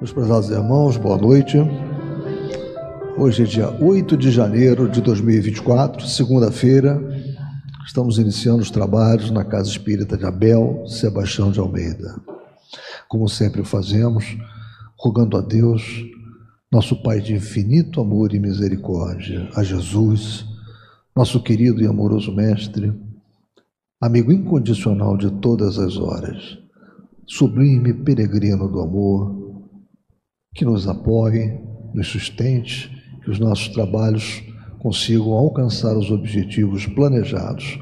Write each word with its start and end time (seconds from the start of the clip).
Meus 0.00 0.12
prezados 0.12 0.48
irmãos, 0.48 0.96
boa 0.96 1.18
noite. 1.18 1.56
Hoje 3.16 3.42
é 3.42 3.46
dia 3.46 3.68
8 3.82 4.16
de 4.16 4.30
janeiro 4.30 4.88
de 4.88 5.00
2024, 5.00 6.06
segunda-feira. 6.06 7.02
Estamos 7.84 8.16
iniciando 8.16 8.62
os 8.62 8.70
trabalhos 8.70 9.32
na 9.32 9.44
Casa 9.44 9.68
Espírita 9.68 10.16
de 10.16 10.24
Abel 10.24 10.84
Sebastião 10.86 11.50
de 11.50 11.58
Almeida. 11.58 12.14
Como 13.08 13.28
sempre 13.28 13.64
fazemos, 13.64 14.38
rogando 14.96 15.36
a 15.36 15.40
Deus, 15.40 15.82
nosso 16.70 17.02
Pai 17.02 17.20
de 17.20 17.34
infinito 17.34 18.00
amor 18.00 18.32
e 18.32 18.38
misericórdia, 18.38 19.50
a 19.56 19.64
Jesus, 19.64 20.46
nosso 21.14 21.42
querido 21.42 21.82
e 21.82 21.88
amoroso 21.88 22.32
Mestre, 22.32 22.92
amigo 24.00 24.30
incondicional 24.30 25.16
de 25.16 25.28
todas 25.40 25.76
as 25.76 25.96
horas, 25.96 26.56
sublime 27.26 27.92
peregrino 27.92 28.68
do 28.68 28.80
amor, 28.80 29.47
que 30.58 30.64
nos 30.64 30.88
apoie, 30.88 31.56
nos 31.94 32.08
sustente, 32.08 32.90
que 33.22 33.30
os 33.30 33.38
nossos 33.38 33.68
trabalhos 33.68 34.42
consigam 34.80 35.32
alcançar 35.32 35.96
os 35.96 36.10
objetivos 36.10 36.84
planejados 36.84 37.78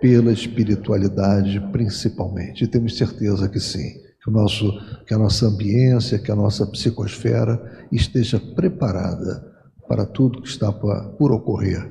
pela 0.00 0.32
espiritualidade 0.32 1.60
principalmente. 1.70 2.64
E 2.64 2.66
temos 2.66 2.96
certeza 2.96 3.48
que 3.48 3.60
sim, 3.60 4.00
que, 4.20 4.28
o 4.28 4.32
nosso, 4.32 4.68
que 5.06 5.14
a 5.14 5.18
nossa 5.18 5.46
ambiência, 5.46 6.18
que 6.18 6.32
a 6.32 6.34
nossa 6.34 6.66
psicosfera 6.66 7.86
esteja 7.92 8.40
preparada 8.40 9.52
para 9.88 10.04
tudo 10.04 10.42
que 10.42 10.48
está 10.48 10.72
por 10.72 11.30
ocorrer. 11.30 11.88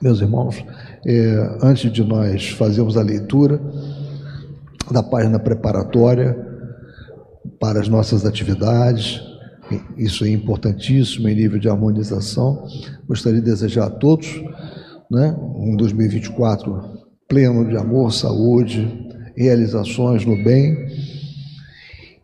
Meus 0.00 0.22
irmãos, 0.22 0.64
é, 1.06 1.58
antes 1.62 1.92
de 1.92 2.02
nós 2.02 2.48
fazermos 2.48 2.96
a 2.96 3.02
leitura 3.02 3.60
da 4.90 5.02
página 5.02 5.38
preparatória, 5.38 6.53
para 7.60 7.80
as 7.80 7.88
nossas 7.88 8.24
atividades. 8.24 9.20
Isso 9.96 10.24
é 10.24 10.30
importantíssimo 10.30 11.28
em 11.28 11.34
nível 11.34 11.58
de 11.58 11.68
harmonização. 11.68 12.66
Gostaria 13.06 13.40
de 13.40 13.46
desejar 13.46 13.86
a 13.86 13.90
todos 13.90 14.28
né, 15.10 15.36
um 15.56 15.76
2024 15.76 17.04
pleno 17.28 17.68
de 17.68 17.76
amor, 17.76 18.12
saúde, 18.12 19.08
realizações 19.36 20.24
no 20.24 20.42
bem 20.42 20.76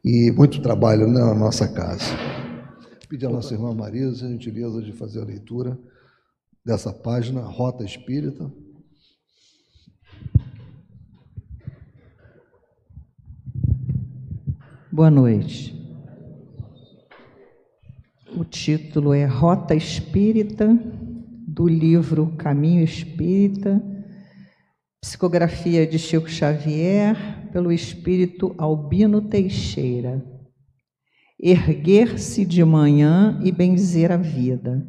e 0.04 0.30
muito 0.32 0.62
trabalho 0.62 1.06
né, 1.06 1.20
na 1.20 1.34
nossa 1.34 1.66
casa. 1.66 2.04
Pedir 3.08 3.26
à 3.26 3.30
nossa 3.30 3.54
irmã 3.54 3.74
Marisa 3.74 4.26
a 4.26 4.28
gentileza 4.28 4.80
de 4.80 4.92
fazer 4.92 5.20
a 5.20 5.24
leitura 5.24 5.78
dessa 6.64 6.92
página, 6.92 7.40
Rota 7.40 7.84
Espírita. 7.84 8.50
Boa 15.00 15.10
noite. 15.10 15.74
O 18.36 18.44
título 18.44 19.14
é 19.14 19.24
Rota 19.24 19.74
Espírita, 19.74 20.78
do 21.48 21.66
livro 21.66 22.34
Caminho 22.36 22.84
Espírita, 22.84 23.82
psicografia 25.00 25.86
de 25.86 25.98
Chico 25.98 26.28
Xavier, 26.28 27.16
pelo 27.50 27.72
espírito 27.72 28.54
Albino 28.58 29.22
Teixeira. 29.22 30.22
Erguer-se 31.38 32.44
de 32.44 32.62
manhã 32.62 33.40
e 33.42 33.50
benzer 33.50 34.12
a 34.12 34.18
vida, 34.18 34.86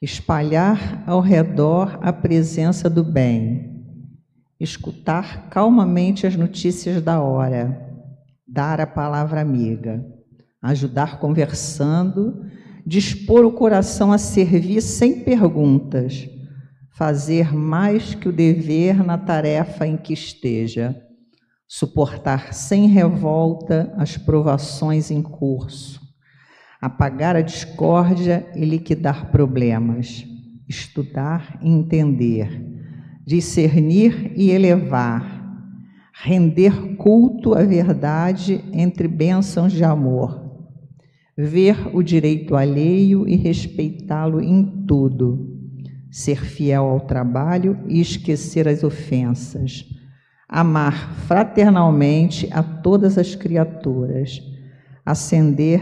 espalhar 0.00 1.02
ao 1.08 1.20
redor 1.20 1.98
a 2.02 2.12
presença 2.12 2.88
do 2.88 3.02
bem, 3.02 3.84
escutar 4.60 5.50
calmamente 5.50 6.24
as 6.24 6.36
notícias 6.36 7.02
da 7.02 7.20
hora 7.20 7.87
dar 8.48 8.80
a 8.80 8.86
palavra 8.86 9.40
amiga, 9.40 10.04
ajudar 10.62 11.20
conversando, 11.20 12.44
dispor 12.86 13.44
o 13.44 13.52
coração 13.52 14.10
a 14.10 14.18
servir 14.18 14.80
sem 14.80 15.22
perguntas, 15.22 16.28
fazer 16.96 17.54
mais 17.54 18.14
que 18.14 18.28
o 18.28 18.32
dever 18.32 19.04
na 19.04 19.18
tarefa 19.18 19.86
em 19.86 19.96
que 19.96 20.14
esteja, 20.14 20.96
suportar 21.68 22.54
sem 22.54 22.88
revolta 22.88 23.92
as 23.96 24.16
provações 24.16 25.10
em 25.10 25.22
curso, 25.22 26.00
apagar 26.80 27.36
a 27.36 27.42
discórdia 27.42 28.50
e 28.56 28.64
liquidar 28.64 29.30
problemas, 29.30 30.24
estudar 30.66 31.58
e 31.62 31.68
entender, 31.68 32.64
discernir 33.26 34.32
e 34.34 34.50
elevar 34.50 35.37
render 36.20 36.96
culto 36.96 37.54
à 37.54 37.62
verdade 37.62 38.64
entre 38.72 39.06
bênçãos 39.06 39.72
de 39.72 39.84
amor, 39.84 40.66
ver 41.36 41.94
o 41.94 42.02
direito 42.02 42.56
alheio 42.56 43.28
e 43.28 43.36
respeitá-lo 43.36 44.40
em 44.40 44.84
tudo, 44.84 45.56
ser 46.10 46.44
fiel 46.44 46.84
ao 46.86 47.00
trabalho 47.00 47.78
e 47.86 48.00
esquecer 48.00 48.66
as 48.66 48.82
ofensas, 48.82 49.84
amar 50.48 51.14
fraternalmente 51.26 52.48
a 52.50 52.64
todas 52.64 53.16
as 53.16 53.36
criaturas, 53.36 54.42
acender 55.06 55.80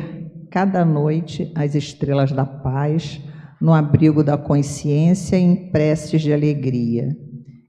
cada 0.50 0.84
noite 0.84 1.50
as 1.54 1.74
estrelas 1.74 2.30
da 2.30 2.44
paz 2.44 3.22
no 3.58 3.72
abrigo 3.72 4.22
da 4.22 4.36
consciência 4.36 5.36
em 5.38 5.70
preces 5.70 6.20
de 6.20 6.30
alegria 6.30 7.16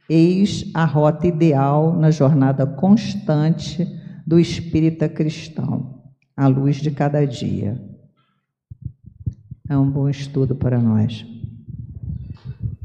Eis 0.10 0.70
a 0.74 0.86
rota 0.86 1.28
ideal 1.28 1.98
na 1.98 2.12
jornada 2.12 2.66
constante 2.66 3.88
do 4.26 4.40
espírita 4.40 5.10
cristão, 5.10 6.02
à 6.36 6.48
luz 6.48 6.78
de 6.78 6.92
cada 6.92 7.26
dia. 7.26 7.82
É 9.70 9.78
um 9.78 9.90
bom 9.90 10.08
estudo 10.08 10.56
para 10.56 10.80
nós. 10.80 11.26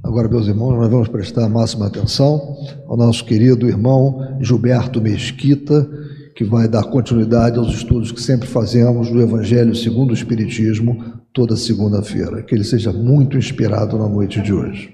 Agora, 0.03 0.29
meus 0.29 0.49
irmãos, 0.49 0.77
nós 0.77 0.91
vamos 0.91 1.07
prestar 1.07 1.45
a 1.45 1.49
máxima 1.49 1.87
atenção 1.87 2.57
ao 2.89 2.97
nosso 2.97 3.25
querido 3.25 3.69
irmão 3.69 4.37
Gilberto 4.41 5.01
Mesquita, 5.01 5.89
que 6.35 6.43
vai 6.43 6.67
dar 6.67 6.83
continuidade 6.85 7.57
aos 7.57 7.73
estudos 7.73 8.11
que 8.11 8.21
sempre 8.21 8.49
fazemos 8.49 9.09
do 9.11 9.23
Evangelho 9.23 9.77
segundo 9.77 10.11
o 10.11 10.15
Espiritismo, 10.15 11.05
toda 11.33 11.57
segunda-feira. 11.57 12.43
Que 12.43 12.55
ele 12.55 12.65
seja 12.65 12.93
muito 12.93 13.39
inspirado 13.39 13.97
na 13.97 14.09
noite 14.09 14.41
de 14.41 14.53
hoje. 14.53 14.93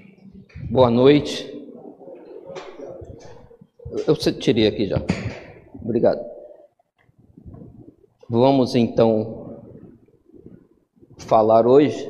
Boa 0.69 0.91
noite. 0.91 1.48
Eu 4.07 4.15
tirei 4.15 4.67
aqui 4.67 4.87
já. 4.87 5.01
Obrigado. 5.81 6.19
Vamos 8.29 8.75
então 8.75 9.61
falar 11.17 11.65
hoje 11.65 12.09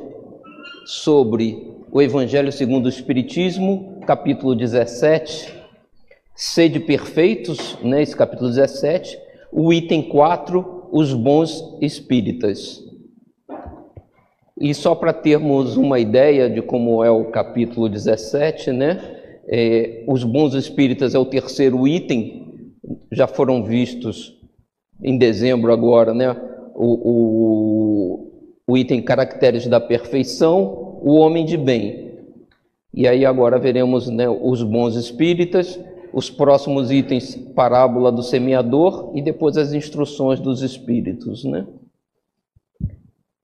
sobre 0.84 1.70
o 1.90 2.00
Evangelho 2.00 2.52
segundo 2.52 2.86
o 2.86 2.88
Espiritismo, 2.88 4.00
capítulo 4.06 4.54
17, 4.54 5.54
Sede 6.34 6.80
Perfeitos, 6.80 7.76
né, 7.82 8.02
esse 8.02 8.16
capítulo 8.16 8.50
17, 8.50 9.18
o 9.52 9.72
item 9.72 10.08
4, 10.08 10.88
os 10.92 11.12
bons 11.12 11.76
espíritas. 11.80 12.82
E 14.58 14.74
só 14.74 14.94
para 14.94 15.12
termos 15.12 15.76
uma 15.76 15.98
ideia 15.98 16.48
de 16.50 16.60
como 16.60 17.02
é 17.02 17.10
o 17.10 17.26
capítulo 17.26 17.88
17, 17.88 18.72
né? 18.72 19.19
É, 19.52 20.04
os 20.06 20.22
bons 20.22 20.54
espíritas 20.54 21.12
é 21.12 21.18
o 21.18 21.24
terceiro 21.24 21.88
item, 21.88 22.72
já 23.10 23.26
foram 23.26 23.64
vistos 23.64 24.38
em 25.02 25.18
dezembro 25.18 25.72
agora, 25.72 26.14
né? 26.14 26.30
O, 26.76 27.10
o, 27.10 28.32
o 28.68 28.78
item 28.78 29.02
caracteres 29.02 29.66
da 29.66 29.80
perfeição, 29.80 31.00
o 31.02 31.14
homem 31.14 31.44
de 31.44 31.56
bem. 31.56 32.10
E 32.94 33.08
aí 33.08 33.26
agora 33.26 33.58
veremos 33.58 34.08
né, 34.08 34.28
os 34.28 34.62
bons 34.62 34.94
espíritas, 34.94 35.80
os 36.12 36.30
próximos 36.30 36.92
itens, 36.92 37.34
parábola 37.54 38.12
do 38.12 38.22
semeador 38.22 39.12
e 39.16 39.22
depois 39.22 39.56
as 39.56 39.72
instruções 39.72 40.38
dos 40.38 40.62
espíritos, 40.62 41.44
né? 41.44 41.66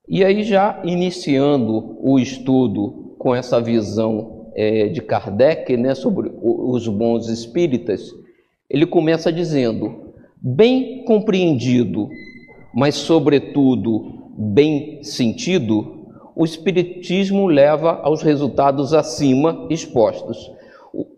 E 0.08 0.24
aí 0.24 0.44
já 0.44 0.80
iniciando 0.84 1.96
o 2.00 2.16
estudo 2.16 3.16
com 3.18 3.34
essa 3.34 3.60
visão 3.60 4.35
é, 4.56 4.88
de 4.88 5.02
Kardec, 5.02 5.76
né, 5.76 5.94
sobre 5.94 6.32
os 6.42 6.88
bons 6.88 7.28
espíritas, 7.28 8.10
ele 8.70 8.86
começa 8.86 9.30
dizendo: 9.30 10.14
bem 10.36 11.04
compreendido, 11.04 12.08
mas 12.74 12.94
sobretudo 12.94 14.32
bem 14.38 15.02
sentido, 15.02 16.06
o 16.34 16.44
espiritismo 16.44 17.46
leva 17.46 18.00
aos 18.02 18.22
resultados 18.22 18.94
acima 18.94 19.66
expostos. 19.68 20.50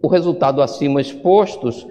O, 0.03 0.09
resultado 0.09 0.61
acima 0.61 1.01
expostos 1.01 1.87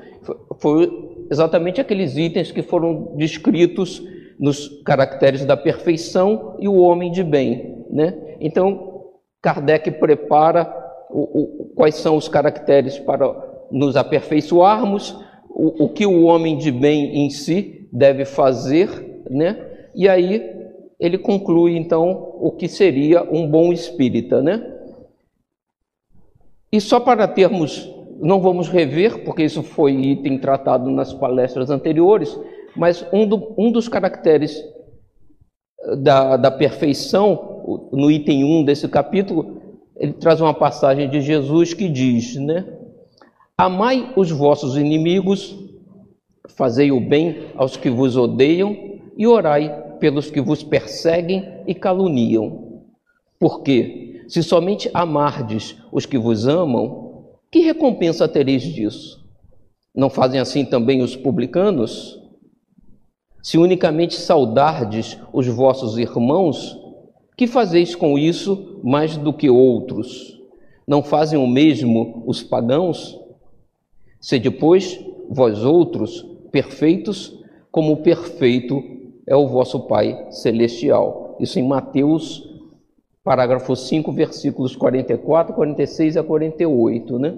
foi 0.59 0.91
exatamente 1.31 1.79
aqueles 1.79 2.17
itens 2.17 2.51
que 2.51 2.61
foram 2.61 3.13
descritos 3.15 4.03
nos 4.37 4.67
caracteres 4.83 5.45
da 5.45 5.55
perfeição 5.55 6.57
e 6.59 6.67
o 6.67 6.75
homem 6.75 7.11
de 7.11 7.23
bem, 7.23 7.85
né? 7.89 8.13
Então, 8.39 9.05
Kardec 9.41 9.91
prepara 9.91 10.86
o, 11.09 11.63
o, 11.63 11.65
quais 11.75 11.95
são 11.95 12.15
os 12.15 12.27
caracteres 12.27 12.99
para 12.99 13.33
nos 13.71 13.95
aperfeiçoarmos, 13.95 15.17
o, 15.49 15.85
o 15.85 15.89
que 15.89 16.05
o 16.05 16.23
homem 16.23 16.57
de 16.57 16.71
bem 16.71 17.25
em 17.25 17.29
si 17.29 17.87
deve 17.91 18.25
fazer, 18.25 19.23
né? 19.29 19.65
E 19.95 20.07
aí 20.07 20.57
ele 20.99 21.17
conclui 21.17 21.77
então 21.77 22.35
o 22.39 22.51
que 22.51 22.67
seria 22.67 23.23
um 23.23 23.49
bom 23.49 23.71
espírita, 23.71 24.41
né? 24.41 24.73
E 26.71 26.81
só 26.81 26.99
para 26.99 27.27
termos, 27.27 27.89
não 28.19 28.41
vamos 28.41 28.67
rever, 28.67 29.23
porque 29.23 29.43
isso 29.43 29.63
foi 29.63 29.93
item 29.93 30.37
tratado 30.37 30.89
nas 30.89 31.13
palestras 31.13 31.69
anteriores, 31.69 32.37
mas 32.75 33.05
um, 33.13 33.27
do, 33.27 33.55
um 33.57 33.71
dos 33.71 33.87
caracteres 33.87 34.61
eh, 35.81 35.95
da, 35.95 36.35
da 36.35 36.51
perfeição, 36.51 37.89
no 37.91 38.09
item 38.11 38.43
1 38.43 38.63
desse 38.63 38.87
capítulo, 38.87 39.56
ele 39.99 40.13
traz 40.13 40.39
uma 40.39 40.53
passagem 40.53 41.09
de 41.09 41.21
Jesus 41.21 41.73
que 41.73 41.89
diz, 41.89 42.35
né? 42.35 42.65
Amai 43.57 44.13
os 44.15 44.29
vossos 44.29 44.77
inimigos, 44.77 45.57
fazei 46.49 46.91
o 46.91 46.99
bem 46.99 47.47
aos 47.55 47.75
que 47.75 47.89
vos 47.89 48.15
odeiam 48.15 48.99
e 49.17 49.25
orai 49.25 49.95
pelos 49.99 50.29
que 50.29 50.39
vos 50.39 50.61
perseguem 50.61 51.63
e 51.65 51.73
caluniam. 51.73 52.83
Porque, 53.39 54.23
se 54.27 54.43
somente 54.43 54.89
amardes 54.93 55.75
os 55.91 56.05
que 56.05 56.17
vos 56.17 56.47
amam, 56.47 57.25
que 57.51 57.59
recompensa 57.59 58.27
tereis 58.27 58.61
disso? 58.61 59.25
Não 59.95 60.09
fazem 60.09 60.39
assim 60.39 60.63
também 60.63 61.01
os 61.01 61.15
publicanos? 61.15 62.21
Se 63.41 63.57
unicamente 63.57 64.15
saudardes 64.15 65.17
os 65.33 65.47
vossos 65.47 65.97
irmãos, 65.97 66.77
que 67.37 67.45
fazeis 67.45 67.95
com 67.95 68.17
isso 68.17 68.81
mais 68.83 69.15
do 69.15 69.31
que 69.31 69.47
outros? 69.47 70.41
Não 70.87 71.03
fazem 71.03 71.37
o 71.37 71.45
mesmo 71.45 72.23
os 72.25 72.41
pagãos? 72.41 73.15
Se 74.19 74.39
depois 74.39 74.99
vós 75.29 75.63
outros 75.63 76.25
perfeitos, 76.51 77.37
como 77.71 77.97
perfeito 77.97 78.81
é 79.27 79.35
o 79.35 79.47
vosso 79.47 79.81
Pai 79.81 80.27
celestial. 80.31 81.37
Isso 81.39 81.59
em 81.59 81.67
Mateus, 81.67 82.43
parágrafo 83.23 83.75
5, 83.75 84.11
versículos 84.11 84.75
44, 84.75 85.53
46 85.53 86.17
a 86.17 86.23
48, 86.23 87.19
né? 87.19 87.37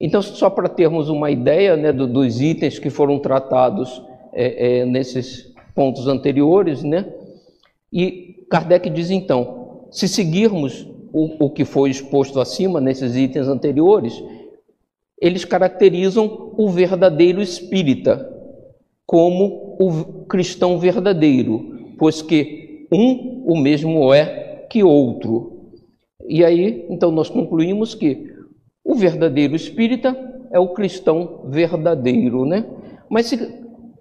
Então, 0.00 0.20
só 0.20 0.50
para 0.50 0.68
termos 0.68 1.08
uma 1.08 1.30
ideia 1.30 1.76
né, 1.76 1.92
do, 1.92 2.06
dos 2.06 2.40
itens 2.40 2.80
que 2.80 2.90
foram 2.90 3.20
tratados 3.20 4.02
é, 4.32 4.80
é, 4.80 4.84
nesses 4.84 5.54
pontos 5.72 6.08
anteriores, 6.08 6.82
né? 6.82 7.12
E 7.92 8.33
Kardec 8.50 8.88
diz 8.90 9.10
então: 9.10 9.88
se 9.90 10.08
seguirmos 10.08 10.88
o, 11.12 11.46
o 11.46 11.50
que 11.50 11.64
foi 11.64 11.90
exposto 11.90 12.40
acima 12.40 12.80
nesses 12.80 13.16
itens 13.16 13.46
anteriores, 13.46 14.22
eles 15.20 15.44
caracterizam 15.44 16.52
o 16.56 16.68
verdadeiro 16.68 17.40
espírita 17.40 18.30
como 19.06 19.76
o 19.80 20.24
cristão 20.26 20.78
verdadeiro, 20.78 21.94
pois 21.98 22.20
que 22.20 22.86
um 22.92 23.44
o 23.46 23.56
mesmo 23.56 24.12
é 24.12 24.66
que 24.70 24.82
outro. 24.82 25.70
E 26.26 26.44
aí, 26.44 26.86
então, 26.88 27.10
nós 27.12 27.28
concluímos 27.28 27.94
que 27.94 28.32
o 28.82 28.94
verdadeiro 28.94 29.54
espírita 29.54 30.16
é 30.50 30.58
o 30.58 30.72
cristão 30.72 31.42
verdadeiro, 31.48 32.44
né? 32.44 32.64
Mas 33.08 33.26
se 33.26 33.36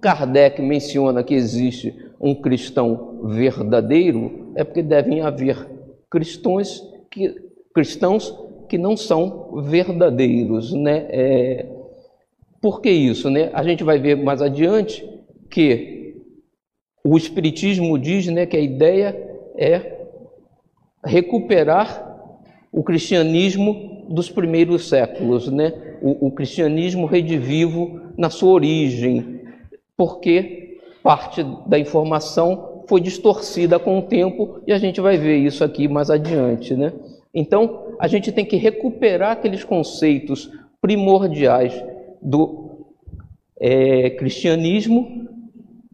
Kardec 0.02 0.62
menciona 0.62 1.24
que 1.24 1.34
existe 1.34 1.96
um 2.24 2.34
cristão 2.34 3.20
verdadeiro, 3.26 4.54
é 4.56 4.64
porque 4.64 4.82
devem 4.82 5.22
haver 5.22 5.70
cristãos 6.10 6.82
que, 7.12 7.36
cristãos 7.74 8.34
que 8.70 8.78
não 8.78 8.96
são 8.96 9.62
verdadeiros, 9.64 10.72
né? 10.72 11.06
É, 11.10 11.70
por 12.62 12.82
que 12.82 12.90
isso, 12.90 13.30
né? 13.30 13.50
A 13.54 13.62
gente 13.64 13.84
vai 13.84 14.00
ver 14.00 14.16
mais 14.16 14.42
adiante 14.42 15.08
que 15.50 16.16
o 17.04 17.18
Espiritismo 17.18 18.00
diz 18.00 18.28
né, 18.28 18.46
que 18.46 18.56
a 18.56 18.62
ideia 18.62 19.16
é 19.58 20.00
recuperar 21.06 22.10
o 22.72 22.82
cristianismo 22.82 24.06
dos 24.10 24.30
primeiros 24.30 24.88
séculos, 24.88 25.52
né? 25.52 25.74
o, 26.04 26.28
o 26.28 26.32
cristianismo 26.32 27.06
redivivo 27.06 28.02
na 28.18 28.30
sua 28.30 28.52
origem, 28.52 29.40
porque 29.96 30.63
parte 31.04 31.44
da 31.68 31.78
informação 31.78 32.84
foi 32.88 33.02
distorcida 33.02 33.78
com 33.78 34.00
o 34.00 34.04
tempo 34.04 34.62
e 34.66 34.72
a 34.72 34.78
gente 34.78 35.02
vai 35.02 35.18
ver 35.18 35.38
isso 35.38 35.64
aqui 35.64 35.88
mais 35.88 36.10
adiante. 36.10 36.74
Né? 36.74 36.94
Então, 37.34 37.96
a 38.00 38.08
gente 38.08 38.32
tem 38.32 38.46
que 38.46 38.56
recuperar 38.56 39.32
aqueles 39.32 39.64
conceitos 39.64 40.50
primordiais 40.82 41.74
do 42.22 42.88
é, 43.60 44.10
cristianismo, 44.12 45.28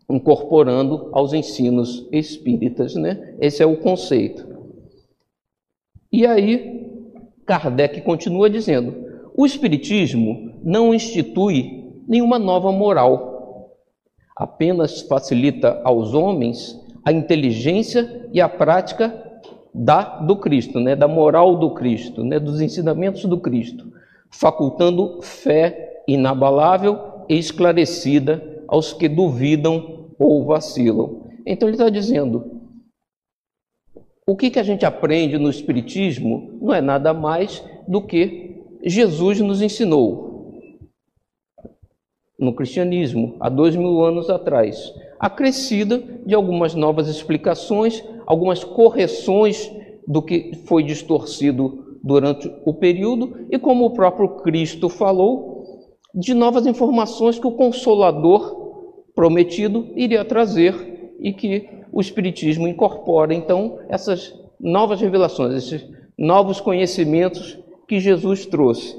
incorporando 0.09 1.09
aos 1.11 1.33
ensinos 1.33 2.07
espíritas. 2.11 2.95
Né? 2.95 3.35
Esse 3.41 3.61
é 3.61 3.65
o 3.65 3.77
conceito. 3.77 4.47
E 6.11 6.25
aí, 6.25 6.79
Kardec 7.45 8.01
continua 8.01 8.49
dizendo: 8.49 8.95
o 9.35 9.45
Espiritismo 9.45 10.59
não 10.63 10.93
institui 10.93 11.79
nenhuma 12.07 12.39
nova 12.39 12.71
moral, 12.71 13.28
apenas 14.39 15.01
facilita 15.01 15.81
aos 15.83 16.13
homens 16.13 16.79
a 17.03 17.11
inteligência 17.11 18.29
e 18.31 18.39
a 18.39 18.47
prática 18.47 19.13
da 19.75 20.19
do 20.19 20.37
Cristo, 20.37 20.79
né, 20.79 20.95
da 20.95 21.07
moral 21.07 21.57
do 21.57 21.71
Cristo, 21.73 22.23
né, 22.23 22.39
dos 22.39 22.61
ensinamentos 22.61 23.25
do 23.25 23.37
Cristo, 23.37 23.91
facultando 24.31 25.21
fé 25.21 26.01
inabalável 26.07 27.25
e 27.27 27.37
esclarecida 27.37 28.63
aos 28.67 28.93
que 28.93 29.09
duvidam 29.09 30.07
ou 30.17 30.45
vacilam. 30.45 31.27
Então 31.45 31.67
ele 31.67 31.75
está 31.75 31.89
dizendo: 31.89 32.61
o 34.25 34.37
que, 34.37 34.49
que 34.49 34.59
a 34.59 34.63
gente 34.63 34.85
aprende 34.85 35.37
no 35.37 35.49
Espiritismo 35.49 36.57
não 36.61 36.73
é 36.73 36.79
nada 36.79 37.13
mais 37.13 37.63
do 37.87 38.01
que 38.01 38.63
Jesus 38.83 39.41
nos 39.41 39.61
ensinou 39.61 40.28
no 42.39 42.53
cristianismo, 42.53 43.35
há 43.39 43.49
dois 43.49 43.75
mil 43.75 44.03
anos 44.03 44.29
atrás, 44.29 44.93
acrescida 45.19 46.01
de 46.25 46.33
algumas 46.33 46.73
novas 46.73 47.07
explicações, 47.07 48.03
algumas 48.25 48.63
correções 48.63 49.69
do 50.07 50.21
que 50.21 50.53
foi 50.65 50.83
distorcido 50.83 51.97
durante 52.01 52.49
o 52.65 52.73
período, 52.73 53.45
e 53.51 53.59
como 53.59 53.85
o 53.85 53.93
próprio 53.93 54.37
Cristo 54.37 54.87
falou, 54.87 55.63
de 56.15 56.33
novas 56.33 56.65
informações 56.65 57.37
que 57.37 57.45
o 57.45 57.51
Consolador 57.51 58.57
prometido 59.13 59.91
iria 59.95 60.23
trazer 60.23 61.15
e 61.19 61.33
que 61.33 61.67
o 61.91 61.99
Espiritismo 61.99 62.67
incorpora. 62.67 63.33
Então, 63.33 63.79
essas 63.89 64.33
novas 64.59 65.01
revelações, 65.01 65.55
esses 65.55 65.85
novos 66.17 66.61
conhecimentos 66.61 67.59
que 67.87 67.99
Jesus 67.99 68.45
trouxe. 68.45 68.97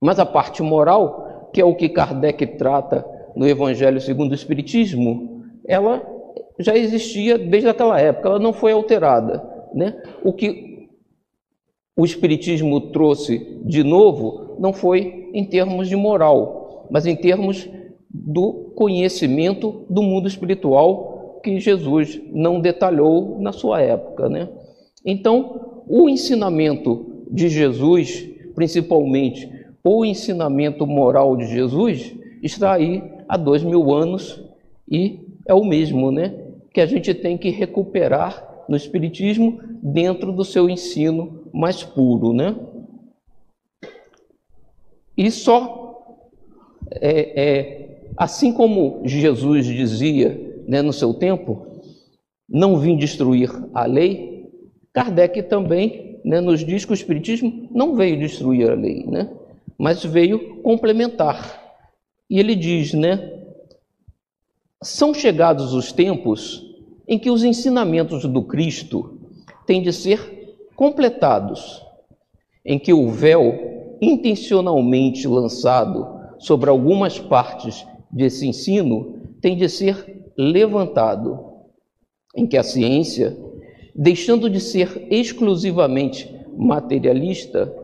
Mas 0.00 0.18
a 0.18 0.24
parte 0.24 0.62
moral 0.62 1.29
que 1.52 1.60
é 1.60 1.64
o 1.64 1.74
que 1.74 1.88
Kardec 1.88 2.46
trata 2.58 3.04
no 3.34 3.46
Evangelho 3.46 4.00
segundo 4.00 4.32
o 4.32 4.34
Espiritismo, 4.34 5.44
ela 5.66 6.02
já 6.58 6.76
existia 6.76 7.38
desde 7.38 7.68
aquela 7.68 8.00
época, 8.00 8.28
ela 8.28 8.38
não 8.38 8.52
foi 8.52 8.72
alterada. 8.72 9.42
Né? 9.74 10.00
O 10.24 10.32
que 10.32 10.88
o 11.96 12.04
Espiritismo 12.04 12.92
trouxe 12.92 13.60
de 13.64 13.82
novo 13.82 14.56
não 14.58 14.72
foi 14.72 15.30
em 15.32 15.44
termos 15.44 15.88
de 15.88 15.96
moral, 15.96 16.88
mas 16.90 17.06
em 17.06 17.16
termos 17.16 17.68
do 18.12 18.72
conhecimento 18.74 19.86
do 19.88 20.02
mundo 20.02 20.26
espiritual 20.26 21.40
que 21.42 21.58
Jesus 21.60 22.20
não 22.32 22.60
detalhou 22.60 23.38
na 23.40 23.52
sua 23.52 23.80
época. 23.80 24.28
Né? 24.28 24.48
Então, 25.04 25.82
o 25.88 26.08
ensinamento 26.08 27.24
de 27.30 27.48
Jesus, 27.48 28.28
principalmente 28.54 29.48
o 29.82 30.04
ensinamento 30.04 30.86
moral 30.86 31.36
de 31.36 31.46
Jesus 31.46 32.14
está 32.42 32.72
aí 32.72 33.02
há 33.28 33.36
dois 33.36 33.62
mil 33.62 33.92
anos 33.92 34.42
e 34.90 35.20
é 35.46 35.54
o 35.54 35.64
mesmo, 35.64 36.10
né? 36.10 36.34
Que 36.72 36.80
a 36.80 36.86
gente 36.86 37.12
tem 37.14 37.36
que 37.36 37.50
recuperar 37.50 38.64
no 38.68 38.76
Espiritismo 38.76 39.60
dentro 39.82 40.32
do 40.32 40.44
seu 40.44 40.68
ensino 40.68 41.44
mais 41.52 41.82
puro, 41.82 42.32
né? 42.32 42.54
E 45.16 45.30
só 45.30 45.80
é, 46.92 47.42
é, 47.42 48.02
assim 48.16 48.52
como 48.52 49.02
Jesus 49.04 49.66
dizia 49.66 50.62
né, 50.66 50.82
no 50.82 50.92
seu 50.92 51.14
tempo, 51.14 51.66
não 52.48 52.78
vim 52.78 52.96
destruir 52.96 53.50
a 53.74 53.84
lei, 53.84 54.48
Kardec 54.92 55.42
também 55.44 56.20
né, 56.24 56.40
nos 56.40 56.64
diz 56.64 56.84
que 56.84 56.92
o 56.92 56.94
Espiritismo 56.94 57.68
não 57.70 57.94
veio 57.96 58.18
destruir 58.18 58.70
a 58.70 58.74
lei, 58.74 59.04
né? 59.06 59.30
Mas 59.80 60.04
veio 60.04 60.60
complementar. 60.60 61.58
E 62.28 62.38
ele 62.38 62.54
diz, 62.54 62.92
né? 62.92 63.32
São 64.82 65.14
chegados 65.14 65.72
os 65.72 65.90
tempos 65.90 66.62
em 67.08 67.18
que 67.18 67.30
os 67.30 67.42
ensinamentos 67.42 68.26
do 68.26 68.42
Cristo 68.42 69.18
têm 69.66 69.80
de 69.80 69.90
ser 69.90 70.54
completados, 70.76 71.82
em 72.62 72.78
que 72.78 72.92
o 72.92 73.08
véu 73.08 73.96
intencionalmente 74.02 75.26
lançado 75.26 76.06
sobre 76.38 76.68
algumas 76.68 77.18
partes 77.18 77.86
desse 78.10 78.46
ensino 78.46 79.18
tem 79.40 79.56
de 79.56 79.66
ser 79.66 80.30
levantado 80.36 81.40
em 82.36 82.46
que 82.46 82.58
a 82.58 82.62
ciência, 82.62 83.34
deixando 83.94 84.50
de 84.50 84.60
ser 84.60 85.08
exclusivamente 85.10 86.30
materialista, 86.54 87.74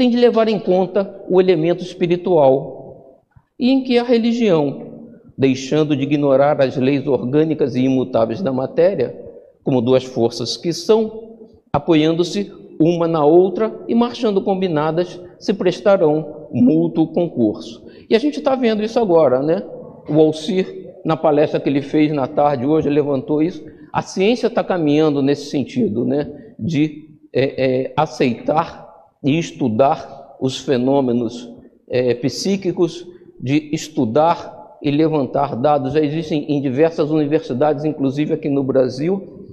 tem 0.00 0.08
de 0.08 0.16
levar 0.16 0.48
em 0.48 0.58
conta 0.58 1.14
o 1.28 1.38
elemento 1.42 1.82
espiritual, 1.82 3.20
e 3.58 3.70
em 3.70 3.84
que 3.84 3.98
a 3.98 4.02
religião, 4.02 5.10
deixando 5.36 5.94
de 5.94 6.04
ignorar 6.04 6.58
as 6.62 6.74
leis 6.78 7.06
orgânicas 7.06 7.74
e 7.74 7.82
imutáveis 7.82 8.40
da 8.40 8.50
matéria, 8.50 9.14
como 9.62 9.82
duas 9.82 10.02
forças 10.02 10.56
que 10.56 10.72
são, 10.72 11.36
apoiando-se 11.70 12.50
uma 12.80 13.06
na 13.06 13.22
outra 13.26 13.78
e 13.86 13.94
marchando 13.94 14.40
combinadas, 14.40 15.20
se 15.38 15.52
prestarão 15.52 16.48
mútuo 16.50 17.08
concurso. 17.08 17.84
E 18.08 18.16
a 18.16 18.18
gente 18.18 18.38
está 18.38 18.54
vendo 18.54 18.82
isso 18.82 18.98
agora, 18.98 19.42
né? 19.42 19.62
O 20.08 20.18
Alcir, 20.18 20.94
na 21.04 21.14
palestra 21.14 21.60
que 21.60 21.68
ele 21.68 21.82
fez 21.82 22.10
na 22.10 22.26
tarde 22.26 22.64
hoje, 22.64 22.88
levantou 22.88 23.42
isso. 23.42 23.62
A 23.92 24.00
ciência 24.00 24.46
está 24.46 24.64
caminhando 24.64 25.20
nesse 25.20 25.50
sentido, 25.50 26.06
né? 26.06 26.54
De 26.58 27.10
é, 27.34 27.82
é, 27.82 27.92
aceitar 27.94 28.89
e 29.22 29.38
estudar 29.38 30.36
os 30.40 30.58
fenômenos 30.58 31.52
é, 31.88 32.14
psíquicos, 32.14 33.06
de 33.38 33.70
estudar 33.72 34.78
e 34.82 34.90
levantar 34.90 35.56
dados. 35.56 35.92
Já 35.92 36.00
existem 36.00 36.50
em 36.50 36.60
diversas 36.60 37.10
universidades, 37.10 37.84
inclusive 37.84 38.34
aqui 38.34 38.48
no 38.48 38.62
Brasil, 38.62 39.46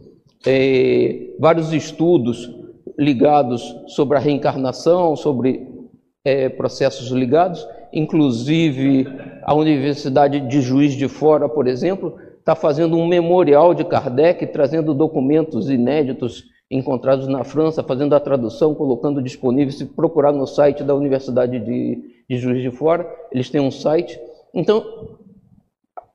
é, 0.45 1.33
vários 1.39 1.74
estudos 1.74 2.50
ligados 2.97 3.75
sobre 3.88 4.17
a 4.17 4.21
reencarnação, 4.21 5.15
sobre 5.15 5.67
é, 6.24 6.50
processos 6.50 7.09
ligados, 7.12 7.67
inclusive 7.93 9.07
a 9.43 9.53
Universidade 9.53 10.39
de 10.41 10.62
Juiz 10.62 10.93
de 10.93 11.07
Fora, 11.07 11.47
por 11.47 11.67
exemplo, 11.67 12.17
está 12.39 12.55
fazendo 12.55 12.97
um 12.97 13.07
memorial 13.07 13.74
de 13.74 13.83
Kardec, 13.83 14.47
trazendo 14.47 14.93
documentos 14.93 15.69
inéditos 15.69 16.45
encontrados 16.69 17.27
na 17.27 17.43
França, 17.43 17.81
fazendo 17.81 18.13
a 18.13 18.19
tradução, 18.19 18.75
colocando 18.75 19.21
disponível. 19.21 19.71
Se 19.71 19.86
procurar 19.86 20.31
no 20.31 20.45
site 20.45 20.83
da 20.83 20.93
Universidade 20.93 21.59
de, 21.59 22.03
de 22.29 22.38
Juiz 22.38 22.62
de 22.62 22.71
Fora, 22.71 23.09
eles 23.31 23.50
têm 23.50 23.62
um 23.62 23.71
site. 23.71 24.19
Então, 24.53 25.17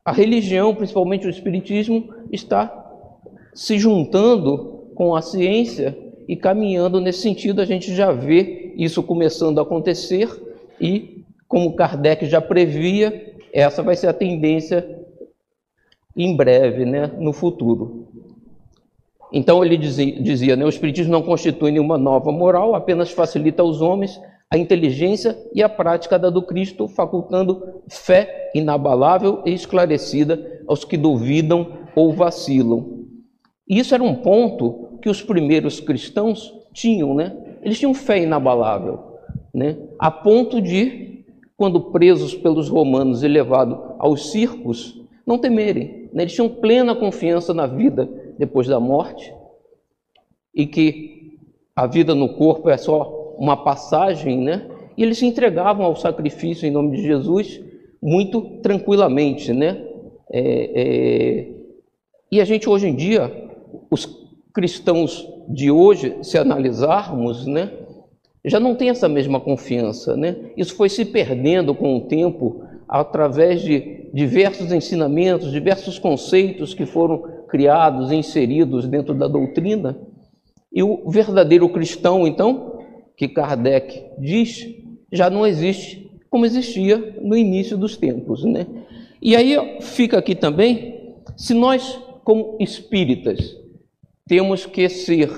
a 0.05 0.13
religião, 0.13 0.75
principalmente 0.75 1.27
o 1.27 1.31
Espiritismo, 1.31 2.13
está 2.31 2.79
se 3.55 3.79
juntando 3.79 4.91
com 4.95 5.15
a 5.15 5.23
ciência 5.23 5.97
e 6.29 6.37
caminhando 6.37 7.01
nesse 7.01 7.21
sentido. 7.21 7.61
A 7.61 7.65
gente 7.65 7.95
já 7.95 8.13
vê 8.13 8.75
isso 8.77 9.03
começando 9.03 9.59
a 9.59 9.63
acontecer 9.63 10.29
e, 10.81 11.25
como 11.49 11.77
Kardec 11.77 12.27
já 12.27 12.41
previa, 12.41 13.35
essa 13.53 13.83
vai 13.83 13.95
ser 13.97 14.09
a 14.09 14.13
tendência 14.13 14.99
em 16.17 16.37
breve, 16.37 16.85
né, 16.85 17.11
no 17.19 17.33
futuro. 17.33 18.09
Então 19.33 19.65
ele 19.65 19.77
dizia, 19.77 20.57
né, 20.57 20.65
o 20.65 20.69
Espiritismo 20.69 21.11
não 21.11 21.23
constitui 21.23 21.71
nenhuma 21.71 21.97
nova 21.97 22.31
moral, 22.31 22.75
apenas 22.75 23.11
facilita 23.11 23.63
aos 23.63 23.81
homens 23.81 24.21
a 24.51 24.59
inteligência 24.59 25.39
e 25.55 25.63
a 25.63 25.69
prática 25.69 26.19
da 26.19 26.29
do 26.29 26.43
Cristo, 26.43 26.87
facultando 26.87 27.81
fé 27.89 28.51
inabalável 28.55 29.41
e 29.47 29.55
esclarecida 29.55 30.61
aos 30.69 30.85
que 30.85 30.99
duvidam 30.99 31.79
ou 31.97 32.13
vacilam. 32.13 33.07
Isso 33.67 33.95
era 33.95 34.05
um 34.05 34.17
ponto 34.17 34.99
que 35.01 35.09
os 35.09 35.23
primeiros 35.23 35.81
cristãos 35.81 36.53
tinham, 36.75 37.15
né? 37.15 37.35
Eles 37.63 37.79
tinham 37.79 37.95
fé 37.95 38.23
inabalável, 38.23 38.99
né? 39.55 39.79
A 39.99 40.11
ponto 40.11 40.61
de, 40.61 41.25
quando 41.57 41.91
presos 41.91 42.35
pelos 42.35 42.69
romanos 42.69 43.23
e 43.23 43.29
levados 43.29 43.79
aos 43.99 44.31
circos, 44.31 45.01
não 45.27 45.39
temerem. 45.39 46.11
Né? 46.13 46.25
Eles 46.25 46.35
tinham 46.35 46.49
plena 46.51 46.95
confiança 46.95 47.55
na 47.55 47.67
vida 47.67 48.07
depois 48.39 48.67
da 48.67 48.81
morte 48.81 49.33
e 50.55 50.67
que 50.67 51.39
a 51.75 51.87
vida 51.87 52.15
no 52.15 52.35
corpo 52.35 52.69
é 52.69 52.77
só 52.77 53.35
uma 53.39 53.57
passagem, 53.57 54.39
né? 54.39 54.69
E 54.97 55.03
eles 55.03 55.19
se 55.19 55.27
entregavam 55.27 55.87
ao 55.87 55.97
sacrifício 55.97 56.67
em 56.67 56.71
nome 56.71 56.97
de 56.97 57.03
Jesus 57.03 57.61
muito 58.03 58.43
tranquilamente, 58.63 59.53
né? 59.53 59.83
É, 60.31 60.71
é... 60.75 61.49
E 62.31 62.41
a 62.41 62.45
gente 62.45 62.69
hoje 62.69 62.89
em 62.89 62.95
dia, 62.95 63.31
os 63.91 64.07
cristãos 64.53 65.29
de 65.49 65.71
hoje, 65.71 66.17
se 66.23 66.37
analisarmos, 66.37 67.47
né? 67.47 67.71
Já 68.45 68.59
não 68.59 68.75
tem 68.75 68.89
essa 68.89 69.09
mesma 69.09 69.39
confiança, 69.39 70.17
né? 70.17 70.51
Isso 70.57 70.75
foi 70.75 70.89
se 70.89 71.05
perdendo 71.05 71.75
com 71.75 71.97
o 71.97 72.01
tempo 72.03 72.65
através 72.89 73.63
de 73.63 74.11
diversos 74.13 74.73
ensinamentos, 74.73 75.53
diversos 75.53 75.99
conceitos 75.99 76.75
que 76.75 76.85
foram 76.85 77.25
criados, 77.53 78.11
inseridos 78.11 78.89
dentro 78.89 79.13
da 79.13 79.29
doutrina. 79.29 80.01
E 80.73 80.83
o 80.83 81.11
verdadeiro 81.11 81.69
cristão, 81.69 82.27
então, 82.27 82.79
que 83.15 83.29
Kardec 83.29 84.03
diz, 84.19 84.75
já 85.13 85.29
não 85.29 85.47
existe 85.47 86.11
como 86.31 86.47
existia 86.47 87.19
no 87.21 87.37
início 87.37 87.77
dos 87.77 87.95
tempos, 87.95 88.43
né? 88.43 88.67
E 89.21 89.37
aí 89.37 89.83
fica 89.83 90.19
aqui 90.19 90.35
também, 90.35 91.15
se 91.37 91.53
nós, 91.53 92.01
como 92.25 92.57
espíritas, 92.59 93.55
temos 94.27 94.65
que 94.65 94.89
ser, 94.89 95.31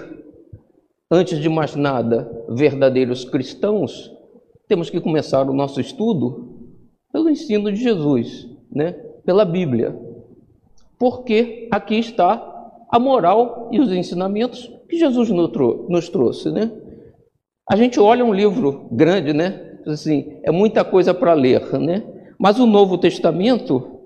antes 1.10 1.40
de 1.40 1.48
mais 1.48 1.74
nada, 1.74 2.30
verdadeiros 2.48 3.24
cristãos, 3.24 4.12
temos 4.68 4.88
que 4.88 5.00
começar 5.00 5.50
o 5.50 5.52
nosso 5.52 5.80
estudo 5.80 6.70
pelo 7.12 7.28
ensino 7.28 7.72
de 7.72 7.82
Jesus, 7.82 8.48
né? 8.70 8.92
pela 9.26 9.44
Bíblia 9.44 9.98
porque 11.04 11.68
aqui 11.70 11.96
está 11.96 12.80
a 12.90 12.98
moral 12.98 13.68
e 13.70 13.78
os 13.78 13.92
ensinamentos 13.92 14.72
que 14.88 14.98
Jesus 14.98 15.28
nos 15.28 16.08
trouxe, 16.08 16.50
né? 16.50 16.72
A 17.70 17.76
gente 17.76 18.00
olha 18.00 18.24
um 18.24 18.32
livro 18.32 18.88
grande, 18.90 19.34
né? 19.34 19.80
Assim, 19.86 20.40
é 20.42 20.50
muita 20.50 20.82
coisa 20.82 21.12
para 21.12 21.34
ler, 21.34 21.78
né? 21.78 22.02
Mas 22.38 22.58
o 22.58 22.64
Novo 22.64 22.96
Testamento 22.96 24.00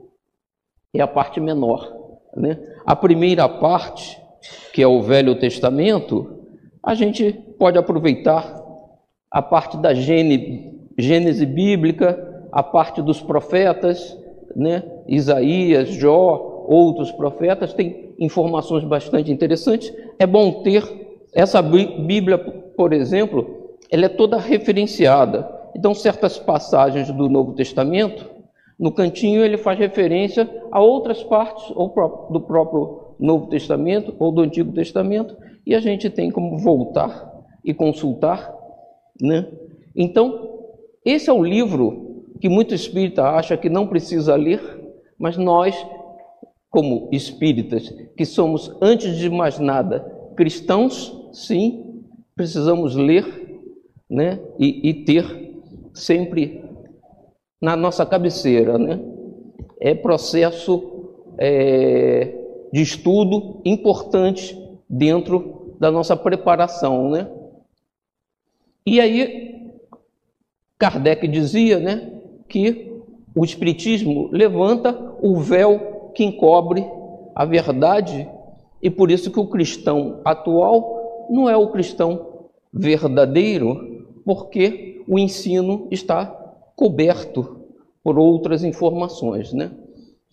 é 0.93 1.01
a 1.01 1.07
parte 1.07 1.39
menor, 1.39 1.89
né? 2.37 2.59
A 2.85 2.97
primeira 2.97 3.49
parte, 3.49 4.21
que 4.75 4.83
é 4.83 4.87
o 4.89 5.01
Velho 5.01 5.39
Testamento, 5.39 6.43
a 6.83 6.97
gente 6.97 7.33
pode 7.61 7.79
aproveitar 7.79 8.61
a 9.31 9.41
parte 9.41 9.77
da 9.77 9.95
Gênese 9.95 11.47
bíblica, 11.47 12.49
a 12.51 12.65
parte 12.65 13.01
dos 13.01 13.21
profetas, 13.21 14.19
né? 14.57 14.83
Isaías, 15.07 15.91
Jó, 15.91 16.57
outros 16.69 17.11
profetas, 17.11 17.73
tem 17.73 18.15
informações 18.19 18.85
bastante 18.85 19.33
interessantes. 19.33 19.93
É 20.19 20.27
bom 20.27 20.63
ter 20.63 20.85
essa 21.33 21.63
Bíblia, 21.63 22.39
por 22.39 22.93
exemplo, 22.93 23.77
ela 23.91 24.05
é 24.05 24.09
toda 24.09 24.37
referenciada. 24.37 25.49
Então, 25.75 25.95
certas 25.95 26.39
passagens 26.39 27.11
do 27.11 27.29
Novo 27.29 27.55
Testamento, 27.55 28.27
no 28.79 28.93
cantinho 28.93 29.45
ele 29.45 29.57
faz 29.57 29.79
referência 29.79 30.49
a 30.71 30.81
outras 30.81 31.23
partes 31.23 31.65
ou 31.75 31.89
do 32.31 32.41
próprio 32.41 33.15
Novo 33.19 33.47
Testamento 33.47 34.15
ou 34.19 34.31
do 34.31 34.43
Antigo 34.43 34.73
Testamento, 34.73 35.37
e 35.67 35.75
a 35.75 35.81
gente 35.81 36.09
tem 36.09 36.31
como 36.31 36.59
voltar 36.59 37.33
e 37.65 37.75
consultar, 37.75 38.55
né? 39.21 39.47
Então, 39.95 40.59
esse 41.05 41.29
é 41.29 41.33
o 41.33 41.43
livro 41.43 42.25
que 42.41 42.49
muito 42.49 42.75
espírita 42.75 43.25
acha 43.25 43.57
que 43.57 43.69
não 43.69 43.87
precisa 43.87 44.37
ler, 44.37 44.61
mas 45.19 45.37
nós 45.37 45.75
como 46.71 47.09
espíritas, 47.13 47.89
que 48.17 48.25
somos, 48.25 48.75
antes 48.81 49.17
de 49.17 49.31
mais 49.31 49.59
nada, 49.59 50.01
cristãos, 50.37 51.31
sim, 51.33 52.05
precisamos 52.35 52.95
ler 52.95 53.25
né, 54.09 54.41
e, 54.59 54.89
e 54.89 55.05
ter 55.05 55.53
sempre 55.95 56.65
na 57.61 57.75
nossa 57.75 58.05
cabeceira. 58.07 58.79
Né? 58.79 59.01
É 59.81 59.95
processo 59.95 61.09
é, 61.39 62.35
de 62.73 62.83
estudo 62.83 63.61
importante 63.65 64.57
dentro 64.89 65.75
da 65.81 65.91
nossa 65.91 66.17
preparação. 66.17 67.11
Né? 67.11 67.31
E 68.87 69.01
aí, 69.01 69.73
Kardec 70.79 71.27
dizia 71.27 71.79
né, 71.79 72.13
que 72.49 72.93
o 73.35 73.45
Espiritismo 73.45 74.29
levanta 74.33 75.17
o 75.21 75.39
véu 75.41 75.98
que 76.15 76.25
encobre 76.25 76.87
a 77.35 77.45
verdade 77.45 78.29
e 78.83 78.91
por 78.91 79.11
isso 79.11 79.31
que 79.31 79.41
o 79.41 79.47
cristão 79.47 80.21
atual 80.25 81.27
não 81.31 81.49
é 81.49 81.57
o 81.57 81.69
cristão 81.69 82.49
verdadeiro, 82.73 84.05
porque 84.25 85.03
o 85.09 85.19
ensino 85.19 85.89
está 85.91 86.27
coberto 86.77 87.59
por 88.03 88.19
outras 88.19 88.63
informações, 88.63 89.53
né? 89.53 89.71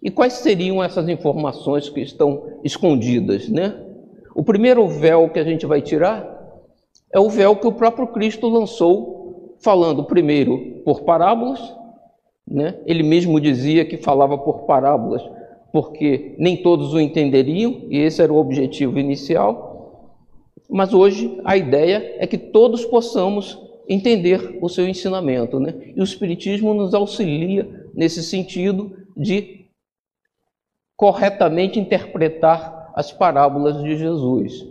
E 0.01 0.12
quais 0.12 0.34
seriam 0.34 0.84
essas 0.84 1.10
informações 1.10 1.89
que 1.89 2.01
estão 2.01 2.44
escondidas, 2.63 3.50
né? 3.50 3.84
O 4.36 4.44
primeiro 4.44 4.88
véu 4.88 5.29
que 5.29 5.39
a 5.39 5.44
gente 5.44 5.65
vai 5.65 5.82
tirar 5.82 6.36
é 7.12 7.20
o 7.20 7.29
véu 7.29 7.55
que 7.55 7.67
o 7.67 7.72
próprio 7.72 8.08
Cristo 8.08 8.48
lançou, 8.48 9.55
falando 9.60 10.03
primeiro 10.03 10.82
por 10.84 11.01
parábolas, 11.01 11.60
né? 12.48 12.79
Ele 12.86 13.01
mesmo 13.01 13.39
dizia 13.39 13.86
que 13.86 13.98
falava 13.98 14.38
por 14.38 14.65
parábolas 14.65 15.24
porque 15.75 16.36
nem 16.38 16.55
todos 16.55 16.94
o 16.94 17.00
entenderiam, 17.01 17.82
e 17.89 17.98
esse 17.98 18.22
era 18.22 18.32
o 18.32 18.38
objetivo 18.38 18.98
inicial. 18.98 20.24
Mas 20.70 20.94
hoje 20.94 21.38
a 21.44 21.58
ideia 21.58 22.15
é 22.17 22.25
que 22.25 22.38
todos 22.38 22.86
possamos 22.86 23.60
entender 23.86 24.58
o 24.62 24.70
seu 24.70 24.88
ensinamento, 24.88 25.60
né? 25.60 25.74
E 25.94 26.00
o 26.00 26.03
Espiritismo 26.05 26.74
nos 26.74 26.94
auxilia 26.94 27.89
nesse 27.94 28.24
sentido 28.24 28.96
de 29.17 29.65
corretamente 30.96 31.77
interpretar 31.77 32.94
as 32.96 33.12
parábolas 33.12 33.84
de 33.84 33.98
Jesus. 33.98 34.65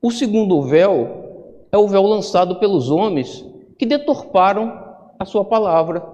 O 0.00 0.12
segundo 0.12 0.62
véu 0.62 1.66
é 1.72 1.76
o 1.76 1.88
véu 1.88 2.04
lançado 2.04 2.60
pelos 2.60 2.88
homens 2.88 3.44
que 3.76 3.84
deturparam 3.84 4.80
a 5.18 5.24
sua 5.24 5.44
palavra 5.44 6.06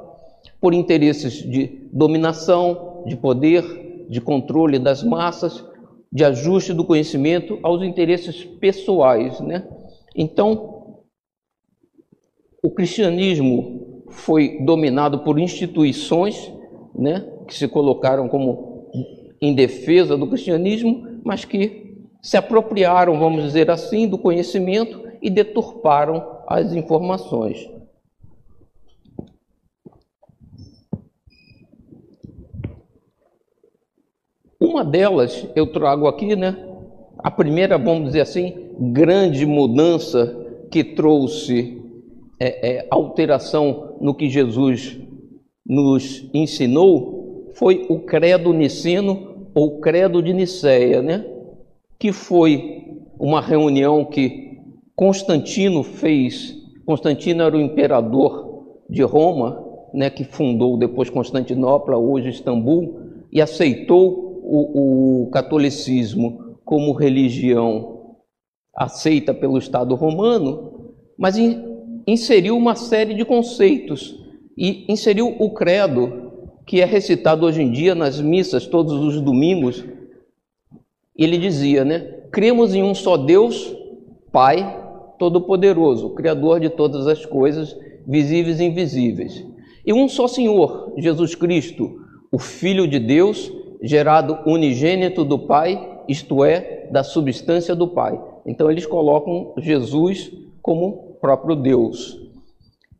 por 0.59 0.73
interesses 0.73 1.35
de 1.35 1.87
dominação, 1.93 3.03
de 3.05 3.15
poder, 3.15 3.92
de 4.13 4.21
controle 4.21 4.79
das 4.79 5.03
massas, 5.03 5.65
de 6.13 6.23
ajuste 6.23 6.75
do 6.75 6.85
conhecimento 6.85 7.59
aos 7.63 7.83
interesses 7.83 8.45
pessoais, 8.45 9.41
né? 9.41 9.67
Então, 10.15 11.01
o 12.63 12.71
cristianismo 12.71 14.05
foi 14.11 14.59
dominado 14.67 15.21
por 15.21 15.39
instituições, 15.39 16.53
né, 16.95 17.27
que 17.49 17.55
se 17.55 17.67
colocaram 17.67 18.29
como 18.29 18.91
em 19.41 19.55
defesa 19.55 20.15
do 20.15 20.27
cristianismo, 20.27 21.21
mas 21.25 21.47
que 21.47 21.97
se 22.21 22.37
apropriaram, 22.37 23.19
vamos 23.19 23.43
dizer 23.43 23.71
assim, 23.71 24.07
do 24.07 24.19
conhecimento 24.19 25.09
e 25.23 25.31
deturparam 25.31 26.43
as 26.47 26.75
informações. 26.75 27.67
Uma 34.63 34.85
delas 34.85 35.45
eu 35.57 35.67
trago 35.67 36.07
aqui, 36.07 36.37
né? 36.37 36.57
A 37.19 37.33
primeira, 37.33 37.77
vamos 37.77 38.05
dizer 38.05 38.21
assim, 38.21 38.55
grande 38.79 39.45
mudança 39.45 40.39
que 40.71 40.85
trouxe 40.85 41.83
é, 42.39 42.77
é, 42.77 42.87
alteração 42.89 43.97
no 44.01 44.15
que 44.15 44.31
Jesus 44.31 45.01
nos 45.67 46.31
ensinou 46.33 47.51
foi 47.55 47.87
o 47.89 47.99
credo 47.99 48.53
niceno 48.53 49.49
ou 49.53 49.81
credo 49.81 50.23
de 50.23 50.33
Nicéia, 50.33 51.03
né? 51.03 51.27
Que 51.99 52.13
foi 52.13 52.85
uma 53.19 53.41
reunião 53.41 54.05
que 54.05 54.61
Constantino 54.95 55.83
fez. 55.83 56.57
Constantino 56.87 57.43
era 57.43 57.57
o 57.57 57.61
imperador 57.61 58.79
de 58.89 59.03
Roma, 59.03 59.61
né? 59.93 60.09
Que 60.09 60.23
fundou 60.23 60.79
depois 60.79 61.11
Constantinopla, 61.11 61.99
hoje 61.99 62.29
Istambul, 62.29 63.01
e 63.33 63.43
aceitou 63.43 64.32
o, 64.43 65.23
o 65.25 65.31
catolicismo 65.31 66.59
como 66.65 66.93
religião 66.93 68.17
aceita 68.75 69.33
pelo 69.33 69.59
Estado 69.59 69.95
romano, 69.95 70.95
mas 71.17 71.37
in, 71.37 71.63
inseriu 72.07 72.57
uma 72.57 72.75
série 72.75 73.15
de 73.15 73.25
conceitos 73.25 74.19
e 74.57 74.91
inseriu 74.91 75.37
o 75.39 75.51
credo, 75.51 76.33
que 76.67 76.81
é 76.81 76.85
recitado 76.85 77.47
hoje 77.47 77.63
em 77.63 77.71
dia 77.71 77.95
nas 77.95 78.21
missas 78.21 78.67
todos 78.67 78.95
os 78.95 79.21
domingos. 79.21 79.85
Ele 81.17 81.39
dizia, 81.39 81.85
né? 81.85 82.01
Cremos 82.31 82.75
em 82.75 82.83
um 82.83 82.95
só 82.95 83.17
Deus, 83.17 83.75
Pai 84.31 84.81
Todo-Poderoso, 85.19 86.11
Criador 86.11 86.61
de 86.61 86.71
todas 86.71 87.07
as 87.07 87.25
coisas, 87.27 87.77
visíveis 88.07 88.59
e 88.59 88.65
invisíveis. 88.65 89.47
E 89.85 89.93
um 89.93 90.09
só 90.09 90.27
Senhor, 90.27 90.95
Jesus 90.97 91.35
Cristo, 91.35 92.01
o 92.31 92.39
Filho 92.39 92.89
de 92.89 92.99
Deus, 92.99 93.53
gerado 93.83 94.39
unigênito 94.47 95.25
do 95.25 95.39
Pai, 95.39 96.01
isto 96.09 96.45
é, 96.45 96.89
da 96.91 97.03
substância 97.03 97.75
do 97.75 97.89
Pai. 97.89 98.19
Então 98.47 98.71
eles 98.71 98.87
colocam 98.87 99.53
Jesus 99.59 100.31
como 100.63 101.17
próprio 101.21 101.57
Deus, 101.57 102.19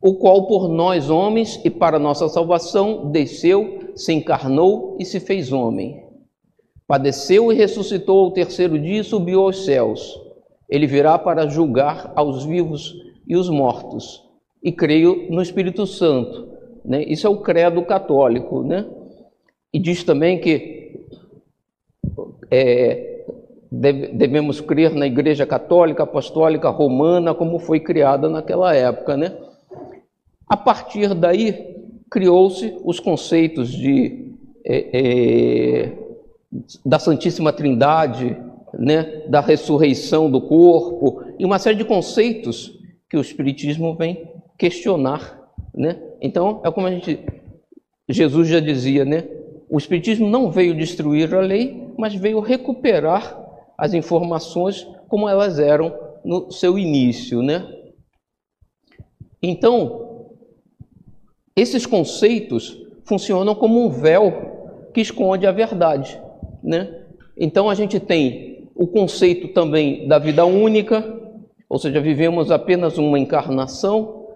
o 0.01 0.15
qual 0.15 0.47
por 0.47 0.67
nós 0.67 1.09
homens 1.09 1.59
e 1.63 1.69
para 1.69 1.97
nossa 1.97 2.27
salvação 2.27 3.09
desceu, 3.09 3.91
se 3.95 4.11
encarnou 4.11 4.97
e 4.99 5.05
se 5.05 5.19
fez 5.19 5.53
homem. 5.53 6.03
Padeceu 6.85 7.51
e 7.51 7.55
ressuscitou 7.55 8.25
ao 8.25 8.31
terceiro 8.31 8.77
dia 8.77 8.99
e 8.99 9.03
subiu 9.03 9.41
aos 9.41 9.63
céus. 9.63 10.19
Ele 10.69 10.85
virá 10.85 11.17
para 11.17 11.47
julgar 11.47 12.11
aos 12.15 12.43
vivos 12.43 12.93
e 13.25 13.35
os 13.37 13.49
mortos. 13.49 14.21
E 14.61 14.71
creio 14.71 15.27
no 15.29 15.41
Espírito 15.41 15.87
Santo. 15.87 16.49
Né? 16.83 17.03
Isso 17.05 17.25
é 17.25 17.29
o 17.29 17.37
credo 17.37 17.81
católico, 17.83 18.63
né? 18.63 18.85
E 19.73 19.79
diz 19.79 20.03
também 20.03 20.39
que 20.39 20.99
é, 22.51 23.25
devemos 23.71 24.61
crer 24.61 24.93
na 24.93 25.07
Igreja 25.07 25.47
Católica, 25.47 26.03
Apostólica, 26.03 26.69
Romana, 26.69 27.33
como 27.33 27.57
foi 27.57 27.79
criada 27.79 28.29
naquela 28.29 28.75
época, 28.75 29.17
né? 29.17 29.35
A 30.47 30.55
partir 30.55 31.15
daí, 31.15 31.73
criou-se 32.11 32.77
os 32.83 32.99
conceitos 32.99 33.71
de, 33.71 34.31
é, 34.63 34.89
é, 34.93 35.91
da 36.85 36.99
Santíssima 36.99 37.51
Trindade, 37.51 38.37
né, 38.71 39.23
da 39.27 39.39
ressurreição 39.39 40.29
do 40.29 40.39
corpo, 40.39 41.23
e 41.39 41.45
uma 41.45 41.57
série 41.57 41.77
de 41.77 41.85
conceitos 41.85 42.79
que 43.09 43.17
o 43.17 43.21
Espiritismo 43.21 43.95
vem 43.95 44.27
questionar. 44.57 45.39
Né? 45.73 45.99
Então, 46.21 46.61
é 46.63 46.69
como 46.69 46.85
a 46.85 46.91
gente. 46.91 47.19
Jesus 48.07 48.47
já 48.47 48.59
dizia, 48.59 49.05
né? 49.05 49.23
O 49.73 49.77
Espiritismo 49.79 50.29
não 50.29 50.51
veio 50.51 50.77
destruir 50.77 51.33
a 51.33 51.39
lei, 51.39 51.91
mas 51.97 52.13
veio 52.13 52.39
recuperar 52.39 53.35
as 53.75 53.95
informações 53.95 54.87
como 55.07 55.27
elas 55.27 55.57
eram 55.57 55.91
no 56.23 56.51
seu 56.51 56.77
início, 56.77 57.41
né? 57.41 57.67
Então, 59.41 60.27
esses 61.55 61.87
conceitos 61.87 62.77
funcionam 63.03 63.55
como 63.55 63.83
um 63.83 63.89
véu 63.89 64.91
que 64.93 65.01
esconde 65.01 65.47
a 65.47 65.51
verdade, 65.51 66.21
né? 66.63 67.05
Então 67.35 67.67
a 67.67 67.73
gente 67.73 67.99
tem 67.99 68.69
o 68.75 68.85
conceito 68.85 69.47
também 69.55 70.07
da 70.07 70.19
vida 70.19 70.45
única, 70.45 71.03
ou 71.67 71.79
seja, 71.79 71.99
vivemos 71.99 72.51
apenas 72.51 72.99
uma 72.99 73.17
encarnação, 73.17 74.27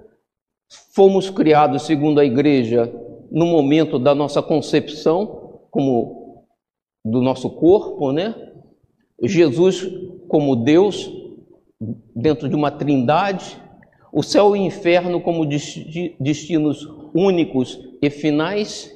fomos 0.96 1.30
criados 1.30 1.84
segundo 1.84 2.20
a 2.20 2.26
igreja 2.26 2.92
no 3.32 3.46
momento 3.46 4.00
da 4.00 4.14
nossa 4.14 4.42
concepção, 4.42 5.62
como 5.70 6.46
do 7.04 7.22
nosso 7.22 7.50
corpo, 7.50 8.12
né? 8.12 8.36
Jesus 9.24 9.88
como 10.28 10.56
Deus 10.56 11.12
dentro 12.16 12.50
de 12.50 12.56
uma 12.56 12.72
trindade, 12.72 13.58
o 14.12 14.24
céu 14.24 14.56
e 14.56 14.60
o 14.60 14.62
inferno 14.64 15.22
como 15.22 15.46
destinos 15.46 16.88
únicos 17.14 17.80
e 18.02 18.10
finais, 18.10 18.94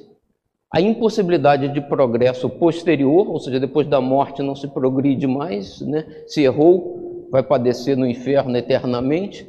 a 0.70 0.80
impossibilidade 0.80 1.68
de 1.68 1.80
progresso 1.80 2.48
posterior, 2.48 3.28
ou 3.28 3.38
seja, 3.38 3.60
depois 3.60 3.86
da 3.86 4.00
morte 4.00 4.42
não 4.42 4.56
se 4.56 4.66
progride 4.68 5.26
mais, 5.26 5.80
né? 5.82 6.06
Se 6.26 6.42
errou, 6.42 7.28
vai 7.30 7.42
padecer 7.42 7.96
no 7.96 8.06
inferno 8.06 8.56
eternamente. 8.56 9.46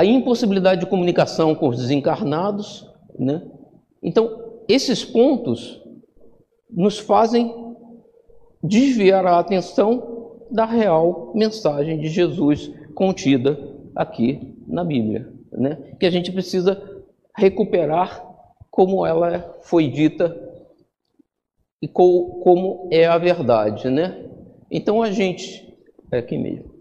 A 0.00 0.04
impossibilidade 0.04 0.80
de 0.80 0.86
comunicação 0.86 1.54
com 1.54 1.68
os 1.68 1.76
desencarnados, 1.76 2.88
né? 3.18 3.42
Então, 4.02 4.62
esses 4.68 5.04
pontos 5.04 5.82
nos 6.70 6.98
fazem 6.98 7.74
desviar 8.62 9.26
a 9.26 9.38
atenção 9.38 10.36
da 10.50 10.64
real 10.64 11.32
mensagem 11.34 11.98
de 11.98 12.08
Jesus 12.08 12.72
contida 12.94 13.58
aqui 13.94 14.54
na 14.66 14.84
Bíblia, 14.84 15.32
né? 15.52 15.94
Que 15.98 16.06
a 16.06 16.10
gente 16.10 16.32
precisa 16.32 17.02
recuperar 17.36 18.24
como 18.70 19.04
ela 19.04 19.58
foi 19.62 19.88
dita 19.88 20.36
e 21.80 21.88
como 21.88 22.88
é 22.90 23.06
a 23.06 23.18
verdade, 23.18 23.88
né? 23.88 24.26
Então 24.70 25.02
a 25.02 25.10
gente 25.10 25.76
é 26.10 26.18
aqui 26.18 26.36
mesmo. 26.36 26.76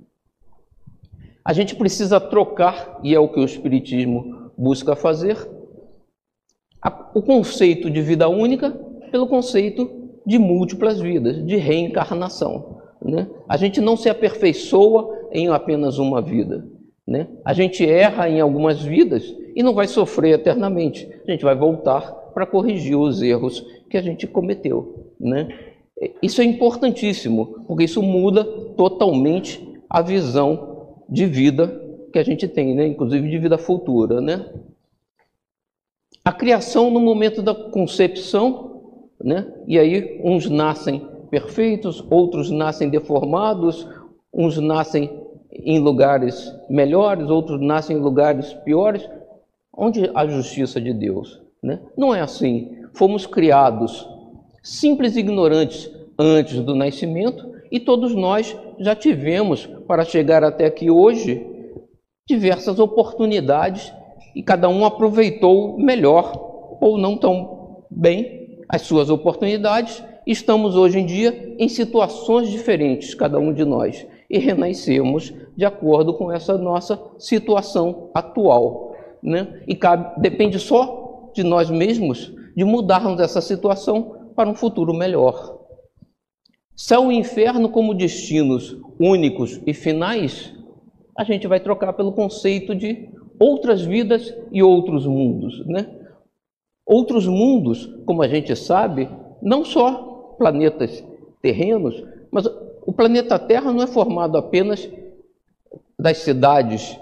A 1.43 1.54
gente 1.54 1.76
precisa 1.76 2.19
trocar 2.19 3.00
e 3.04 3.15
é 3.15 3.19
o 3.19 3.30
que 3.30 3.39
o 3.39 3.45
espiritismo 3.45 4.52
busca 4.58 4.95
fazer 4.95 5.57
o 7.13 7.21
conceito 7.21 7.89
de 7.89 8.02
vida 8.02 8.28
única 8.28 8.71
pelo 9.12 9.28
conceito 9.28 9.89
de 10.26 10.38
múltiplas 10.38 11.00
vidas, 11.00 11.45
de 11.45 11.56
reencarnação. 11.56 12.82
Né? 13.02 13.28
A 13.47 13.56
gente 13.56 13.80
não 13.80 13.95
se 13.95 14.10
aperfeiçoa 14.10 15.15
em 15.32 15.47
apenas 15.47 15.97
uma 15.97 16.21
vida. 16.21 16.67
Né? 17.08 17.28
A 17.45 17.54
gente 17.54 17.88
erra 17.88 18.30
em 18.30 18.41
algumas 18.41 18.82
vidas 18.82 19.23
e 19.56 19.63
não 19.63 19.73
vai 19.73 19.88
sofrer 19.88 20.34
eternamente. 20.34 21.08
A 21.26 21.32
gente 21.32 21.43
vai 21.43 21.56
voltar 21.56 22.02
para 22.34 22.45
corrigir 22.45 22.97
os 22.97 23.21
erros 23.21 23.65
que 23.89 23.97
a 23.97 24.02
gente 24.02 24.28
cometeu. 24.28 25.13
Né? 25.19 25.47
Isso 26.21 26.41
é 26.41 26.43
importantíssimo, 26.43 27.63
porque 27.65 27.86
isso 27.86 28.04
muda 28.04 28.43
totalmente 28.76 29.65
a 29.89 30.02
visão 30.02 30.97
de 31.10 31.26
vida 31.26 31.82
que 32.12 32.19
a 32.19 32.23
gente 32.23 32.47
tem, 32.47 32.76
né? 32.76 32.86
inclusive 32.86 33.30
de 33.30 33.38
vida 33.38 33.58
futura. 33.58 34.19
Né? 34.19 34.45
A 36.27 36.33
criação 36.33 36.91
no 36.91 36.99
momento 36.99 37.41
da 37.41 37.55
concepção 37.55 38.67
né? 39.23 39.47
E 39.65 39.79
aí 39.79 40.19
uns 40.21 40.49
nascem 40.49 41.07
perfeitos, 41.29 42.03
outros 42.09 42.51
nascem 42.51 42.89
deformados, 42.89 43.87
uns 44.33 44.57
nascem 44.57 45.25
em 45.51 45.79
lugares 45.79 46.53
melhores, 46.69 47.29
outros 47.29 47.61
nascem 47.61 47.95
em 47.95 48.01
lugares 48.01 48.53
piores. 48.65 49.07
Onde 49.73 50.11
a 50.13 50.27
justiça 50.27 50.81
de 50.81 50.93
Deus? 50.93 51.41
Né? 51.63 51.79
Não 51.97 52.13
é 52.13 52.19
assim. 52.19 52.83
Fomos 52.93 53.25
criados 53.25 54.05
simples 54.61 55.15
ignorantes 55.15 55.89
antes 56.19 56.59
do 56.59 56.75
nascimento 56.75 57.49
e 57.71 57.79
todos 57.79 58.13
nós 58.13 58.53
já 58.79 58.93
tivemos, 58.93 59.65
para 59.87 60.03
chegar 60.03 60.43
até 60.43 60.65
aqui 60.65 60.91
hoje, 60.91 61.47
diversas 62.27 62.79
oportunidades 62.79 63.93
e 64.38 64.43
cada 64.43 64.69
um 64.69 64.86
aproveitou 64.86 65.80
melhor 65.80 66.78
ou 66.80 66.95
não 66.95 67.17
tão 67.17 67.86
bem 67.89 68.62
as 68.69 68.84
suas 68.84 69.10
oportunidades. 69.10 70.04
Estamos 70.28 70.76
hoje 70.76 71.00
em 71.00 71.08
dia 71.08 71.56
em 71.58 71.67
situações 71.67 72.47
diferentes, 72.52 73.15
cada 73.15 73.39
um 73.39 73.52
de 73.52 73.65
nós, 73.65 74.06
e 74.30 74.38
renascemos 74.38 75.34
de 75.56 75.65
acordo 75.65 76.13
com 76.13 76.32
essa 76.32 76.56
nossa 76.56 77.02
situação 77.17 78.12
atual. 78.13 78.95
Né? 79.23 79.60
E 79.67 79.76
cabe, 79.76 80.21
depende 80.21 80.60
só 80.60 81.32
de 81.34 81.41
nós 81.41 81.71
mesmos 81.71 82.32
de 82.56 82.63
mudarmos 82.63 83.19
essa 83.19 83.41
situação 83.41 84.30
para 84.36 84.47
um 84.47 84.54
futuro 84.54 84.93
melhor. 84.93 85.58
Céu 86.76 87.12
e 87.12 87.15
inferno 87.15 87.69
como 87.69 87.95
destinos 87.95 88.78
únicos 89.00 89.60
e 89.65 89.73
finais, 89.73 90.54
a 91.17 91.23
gente 91.23 91.47
vai 91.47 91.60
trocar 91.60 91.93
pelo 91.93 92.12
conceito 92.12 92.76
de 92.76 93.10
outras 93.39 93.82
vidas 93.82 94.34
e 94.52 94.62
outros 94.63 95.06
mundos, 95.06 95.65
né? 95.65 95.88
Outros 96.86 97.28
mundos, 97.28 97.86
como 98.06 98.23
a 98.23 98.28
gente 98.28 98.56
sabe, 98.56 99.10
não 99.41 99.65
só 99.65 100.36
planetas 100.38 101.04
terrenos, 101.41 102.02
mas 102.32 102.45
o 102.86 102.93
planeta 102.93 103.38
Terra 103.38 103.73
não 103.73 103.84
é 103.84 103.88
formado 103.88 104.38
apenas 104.38 104.89
das 106.00 106.19
cidades 106.19 106.97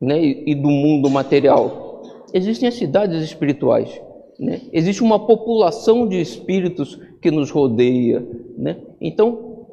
né, 0.00 0.22
e 0.22 0.54
do 0.54 0.68
mundo 0.68 1.10
material. 1.10 2.02
Existem 2.32 2.68
as 2.68 2.74
cidades 2.74 3.22
espirituais. 3.22 4.00
Né? 4.38 4.62
Existe 4.72 5.02
uma 5.02 5.26
população 5.26 6.08
de 6.08 6.18
espíritos 6.18 6.98
que 7.20 7.30
nos 7.30 7.50
rodeia. 7.50 8.26
Né? 8.56 8.78
Então, 9.00 9.66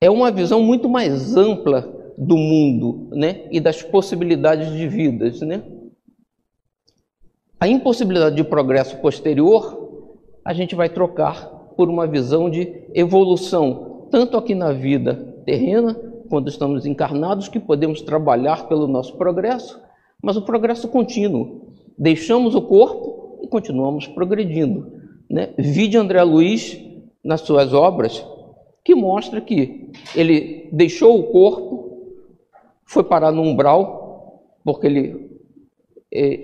é 0.00 0.10
uma 0.10 0.32
visão 0.32 0.60
muito 0.62 0.88
mais 0.88 1.36
ampla 1.36 1.99
do 2.20 2.36
mundo 2.36 3.08
né? 3.12 3.46
e 3.50 3.58
das 3.58 3.82
possibilidades 3.82 4.70
de 4.72 4.86
vidas. 4.86 5.40
Né? 5.40 5.62
A 7.58 7.66
impossibilidade 7.66 8.36
de 8.36 8.44
progresso 8.44 8.98
posterior, 8.98 10.04
a 10.44 10.52
gente 10.52 10.74
vai 10.74 10.90
trocar 10.90 11.46
por 11.76 11.88
uma 11.88 12.06
visão 12.06 12.50
de 12.50 12.84
evolução, 12.92 14.08
tanto 14.10 14.36
aqui 14.36 14.54
na 14.54 14.70
vida 14.70 15.14
terrena, 15.46 15.94
quando 16.28 16.48
estamos 16.48 16.84
encarnados, 16.84 17.48
que 17.48 17.58
podemos 17.58 18.02
trabalhar 18.02 18.68
pelo 18.68 18.86
nosso 18.86 19.16
progresso, 19.16 19.80
mas 20.22 20.36
o 20.36 20.42
progresso 20.42 20.88
contínuo. 20.88 21.72
Deixamos 21.98 22.54
o 22.54 22.60
corpo 22.60 23.40
e 23.42 23.48
continuamos 23.48 24.06
progredindo. 24.06 24.92
Né? 25.28 25.54
Vide 25.56 25.96
André 25.96 26.22
Luiz 26.22 26.78
nas 27.24 27.40
suas 27.40 27.72
obras, 27.72 28.24
que 28.84 28.94
mostra 28.94 29.40
que 29.40 29.90
ele 30.14 30.68
deixou 30.70 31.18
o 31.18 31.24
corpo, 31.24 31.89
foi 32.90 33.04
parar 33.04 33.30
no 33.30 33.42
umbral, 33.42 34.42
porque 34.64 34.84
ele 34.84 35.30
é, 36.12 36.40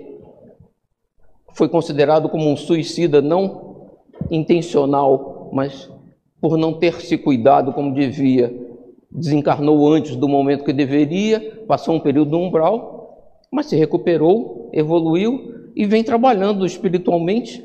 foi 1.53 1.67
considerado 1.67 2.29
como 2.29 2.49
um 2.49 2.55
suicida 2.55 3.21
não 3.21 3.89
intencional, 4.31 5.49
mas 5.51 5.91
por 6.39 6.57
não 6.57 6.71
ter 6.71 7.01
se 7.01 7.17
cuidado 7.17 7.73
como 7.73 7.93
devia, 7.93 8.65
desencarnou 9.11 9.91
antes 9.91 10.15
do 10.15 10.29
momento 10.29 10.63
que 10.63 10.71
deveria, 10.71 11.65
passou 11.67 11.95
um 11.95 11.99
período 11.99 12.31
no 12.31 12.45
umbral, 12.45 13.35
mas 13.51 13.65
se 13.65 13.75
recuperou, 13.75 14.69
evoluiu 14.71 15.71
e 15.75 15.85
vem 15.85 16.01
trabalhando 16.01 16.65
espiritualmente, 16.65 17.61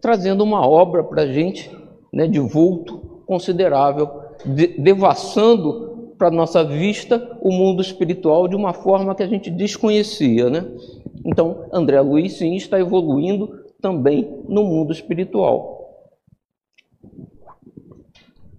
trazendo 0.00 0.42
uma 0.42 0.66
obra 0.66 1.04
para 1.04 1.22
a 1.22 1.32
gente 1.32 1.70
né, 2.12 2.26
de 2.26 2.40
vulto 2.40 3.22
considerável, 3.26 4.10
de, 4.44 4.66
devassando 4.80 5.93
para 6.24 6.30
nossa 6.30 6.64
vista 6.64 7.36
o 7.42 7.52
mundo 7.52 7.82
espiritual 7.82 8.48
de 8.48 8.56
uma 8.56 8.72
forma 8.72 9.14
que 9.14 9.22
a 9.22 9.26
gente 9.26 9.50
desconhecia. 9.50 10.48
Né? 10.48 10.64
Então, 11.22 11.66
André 11.70 12.00
Luiz, 12.00 12.38
sim, 12.38 12.54
está 12.54 12.80
evoluindo 12.80 13.62
também 13.78 14.42
no 14.48 14.64
mundo 14.64 14.90
espiritual. 14.90 16.08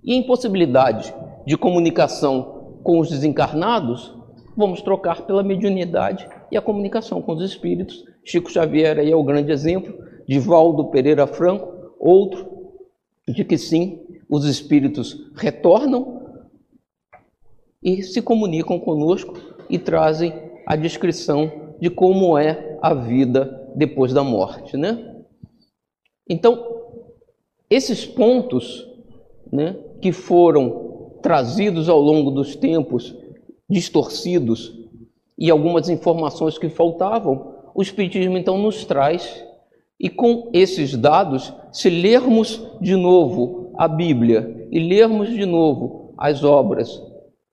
E 0.03 0.13
em 0.13 0.21
possibilidade 0.21 1.11
de 1.43 1.57
comunicação 1.57 2.77
com 2.83 2.99
os 2.99 3.09
desencarnados, 3.09 4.13
vamos 4.55 4.83
trocar 4.83 5.23
pela 5.23 5.41
mediunidade 5.41 6.27
e 6.51 6.57
a 6.57 6.61
comunicação 6.61 7.19
com 7.19 7.33
os 7.33 7.41
espíritos 7.41 8.05
Chico 8.23 8.51
Xavier 8.51 8.99
aí 8.99 9.11
é 9.11 9.15
o 9.15 9.23
grande 9.23 9.51
exemplo, 9.51 9.91
Divaldo 10.27 10.85
Pereira 10.91 11.25
Franco, 11.25 11.95
outro, 11.99 12.45
de 13.27 13.43
que 13.43 13.57
sim, 13.57 14.01
os 14.29 14.45
espíritos 14.45 15.31
retornam 15.35 16.24
e 17.85 18.01
se 18.01 18.19
comunicam 18.19 18.79
conosco 18.79 19.35
e 19.69 19.77
trazem 19.77 20.33
a 20.65 20.75
descrição 20.75 21.75
de 21.79 21.91
como 21.91 22.35
é 22.35 22.79
a 22.81 22.95
vida 22.95 23.71
depois 23.75 24.11
da 24.11 24.23
morte, 24.23 24.75
né? 24.75 25.15
Então, 26.27 26.81
esses 27.69 28.03
pontos, 28.03 28.87
né, 29.51 29.77
que 30.01 30.11
foram 30.11 31.13
trazidos 31.21 31.87
ao 31.87 32.01
longo 32.01 32.31
dos 32.31 32.55
tempos, 32.55 33.15
distorcidos 33.69 34.73
e 35.37 35.51
algumas 35.51 35.87
informações 35.87 36.57
que 36.57 36.69
faltavam, 36.69 37.53
o 37.75 37.81
Espiritismo 37.83 38.37
então 38.37 38.57
nos 38.57 38.83
traz, 38.85 39.45
e 39.99 40.09
com 40.09 40.49
esses 40.53 40.95
dados, 40.97 41.53
se 41.71 41.89
lermos 41.89 42.65
de 42.81 42.95
novo 42.95 43.71
a 43.77 43.87
Bíblia 43.87 44.67
e 44.71 44.79
lermos 44.79 45.29
de 45.29 45.45
novo 45.45 46.13
as 46.17 46.43
obras 46.43 46.99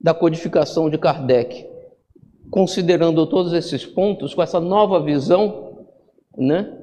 da 0.03 0.13
codificação 0.13 0.89
de 0.89 0.97
Kardec, 0.97 1.65
considerando 2.51 3.25
todos 3.25 3.53
esses 3.53 3.85
pontos, 3.85 4.33
com 4.33 4.43
essa 4.43 4.59
nova 4.59 5.01
visão, 5.01 5.87
né, 6.37 6.77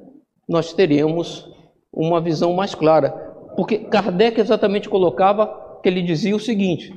nós 0.49 0.73
teremos 0.73 1.47
uma 1.93 2.19
visão 2.19 2.53
mais 2.53 2.73
clara. 2.73 3.11
Porque 3.55 3.77
Kardec 3.77 4.41
exatamente 4.41 4.89
colocava 4.89 5.79
que 5.83 5.87
ele 5.87 6.01
dizia 6.01 6.35
o 6.35 6.39
seguinte: 6.39 6.91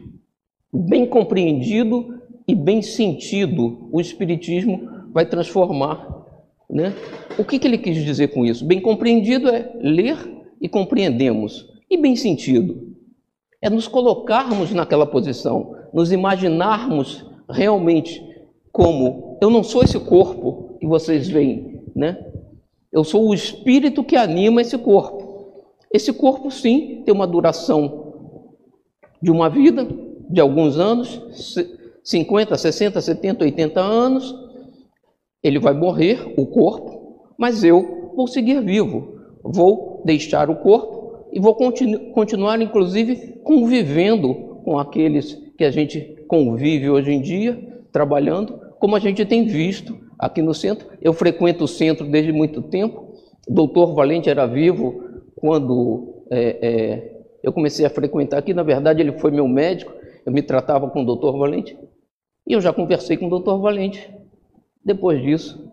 bem 0.72 1.06
compreendido 1.06 2.20
e 2.48 2.54
bem 2.54 2.80
sentido, 2.80 3.88
o 3.92 4.00
Espiritismo 4.00 4.88
vai 5.12 5.26
transformar 5.26 6.24
né? 6.68 6.94
O 7.38 7.44
que, 7.44 7.58
que 7.58 7.66
ele 7.66 7.78
quis 7.78 8.02
dizer 8.04 8.28
com 8.28 8.44
isso? 8.44 8.64
Bem 8.64 8.80
compreendido 8.80 9.48
é 9.48 9.72
ler 9.80 10.16
e 10.60 10.68
compreendemos. 10.68 11.68
E 11.90 11.96
bem 11.96 12.16
sentido 12.16 12.94
é 13.60 13.70
nos 13.70 13.88
colocarmos 13.88 14.72
naquela 14.72 15.06
posição, 15.06 15.74
nos 15.94 16.10
imaginarmos 16.10 17.24
realmente 17.48 18.20
como 18.72 19.38
eu 19.40 19.48
não 19.48 19.62
sou 19.62 19.84
esse 19.84 20.00
corpo 20.00 20.76
que 20.80 20.86
vocês 20.86 21.28
veem, 21.28 21.84
né? 21.94 22.18
Eu 22.92 23.04
sou 23.04 23.28
o 23.28 23.34
espírito 23.34 24.02
que 24.02 24.16
anima 24.16 24.60
esse 24.60 24.76
corpo. 24.76 25.64
Esse 25.92 26.12
corpo, 26.12 26.50
sim, 26.50 27.02
tem 27.04 27.14
uma 27.14 27.26
duração 27.26 28.12
de 29.22 29.30
uma 29.30 29.48
vida, 29.48 29.86
de 30.28 30.40
alguns 30.40 30.78
anos, 30.78 31.20
50, 32.02 32.56
60, 32.56 33.00
70, 33.00 33.44
80 33.44 33.80
anos, 33.80 34.34
ele 35.42 35.60
vai 35.60 35.74
morrer, 35.74 36.34
o 36.36 36.46
corpo, 36.46 37.30
mas 37.38 37.62
eu 37.62 38.12
vou 38.16 38.26
seguir 38.26 38.60
vivo. 38.60 39.14
Vou 39.44 40.02
deixar 40.04 40.50
o 40.50 40.56
corpo 40.56 41.28
e 41.32 41.38
vou 41.38 41.54
continu 41.54 42.10
continuar, 42.12 42.60
inclusive, 42.60 43.40
convivendo 43.44 44.60
com 44.64 44.78
aqueles 44.78 45.43
que 45.56 45.64
a 45.64 45.70
gente 45.70 46.24
convive 46.26 46.90
hoje 46.90 47.12
em 47.12 47.20
dia, 47.20 47.82
trabalhando, 47.92 48.60
como 48.78 48.96
a 48.96 48.98
gente 48.98 49.24
tem 49.24 49.46
visto 49.46 49.98
aqui 50.18 50.42
no 50.42 50.54
centro. 50.54 50.88
Eu 51.00 51.12
frequento 51.12 51.64
o 51.64 51.68
centro 51.68 52.06
desde 52.06 52.32
muito 52.32 52.62
tempo. 52.62 53.14
O 53.48 53.52
doutor 53.52 53.94
Valente 53.94 54.28
era 54.28 54.46
vivo 54.46 55.02
quando 55.36 56.24
é, 56.30 56.58
é, 56.60 57.22
eu 57.42 57.52
comecei 57.52 57.84
a 57.86 57.90
frequentar 57.90 58.38
aqui. 58.38 58.52
Na 58.52 58.62
verdade, 58.62 59.00
ele 59.00 59.12
foi 59.12 59.30
meu 59.30 59.46
médico. 59.46 59.92
Eu 60.26 60.32
me 60.32 60.42
tratava 60.42 60.88
com 60.90 61.02
o 61.02 61.06
doutor 61.06 61.38
Valente. 61.38 61.76
E 62.46 62.52
eu 62.52 62.60
já 62.60 62.72
conversei 62.72 63.16
com 63.16 63.26
o 63.26 63.30
doutor 63.30 63.58
Valente 63.60 64.10
depois 64.84 65.22
disso, 65.22 65.72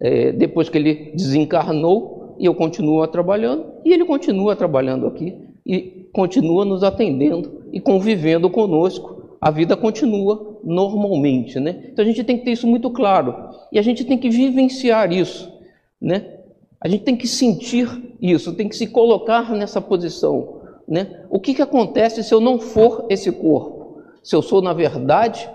é, 0.00 0.32
depois 0.32 0.68
que 0.68 0.76
ele 0.76 1.12
desencarnou, 1.14 2.36
eu 2.40 2.54
continuo 2.54 3.06
trabalhando, 3.06 3.66
e 3.84 3.92
ele 3.92 4.04
continua 4.04 4.56
trabalhando 4.56 5.06
aqui, 5.06 5.34
e 5.64 6.08
continua 6.12 6.64
nos 6.64 6.82
atendendo 6.82 7.62
e 7.76 7.80
convivendo 7.80 8.48
conosco. 8.48 9.36
A 9.38 9.50
vida 9.50 9.76
continua 9.76 10.58
normalmente, 10.64 11.60
né? 11.60 11.88
Então 11.92 12.02
a 12.02 12.08
gente 12.08 12.24
tem 12.24 12.38
que 12.38 12.44
ter 12.46 12.52
isso 12.52 12.66
muito 12.66 12.88
claro, 12.90 13.50
e 13.70 13.78
a 13.78 13.82
gente 13.82 14.02
tem 14.02 14.16
que 14.16 14.30
vivenciar 14.30 15.12
isso, 15.12 15.52
né? 16.00 16.38
A 16.80 16.88
gente 16.88 17.04
tem 17.04 17.14
que 17.14 17.28
sentir 17.28 18.16
isso, 18.18 18.54
tem 18.54 18.66
que 18.66 18.74
se 18.74 18.86
colocar 18.86 19.54
nessa 19.54 19.78
posição. 19.78 20.62
Né? 20.88 21.24
O 21.28 21.38
que, 21.38 21.52
que 21.52 21.60
acontece 21.60 22.22
se 22.22 22.32
eu 22.32 22.40
não 22.40 22.58
for 22.58 23.06
esse 23.10 23.30
corpo? 23.30 24.02
Se 24.22 24.34
eu 24.34 24.40
sou, 24.40 24.62
na 24.62 24.72
verdade, 24.72 25.50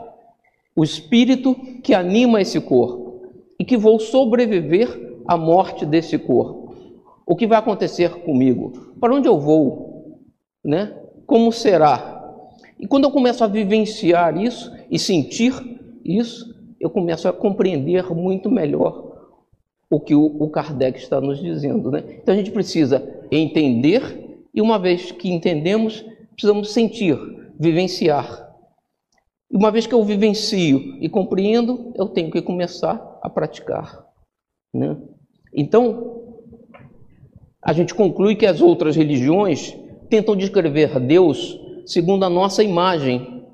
o 0.75 0.83
espírito 0.83 1.55
que 1.81 1.93
anima 1.93 2.41
esse 2.41 2.59
corpo 2.59 3.31
e 3.57 3.65
que 3.65 3.77
vou 3.77 3.99
sobreviver 3.99 5.21
à 5.27 5.37
morte 5.37 5.85
desse 5.85 6.17
corpo. 6.17 6.75
O 7.25 7.35
que 7.35 7.47
vai 7.47 7.57
acontecer 7.57 8.11
comigo? 8.21 8.93
Para 8.99 9.15
onde 9.15 9.27
eu 9.27 9.39
vou? 9.39 10.19
Né? 10.63 11.00
Como 11.31 11.49
será? 11.49 12.43
E 12.77 12.85
quando 12.85 13.05
eu 13.05 13.09
começo 13.09 13.41
a 13.41 13.47
vivenciar 13.47 14.35
isso 14.35 14.69
e 14.89 14.99
sentir 14.99 15.53
isso, 16.03 16.53
eu 16.77 16.89
começo 16.89 17.25
a 17.25 17.31
compreender 17.31 18.13
muito 18.13 18.51
melhor 18.51 19.31
o 19.89 19.97
que 19.97 20.13
o, 20.13 20.49
Kardec 20.49 20.99
está 20.99 21.21
nos 21.21 21.39
dizendo. 21.39 21.89
Né? 21.89 22.03
Então 22.21 22.33
a 22.33 22.37
gente 22.37 22.51
precisa 22.51 23.01
entender, 23.31 24.43
e 24.53 24.61
uma 24.61 24.77
vez 24.77 25.13
que 25.13 25.31
entendemos, 25.31 26.03
precisamos 26.33 26.73
sentir, 26.73 27.17
vivenciar. 27.57 28.53
E 29.49 29.55
uma 29.55 29.71
vez 29.71 29.87
que 29.87 29.93
eu 29.93 30.03
vivencio 30.03 30.97
e 30.99 31.07
compreendo, 31.07 31.93
eu 31.95 32.09
tenho 32.09 32.29
que 32.29 32.41
começar 32.41 33.19
a 33.21 33.29
praticar. 33.29 34.05
Né? 34.73 34.97
Então, 35.55 36.25
a 37.61 37.71
gente 37.71 37.95
conclui 37.95 38.35
que 38.35 38.45
as 38.45 38.59
outras 38.59 38.97
religiões 38.97 39.79
tentam 40.11 40.35
descrever 40.35 40.99
Deus 40.99 41.57
segundo 41.85 42.23
a 42.25 42.29
nossa 42.29 42.61
imagem, 42.61 43.45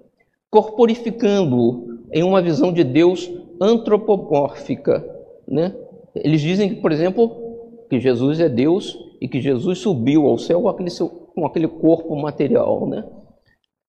corporificando-o 0.50 2.00
em 2.12 2.24
uma 2.24 2.42
visão 2.42 2.74
de 2.74 2.84
Deus 2.84 3.32
antropomórfica, 3.62 5.06
né? 5.48 5.74
Eles 6.16 6.42
dizem, 6.42 6.76
por 6.76 6.92
exemplo, 6.92 7.86
que 7.90 8.00
Jesus 8.00 8.40
é 8.40 8.50
Deus 8.50 8.98
e 9.22 9.28
que 9.28 9.40
Jesus 9.40 9.78
subiu 9.80 10.26
ao 10.26 10.38
céu 10.40 10.62
com 10.62 10.70
aquele, 10.70 10.90
seu, 10.90 11.08
com 11.08 11.46
aquele 11.46 11.68
corpo 11.68 12.16
material. 12.16 12.88
Né? 12.88 13.04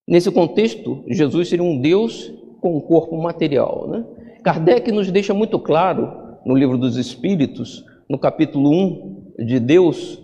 Nesse 0.07 0.31
contexto, 0.31 1.03
Jesus 1.09 1.49
seria 1.49 1.65
um 1.65 1.81
Deus 1.81 2.31
com 2.61 2.77
um 2.77 2.81
corpo 2.81 3.17
material. 3.17 3.89
Né? 3.89 4.05
Kardec 4.43 4.93
nos 4.93 5.11
deixa 5.11 5.33
muito 5.33 5.59
claro, 5.59 6.13
no 6.45 6.55
livro 6.55 6.77
dos 6.77 6.97
Espíritos, 6.97 7.85
no 8.09 8.19
capítulo 8.19 8.71
1 8.71 9.45
de 9.47 9.59
Deus, 9.59 10.21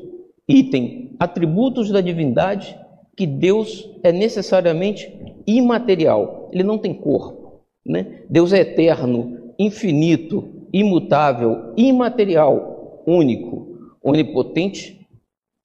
item 0.48 1.16
atributos 1.18 1.90
da 1.90 2.00
divindade, 2.00 2.78
que 3.16 3.26
Deus 3.26 3.88
é 4.02 4.12
necessariamente 4.12 5.12
imaterial, 5.46 6.50
ele 6.52 6.64
não 6.64 6.78
tem 6.78 6.92
corpo. 6.92 7.62
Né? 7.86 8.22
Deus 8.28 8.52
é 8.52 8.60
eterno, 8.60 9.52
infinito, 9.58 10.68
imutável, 10.72 11.72
imaterial, 11.76 13.02
único, 13.06 13.78
onipotente, 14.02 15.06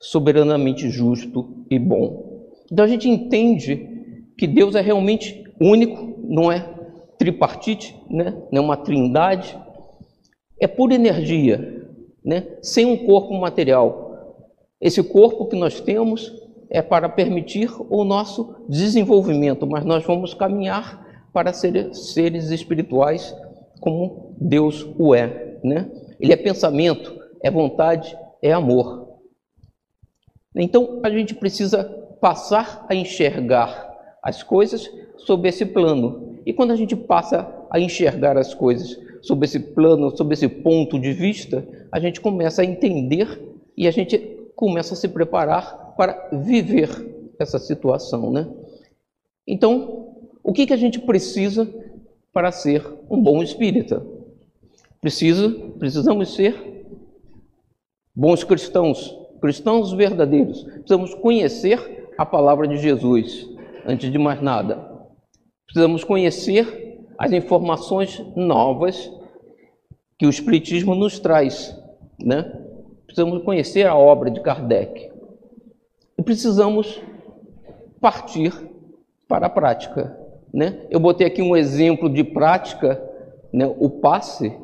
soberanamente 0.02 0.90
justo 0.90 1.66
e 1.70 1.80
bom. 1.80 2.48
Então 2.72 2.86
a 2.86 2.88
gente 2.88 3.10
entende 3.10 3.88
que 4.38 4.48
Deus 4.48 4.76
é 4.76 4.82
realmente 4.82 5.44
único, 5.60 6.16
não 6.24 6.52
é 6.52 6.66
tripartite, 7.18 7.96
né? 8.10 8.42
não 8.52 8.62
é 8.62 8.66
uma 8.66 8.78
trindade, 8.78 9.58
é 10.60 10.68
pura 10.68 10.94
energia, 10.94 11.86
né? 12.24 12.48
sem 12.62 12.86
um 12.86 13.06
corpo 13.06 13.34
material. 13.40 14.09
Esse 14.82 15.04
corpo 15.04 15.46
que 15.48 15.56
nós 15.56 15.80
temos 15.82 16.32
é 16.70 16.82
para 16.82 17.10
permitir 17.10 17.70
o 17.90 18.04
nosso 18.04 18.56
desenvolvimento, 18.70 19.68
mas 19.68 19.84
nós 19.84 20.06
vamos 20.06 20.34
caminhar 20.34 21.06
para 21.34 21.52
ser 21.52 21.94
seres 21.94 22.50
espirituais 22.50 23.36
como 23.80 24.36
Deus 24.40 24.88
o 24.98 25.14
é, 25.16 25.58
né? 25.64 25.90
Ele 26.20 26.34
é 26.34 26.38
pensamento, 26.38 27.18
é 27.42 27.50
vontade, 27.50 28.16
é 28.42 28.52
amor. 28.52 29.20
Então 30.56 31.00
a 31.04 31.10
gente 31.10 31.34
precisa 31.36 31.84
passar 32.22 32.86
a 32.90 32.96
enxergar 32.96 33.90
as 34.22 34.44
coisas 34.44 34.90
sob 35.18 35.48
esse 35.48 35.66
plano. 35.66 36.40
E 36.46 36.54
quando 36.54 36.72
a 36.72 36.76
gente 36.76 36.96
passa 36.96 37.48
a 37.70 37.80
enxergar 37.80 38.38
as 38.38 38.54
coisas 38.54 38.98
sob 39.22 39.46
esse 39.46 39.60
plano, 39.60 40.16
sob 40.16 40.34
esse 40.34 40.48
ponto 40.48 41.00
de 41.00 41.14
vista, 41.14 41.68
a 41.92 42.00
gente 42.00 42.22
começa 42.22 42.62
a 42.62 42.66
entender 42.66 43.42
e 43.76 43.88
a 43.88 43.92
gente 43.92 44.39
começa 44.60 44.94
a 44.94 44.98
se 44.98 45.08
preparar 45.08 45.96
para 45.96 46.28
viver 46.34 46.90
essa 47.40 47.58
situação, 47.58 48.30
né? 48.30 48.46
Então, 49.48 50.18
o 50.44 50.52
que, 50.52 50.68
que 50.68 50.74
a 50.74 50.78
gente 50.78 51.00
precisa 51.00 51.66
para 52.34 52.52
ser 52.52 52.86
um 53.10 53.24
bom 53.24 53.42
espírita. 53.42 54.06
Precisa, 55.00 55.50
precisamos 55.80 56.36
ser 56.36 56.86
bons 58.14 58.44
cristãos, 58.44 59.18
cristãos 59.40 59.94
verdadeiros. 59.94 60.64
Precisamos 60.64 61.14
conhecer 61.14 62.10
a 62.18 62.26
palavra 62.26 62.68
de 62.68 62.76
Jesus, 62.76 63.50
antes 63.86 64.12
de 64.12 64.18
mais 64.18 64.42
nada. 64.42 65.08
Precisamos 65.66 66.04
conhecer 66.04 67.00
as 67.18 67.32
informações 67.32 68.22
novas 68.36 69.10
que 70.18 70.26
o 70.26 70.30
Espiritismo 70.30 70.96
nos 70.96 71.18
traz, 71.18 71.74
né? 72.20 72.69
Precisamos 73.10 73.44
conhecer 73.44 73.88
a 73.88 73.96
obra 73.96 74.30
de 74.30 74.40
Kardec. 74.40 75.10
E 76.16 76.22
precisamos 76.22 77.02
partir 78.00 78.54
para 79.28 79.48
a 79.48 79.50
prática. 79.50 80.16
Né? 80.54 80.86
Eu 80.92 81.00
botei 81.00 81.26
aqui 81.26 81.42
um 81.42 81.58
exemplo 81.58 82.08
de 82.08 82.24
prática, 82.24 83.04
né? 83.52 83.66
o 83.66 83.90
passe, 83.90 84.56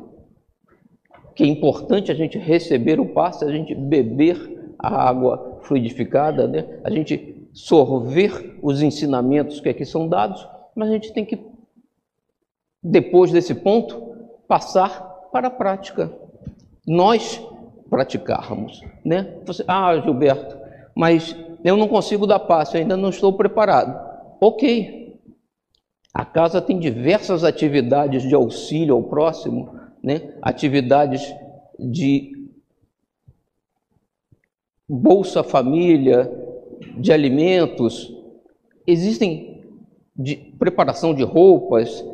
que 1.34 1.42
é 1.42 1.46
importante 1.48 2.12
a 2.12 2.14
gente 2.14 2.38
receber 2.38 3.00
o 3.00 3.06
passe, 3.06 3.44
a 3.44 3.50
gente 3.50 3.74
beber 3.74 4.74
a 4.78 5.08
água 5.08 5.58
fluidificada, 5.62 6.46
né? 6.46 6.78
a 6.84 6.90
gente 6.90 7.48
sorver 7.52 8.60
os 8.62 8.80
ensinamentos 8.80 9.58
que 9.58 9.68
aqui 9.68 9.84
são 9.84 10.06
dados, 10.06 10.46
mas 10.72 10.88
a 10.88 10.92
gente 10.92 11.12
tem 11.12 11.24
que, 11.24 11.44
depois 12.80 13.32
desse 13.32 13.56
ponto, 13.56 14.00
passar 14.46 15.00
para 15.32 15.48
a 15.48 15.50
prática. 15.50 16.12
Nós 16.86 17.44
praticarmos. 17.88 18.80
Né? 19.04 19.38
Você, 19.44 19.64
ah, 19.66 19.98
Gilberto, 20.00 20.56
mas 20.94 21.36
eu 21.64 21.76
não 21.76 21.88
consigo 21.88 22.26
dar 22.26 22.40
passe, 22.40 22.76
eu 22.76 22.80
ainda 22.80 22.96
não 22.96 23.10
estou 23.10 23.32
preparado. 23.32 24.06
Ok, 24.40 25.20
a 26.12 26.24
casa 26.24 26.62
tem 26.62 26.78
diversas 26.78 27.44
atividades 27.44 28.22
de 28.22 28.34
auxílio 28.34 28.94
ao 28.94 29.02
próximo, 29.02 29.78
né? 30.02 30.34
atividades 30.42 31.34
de 31.78 32.32
Bolsa 34.88 35.42
Família, 35.42 36.30
de 36.96 37.12
alimentos, 37.12 38.14
existem 38.86 39.64
de 40.14 40.36
preparação 40.58 41.12
de 41.12 41.24
roupas, 41.24 42.04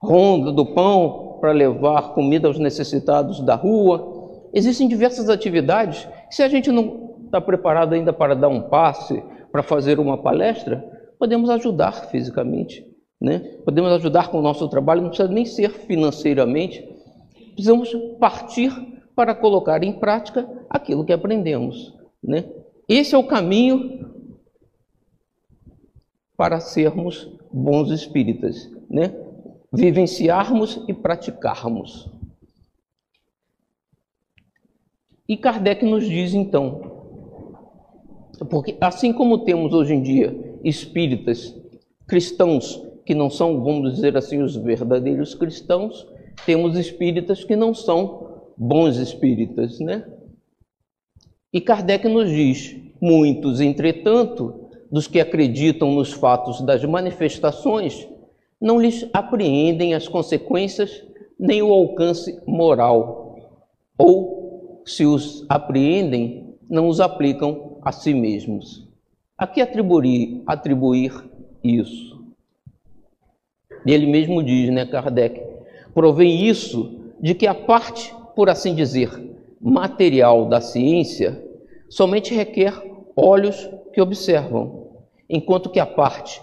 ronda 0.00 0.52
do 0.52 0.64
pão 0.64 1.38
para 1.40 1.52
levar 1.52 2.14
comida 2.14 2.48
aos 2.48 2.58
necessitados 2.58 3.40
da 3.40 3.54
rua. 3.54 4.13
Existem 4.54 4.86
diversas 4.86 5.28
atividades. 5.28 6.08
Se 6.30 6.42
a 6.42 6.48
gente 6.48 6.70
não 6.70 7.16
está 7.24 7.40
preparado 7.40 7.92
ainda 7.92 8.12
para 8.12 8.34
dar 8.34 8.48
um 8.48 8.62
passe, 8.62 9.20
para 9.50 9.64
fazer 9.64 9.98
uma 9.98 10.22
palestra, 10.22 10.84
podemos 11.18 11.50
ajudar 11.50 11.92
fisicamente. 12.06 12.86
Né? 13.20 13.40
Podemos 13.64 13.90
ajudar 13.92 14.30
com 14.30 14.38
o 14.38 14.42
nosso 14.42 14.68
trabalho, 14.68 15.02
não 15.02 15.08
precisa 15.08 15.28
nem 15.28 15.44
ser 15.44 15.70
financeiramente. 15.70 16.88
Precisamos 17.54 17.92
partir 18.20 18.70
para 19.16 19.34
colocar 19.34 19.82
em 19.82 19.92
prática 19.92 20.48
aquilo 20.70 21.04
que 21.04 21.12
aprendemos. 21.12 21.92
Né? 22.22 22.44
Esse 22.88 23.14
é 23.14 23.18
o 23.18 23.26
caminho 23.26 24.12
para 26.36 26.60
sermos 26.60 27.28
bons 27.52 27.90
espíritas, 27.90 28.70
né? 28.88 29.14
vivenciarmos 29.72 30.84
e 30.88 30.94
praticarmos. 30.94 32.10
E 35.28 35.36
Kardec 35.36 35.84
nos 35.84 36.06
diz 36.06 36.34
então, 36.34 36.92
porque 38.50 38.76
assim 38.80 39.12
como 39.12 39.44
temos 39.44 39.72
hoje 39.72 39.94
em 39.94 40.02
dia 40.02 40.58
espíritas 40.62 41.54
cristãos 42.06 42.82
que 43.06 43.14
não 43.14 43.30
são, 43.30 43.62
vamos 43.62 43.94
dizer 43.94 44.16
assim, 44.16 44.42
os 44.42 44.56
verdadeiros 44.56 45.34
cristãos, 45.34 46.06
temos 46.44 46.76
espíritas 46.76 47.44
que 47.44 47.56
não 47.56 47.72
são 47.72 48.42
bons 48.56 48.96
espíritas, 48.96 49.78
né? 49.80 50.06
E 51.52 51.60
Kardec 51.60 52.08
nos 52.08 52.28
diz: 52.28 52.76
muitos, 53.00 53.60
entretanto, 53.60 54.68
dos 54.90 55.06
que 55.06 55.20
acreditam 55.20 55.92
nos 55.92 56.12
fatos 56.12 56.60
das 56.60 56.84
manifestações, 56.84 58.08
não 58.60 58.80
lhes 58.80 59.08
apreendem 59.12 59.94
as 59.94 60.08
consequências 60.08 61.02
nem 61.38 61.62
o 61.62 61.72
alcance 61.72 62.40
moral, 62.46 63.36
ou, 63.98 64.43
se 64.84 65.04
os 65.06 65.44
apreendem, 65.48 66.54
não 66.68 66.88
os 66.88 67.00
aplicam 67.00 67.78
a 67.82 67.92
si 67.92 68.14
mesmos. 68.14 68.86
A 69.36 69.46
que 69.46 69.60
atribuir, 69.60 70.42
atribuir 70.46 71.12
isso? 71.62 72.22
Ele 73.86 74.06
mesmo 74.06 74.42
diz, 74.42 74.70
né, 74.70 74.86
Kardec, 74.86 75.42
provém 75.92 76.46
isso 76.46 77.00
de 77.20 77.34
que 77.34 77.46
a 77.46 77.54
parte, 77.54 78.14
por 78.34 78.48
assim 78.48 78.74
dizer, 78.74 79.10
material 79.60 80.46
da 80.46 80.60
ciência 80.60 81.42
somente 81.88 82.34
requer 82.34 82.74
olhos 83.16 83.68
que 83.92 84.00
observam, 84.00 84.88
enquanto 85.28 85.70
que 85.70 85.80
a 85.80 85.86
parte 85.86 86.42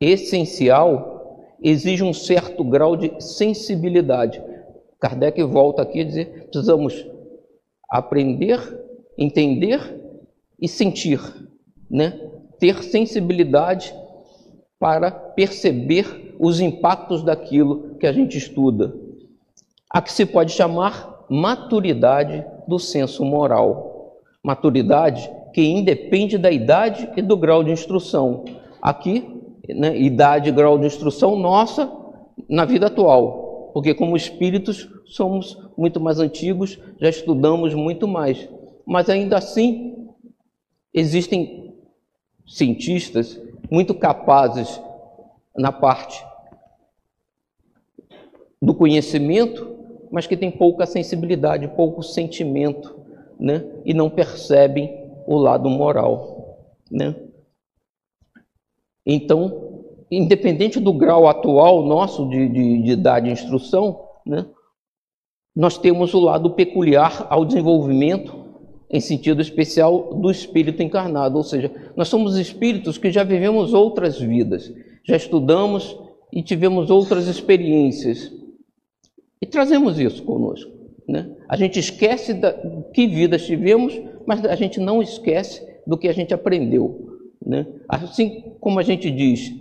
essencial 0.00 1.54
exige 1.62 2.02
um 2.04 2.12
certo 2.12 2.62
grau 2.64 2.96
de 2.96 3.12
sensibilidade. 3.20 4.42
Kardec 5.00 5.42
volta 5.42 5.82
aqui 5.82 6.00
a 6.00 6.04
dizer: 6.04 6.48
precisamos 6.50 7.06
aprender, 7.90 8.60
entender 9.16 9.98
e 10.60 10.68
sentir, 10.68 11.20
né? 11.90 12.20
ter 12.58 12.82
sensibilidade 12.82 13.94
para 14.78 15.10
perceber 15.10 16.36
os 16.38 16.60
impactos 16.60 17.22
daquilo 17.22 17.96
que 17.98 18.06
a 18.06 18.12
gente 18.12 18.36
estuda. 18.36 18.94
A 19.90 20.02
que 20.02 20.12
se 20.12 20.26
pode 20.26 20.52
chamar 20.52 21.24
maturidade 21.28 22.44
do 22.66 22.78
senso 22.78 23.24
moral. 23.24 24.20
Maturidade 24.42 25.30
que 25.52 25.62
independe 25.62 26.38
da 26.38 26.50
idade 26.50 27.08
e 27.16 27.22
do 27.22 27.36
grau 27.36 27.64
de 27.64 27.70
instrução. 27.70 28.44
Aqui, 28.80 29.24
né, 29.68 29.98
idade 29.98 30.50
e 30.50 30.52
grau 30.52 30.78
de 30.78 30.86
instrução 30.86 31.36
nossa 31.36 31.90
na 32.48 32.64
vida 32.64 32.86
atual, 32.86 33.47
porque 33.78 33.94
como 33.94 34.16
espíritos 34.16 34.90
somos 35.06 35.56
muito 35.76 36.00
mais 36.00 36.18
antigos, 36.18 36.80
já 37.00 37.08
estudamos 37.08 37.74
muito 37.74 38.08
mais. 38.08 38.48
Mas 38.84 39.08
ainda 39.08 39.38
assim, 39.38 40.08
existem 40.92 41.76
cientistas 42.44 43.40
muito 43.70 43.94
capazes 43.94 44.82
na 45.56 45.70
parte 45.70 46.26
do 48.60 48.74
conhecimento, 48.74 49.78
mas 50.10 50.26
que 50.26 50.36
têm 50.36 50.50
pouca 50.50 50.84
sensibilidade, 50.84 51.68
pouco 51.68 52.02
sentimento, 52.02 52.98
né? 53.38 53.64
E 53.84 53.94
não 53.94 54.10
percebem 54.10 55.08
o 55.24 55.36
lado 55.36 55.70
moral, 55.70 56.66
né? 56.90 57.14
Então, 59.06 59.67
independente 60.10 60.80
do 60.80 60.92
grau 60.92 61.28
atual 61.28 61.84
nosso 61.84 62.28
de, 62.28 62.48
de, 62.48 62.82
de 62.82 62.90
idade 62.92 63.26
de 63.26 63.32
instrução, 63.32 64.00
né? 64.26 64.46
Nós 65.54 65.76
temos 65.76 66.14
o 66.14 66.20
lado 66.20 66.50
peculiar 66.50 67.26
ao 67.28 67.44
desenvolvimento 67.44 68.46
em 68.90 69.00
sentido 69.00 69.42
especial 69.42 70.14
do 70.14 70.30
espírito 70.30 70.82
encarnado, 70.82 71.36
ou 71.36 71.42
seja, 71.42 71.70
nós 71.96 72.08
somos 72.08 72.36
espíritos 72.38 72.96
que 72.96 73.10
já 73.10 73.22
vivemos 73.22 73.74
outras 73.74 74.18
vidas, 74.18 74.72
já 75.04 75.16
estudamos 75.16 75.98
e 76.32 76.42
tivemos 76.42 76.90
outras 76.90 77.26
experiências 77.26 78.32
e 79.42 79.46
trazemos 79.46 79.98
isso 79.98 80.22
conosco. 80.22 80.70
Né? 81.06 81.30
A 81.48 81.56
gente 81.56 81.78
esquece 81.78 82.34
da, 82.34 82.52
que 82.92 83.06
vidas 83.06 83.44
tivemos, 83.44 83.98
mas 84.26 84.44
a 84.44 84.54
gente 84.54 84.78
não 84.80 85.02
esquece 85.02 85.66
do 85.86 85.96
que 85.96 86.08
a 86.08 86.12
gente 86.12 86.34
aprendeu. 86.34 87.18
Né? 87.44 87.66
Assim 87.88 88.54
como 88.60 88.78
a 88.78 88.82
gente 88.82 89.10
diz, 89.10 89.52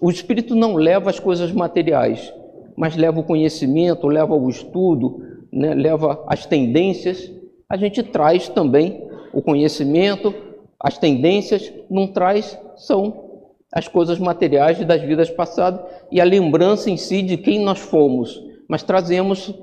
o 0.00 0.10
espírito 0.10 0.54
não 0.54 0.74
leva 0.74 1.10
as 1.10 1.18
coisas 1.18 1.52
materiais, 1.52 2.32
mas 2.76 2.96
leva 2.96 3.18
o 3.20 3.24
conhecimento, 3.24 4.06
leva 4.06 4.34
o 4.34 4.48
estudo, 4.48 5.22
né? 5.52 5.74
leva 5.74 6.24
as 6.26 6.46
tendências 6.46 7.32
a 7.68 7.76
gente 7.76 8.02
traz 8.02 8.48
também 8.48 9.02
o 9.32 9.42
conhecimento, 9.42 10.34
as 10.80 10.96
tendências, 10.96 11.70
não 11.90 12.06
traz 12.06 12.58
são 12.76 13.28
as 13.70 13.86
coisas 13.86 14.18
materiais 14.18 14.82
das 14.86 15.02
vidas 15.02 15.28
passadas 15.28 15.80
e 16.10 16.18
a 16.18 16.24
lembrança 16.24 16.88
em 16.88 16.96
si 16.96 17.20
de 17.20 17.36
quem 17.36 17.62
nós 17.62 17.78
fomos, 17.78 18.42
mas 18.66 18.82
trazemos 18.82 19.54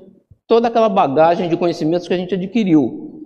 toda 0.46 0.68
aquela 0.68 0.88
bagagem 0.88 1.48
de 1.48 1.56
conhecimentos 1.56 2.06
que 2.06 2.14
a 2.14 2.16
gente 2.16 2.34
adquiriu. 2.34 3.24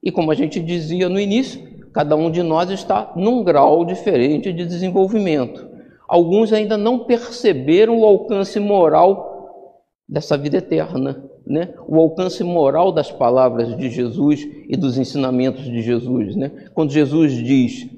E 0.00 0.12
como 0.12 0.30
a 0.30 0.34
gente 0.36 0.60
dizia 0.60 1.08
no 1.08 1.18
início, 1.18 1.60
cada 1.92 2.14
um 2.14 2.30
de 2.30 2.44
nós 2.44 2.70
está 2.70 3.12
num 3.16 3.42
grau 3.42 3.84
diferente 3.84 4.52
de 4.52 4.64
desenvolvimento. 4.64 5.66
Alguns 6.12 6.52
ainda 6.52 6.76
não 6.76 7.00
perceberam 7.00 8.00
o 8.00 8.04
alcance 8.04 8.60
moral 8.60 9.72
dessa 10.08 10.36
vida 10.36 10.58
eterna 10.58 11.32
né, 11.46 11.74
o 11.86 11.96
alcance 11.98 12.42
moral 12.44 12.92
das 12.92 13.10
palavras 13.10 13.76
de 13.76 13.90
Jesus 13.90 14.48
e 14.68 14.76
dos 14.76 14.98
ensinamentos 14.98 15.64
de 15.64 15.82
Jesus. 15.82 16.36
Né? 16.36 16.50
Quando 16.74 16.92
Jesus 16.92 17.34
diz 17.34 17.88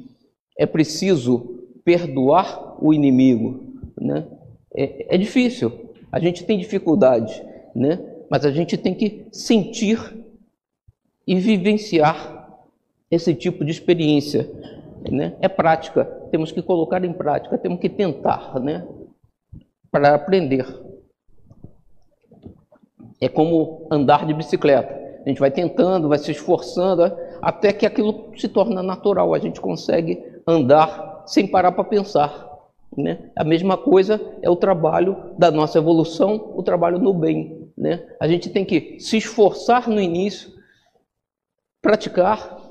é 0.57 0.66
preciso 0.66 1.62
perdoar 1.85 2.77
o 2.83 2.94
inimigo, 2.94 3.74
né? 4.00 4.27
é, 4.74 5.14
é 5.14 5.18
difícil, 5.18 5.90
a 6.11 6.20
gente 6.20 6.44
tem 6.44 6.59
dificuldade, 6.59 7.42
né? 7.74 7.98
mas 8.31 8.44
a 8.44 8.50
gente 8.50 8.77
tem 8.77 8.94
que 8.94 9.27
sentir 9.33 9.98
e 11.27 11.35
vivenciar 11.35 12.61
esse 13.11 13.35
tipo 13.35 13.64
de 13.64 13.70
experiência. 13.70 14.48
Né? 15.11 15.37
É 15.40 15.49
prática, 15.49 16.05
temos 16.31 16.51
que 16.51 16.62
colocar 16.62 17.05
em 17.05 17.12
prática, 17.12 17.59
temos 17.59 17.79
que 17.79 17.88
tentar 17.88 18.59
né? 18.61 18.87
para 19.90 20.14
aprender. 20.14 20.67
É 23.21 23.29
como 23.29 23.87
andar 23.90 24.27
de 24.27 24.35
bicicleta. 24.35 25.03
A 25.25 25.29
gente 25.29 25.40
vai 25.40 25.51
tentando, 25.51 26.09
vai 26.09 26.19
se 26.19 26.31
esforçando, 26.31 27.17
até 27.40 27.73
que 27.73 27.87
aquilo 27.87 28.33
se 28.37 28.49
torna 28.49 28.83
natural. 28.83 29.35
A 29.35 29.38
gente 29.38 29.61
consegue 29.61 30.23
andar 30.47 31.23
sem 31.27 31.47
parar 31.47 31.73
para 31.73 31.85
pensar. 31.85 32.51
Né? 32.97 33.31
A 33.37 33.43
mesma 33.43 33.77
coisa 33.77 34.21
é 34.43 34.51
o 34.51 34.57
trabalho 34.57 35.35
da 35.38 35.51
nossa 35.51 35.79
evolução, 35.79 36.53
o 36.55 36.62
trabalho 36.62 36.99
no 36.99 37.14
bem. 37.14 37.71
Né? 37.77 38.07
A 38.21 38.29
gente 38.29 38.51
tem 38.51 38.64
que 38.64 38.99
se 39.01 39.17
esforçar 39.17 39.88
no 39.88 40.01
início, 40.01 40.53
praticar, 41.83 42.63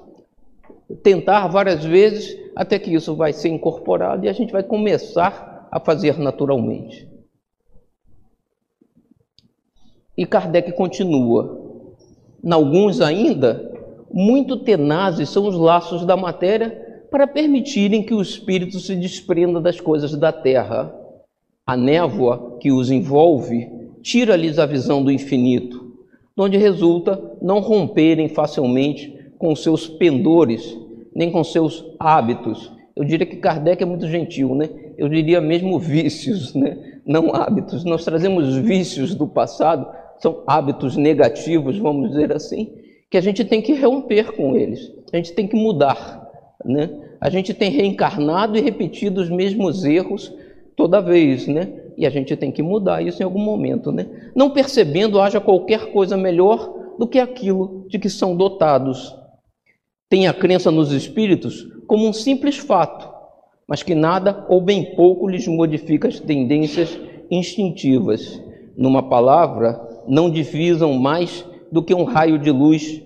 tentar 1.02 1.48
várias 1.48 1.84
vezes, 1.84 2.38
até 2.56 2.78
que 2.78 2.94
isso 2.94 3.16
vai 3.16 3.34
ser 3.34 3.50
incorporado 3.50 4.26
e 4.26 4.30
a 4.30 4.34
gente 4.34 4.52
vai 4.52 4.64
começar 4.64 5.68
a 5.72 5.80
fazer 5.80 6.20
naturalmente. 6.20 7.08
E 10.16 10.26
Kardec 10.26 10.74
continua. 10.74 11.60
Em 12.44 12.52
alguns 12.52 13.02
ainda, 13.02 13.72
muito 14.12 14.58
tenazes 14.58 15.30
são 15.30 15.48
os 15.48 15.56
laços 15.56 16.06
da 16.06 16.16
matéria 16.16 17.08
para 17.10 17.26
permitirem 17.26 18.04
que 18.04 18.14
o 18.14 18.22
espírito 18.22 18.80
se 18.80 18.96
desprenda 18.96 19.60
das 19.60 19.80
coisas 19.80 20.16
da 20.16 20.32
terra. 20.32 20.94
A 21.66 21.76
névoa 21.78 22.58
que 22.60 22.72
os 22.72 22.92
envolve 22.92 23.68
tira-lhes 24.02 24.60
a 24.60 24.66
visão 24.66 25.04
do 25.04 25.12
infinito, 25.12 25.94
onde 26.38 26.58
resulta 26.58 27.20
não 27.42 27.60
romperem 27.60 28.28
facilmente 28.28 29.14
com 29.40 29.56
seus 29.56 29.88
pendores, 29.88 30.78
nem 31.16 31.32
com 31.32 31.44
seus 31.44 31.86
hábitos. 32.00 32.72
Eu 32.96 33.04
diria 33.04 33.26
que 33.26 33.38
Kardec 33.38 33.82
é 33.82 33.86
muito 33.86 34.08
gentil, 34.08 34.54
né? 34.56 34.70
Eu 34.98 35.10
diria 35.10 35.42
mesmo 35.42 35.80
vícios, 35.80 36.54
né? 36.54 37.00
Não 37.06 37.34
hábitos. 37.34 37.84
Nós 37.84 38.06
trazemos 38.06 38.56
vícios 38.58 39.16
do 39.16 39.28
passado 39.28 39.88
são 40.24 40.42
hábitos 40.48 40.96
negativos, 40.96 41.78
vamos 41.78 42.12
dizer 42.12 42.32
assim, 42.32 42.74
que 43.12 43.18
a 43.18 43.22
gente 43.22 43.44
tem 43.44 43.62
que 43.62 43.74
romper 43.74 44.32
com 44.36 44.56
eles, 44.56 44.92
a 45.12 45.18
gente 45.18 45.34
tem 45.34 45.48
que 45.48 45.56
mudar. 45.56 46.22
Né? 46.64 46.90
A 47.20 47.30
gente 47.30 47.54
tem 47.54 47.70
reencarnado 47.70 48.58
e 48.58 48.62
repetido 48.62 49.22
os 49.22 49.30
mesmos 49.30 49.84
erros 49.84 50.34
toda 50.78 51.02
vez, 51.02 51.46
né? 51.46 51.74
E 51.98 52.06
a 52.06 52.10
gente 52.10 52.36
tem 52.38 52.52
que 52.52 52.64
mudar 52.64 53.02
isso 53.02 53.22
em 53.22 53.26
algum 53.26 53.40
momento, 53.40 53.92
né? 53.92 54.08
Não 54.34 54.50
percebendo 54.50 55.20
haja 55.20 55.42
qualquer 55.42 55.92
coisa 55.92 56.16
melhor 56.16 56.96
do 56.98 57.06
que 57.06 57.20
aquilo 57.20 57.86
de 57.90 58.00
que 58.00 58.10
são 58.10 58.36
dotados. 58.36 59.14
Tem 60.14 60.28
a 60.28 60.34
crença 60.34 60.70
nos 60.70 60.92
espíritos 60.92 61.68
como 61.88 62.08
um 62.08 62.14
simples 62.14 62.56
fato, 62.56 63.12
mas 63.68 63.82
que 63.82 63.96
nada 63.96 64.46
ou 64.48 64.62
bem 64.62 64.94
pouco 64.96 65.28
lhes 65.28 65.48
modifica 65.48 66.08
as 66.08 66.20
tendências 66.20 66.96
instintivas. 67.32 68.40
Numa 68.78 69.10
palavra, 69.10 70.04
não 70.08 70.30
divisam 70.30 70.94
mais 70.94 71.44
do 71.72 71.82
que 71.82 71.96
um 71.96 72.04
raio 72.04 72.38
de 72.38 72.52
luz, 72.52 73.02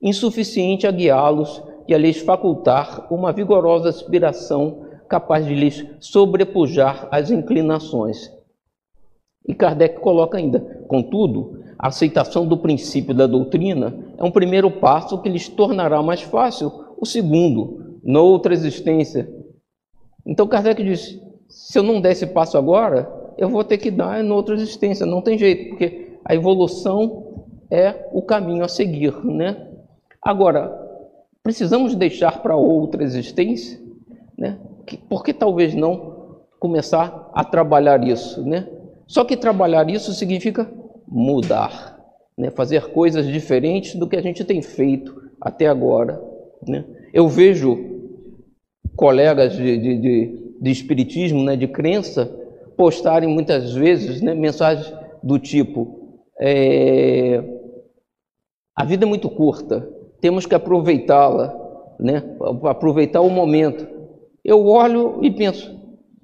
insuficiente 0.00 0.86
a 0.86 0.92
guiá-los 0.92 1.60
e 1.88 1.94
a 1.96 1.98
lhes 1.98 2.18
facultar 2.18 3.08
uma 3.12 3.32
vigorosa 3.32 3.88
aspiração 3.88 4.86
capaz 5.08 5.44
de 5.44 5.56
lhes 5.56 5.84
sobrepujar 5.98 7.08
as 7.10 7.32
inclinações. 7.32 8.30
E 9.48 9.52
Kardec 9.52 9.98
coloca 9.98 10.38
ainda: 10.38 10.60
contudo, 10.86 11.58
a 11.82 11.88
aceitação 11.88 12.46
do 12.46 12.56
princípio 12.56 13.12
da 13.12 13.26
doutrina 13.26 13.92
é 14.16 14.22
um 14.22 14.30
primeiro 14.30 14.70
passo 14.70 15.20
que 15.20 15.28
lhes 15.28 15.48
tornará 15.48 16.00
mais 16.00 16.22
fácil 16.22 16.72
o 16.96 17.04
segundo, 17.04 17.98
noutra 18.04 18.54
existência. 18.54 19.28
Então 20.24 20.46
Kardec 20.46 20.80
diz: 20.80 21.20
se 21.48 21.76
eu 21.76 21.82
não 21.82 22.00
der 22.00 22.12
esse 22.12 22.28
passo 22.28 22.56
agora, 22.56 23.12
eu 23.36 23.48
vou 23.48 23.64
ter 23.64 23.78
que 23.78 23.90
dar 23.90 24.24
em 24.24 24.30
outra 24.30 24.54
existência, 24.54 25.04
não 25.04 25.20
tem 25.20 25.36
jeito, 25.36 25.70
porque 25.70 26.18
a 26.24 26.32
evolução 26.32 27.48
é 27.68 28.08
o 28.12 28.22
caminho 28.22 28.64
a 28.64 28.68
seguir, 28.68 29.12
né? 29.24 29.68
Agora, 30.22 30.72
precisamos 31.42 31.96
deixar 31.96 32.42
para 32.42 32.54
outra 32.54 33.02
existência, 33.02 33.80
né? 34.38 34.56
Por 35.08 35.24
que 35.24 35.34
talvez 35.34 35.74
não 35.74 36.42
começar 36.60 37.28
a 37.34 37.42
trabalhar 37.42 38.06
isso, 38.06 38.40
né? 38.46 38.68
Só 39.08 39.24
que 39.24 39.36
trabalhar 39.36 39.90
isso 39.90 40.12
significa 40.12 40.70
mudar, 41.12 42.00
né? 42.36 42.50
fazer 42.50 42.90
coisas 42.90 43.26
diferentes 43.26 43.94
do 43.94 44.08
que 44.08 44.16
a 44.16 44.22
gente 44.22 44.44
tem 44.44 44.62
feito 44.62 45.30
até 45.40 45.66
agora. 45.66 46.22
Né? 46.66 46.84
Eu 47.12 47.28
vejo 47.28 47.92
colegas 48.96 49.52
de, 49.54 49.76
de, 49.76 49.98
de, 49.98 50.54
de 50.60 50.70
espiritismo, 50.70 51.44
né, 51.44 51.54
de 51.54 51.68
crença, 51.68 52.26
postarem 52.76 53.28
muitas 53.28 53.72
vezes 53.74 54.22
né, 54.22 54.34
mensagens 54.34 54.92
do 55.22 55.38
tipo: 55.38 56.18
é, 56.40 57.42
a 58.74 58.84
vida 58.84 59.04
é 59.04 59.08
muito 59.08 59.28
curta, 59.28 59.88
temos 60.20 60.46
que 60.46 60.54
aproveitá-la, 60.54 61.54
né, 62.00 62.22
aproveitar 62.64 63.20
o 63.20 63.30
momento. 63.30 63.86
Eu 64.44 64.66
olho 64.66 65.18
e 65.22 65.30
penso: 65.30 65.78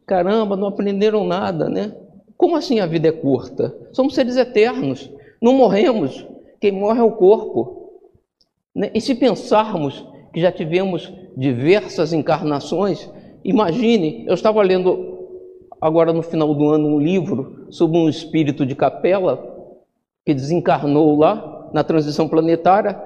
caramba, 0.07 0.57
não 0.57 0.69
aprenderam 0.69 1.25
nada, 1.25 1.69
né? 1.69 1.95
Como 2.39 2.55
assim 2.55 2.79
a 2.79 2.87
vida 2.87 3.09
é 3.09 3.13
curta? 3.13 3.77
Somos 3.93 4.15
seres 4.15 4.37
eternos, 4.37 5.11
não 5.43 5.53
morremos, 5.53 6.25
quem 6.61 6.71
morre 6.71 7.01
é 7.01 7.03
o 7.03 7.11
corpo. 7.11 8.01
Né? 8.75 8.91
E 8.95 9.01
se 9.01 9.17
pensarmos 9.17 10.07
que 10.33 10.41
já 10.41 10.53
tivemos 10.53 11.13
diversas 11.37 12.13
encarnações, 12.13 13.11
imagine, 13.45 14.25
eu 14.27 14.35
estava 14.35 14.63
lendo 14.63 15.19
agora 15.81 16.13
no 16.13 16.23
final 16.23 16.55
do 16.55 16.69
ano 16.69 16.89
um 16.89 17.01
livro 17.01 17.67
sobre 17.71 17.99
um 17.99 18.09
espírito 18.09 18.65
de 18.65 18.77
capela 18.77 19.57
que 20.25 20.33
desencarnou 20.33 21.19
lá 21.19 21.71
na 21.75 21.83
transição 21.83 22.29
planetária 22.29 23.03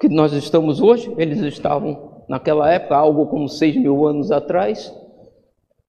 que 0.00 0.08
nós 0.08 0.32
estamos 0.32 0.80
hoje, 0.80 1.14
eles 1.18 1.40
estavam 1.40 2.22
naquela 2.26 2.72
época, 2.72 2.96
algo 2.96 3.26
como 3.26 3.46
seis 3.46 3.76
mil 3.76 4.06
anos 4.06 4.32
atrás, 4.32 4.94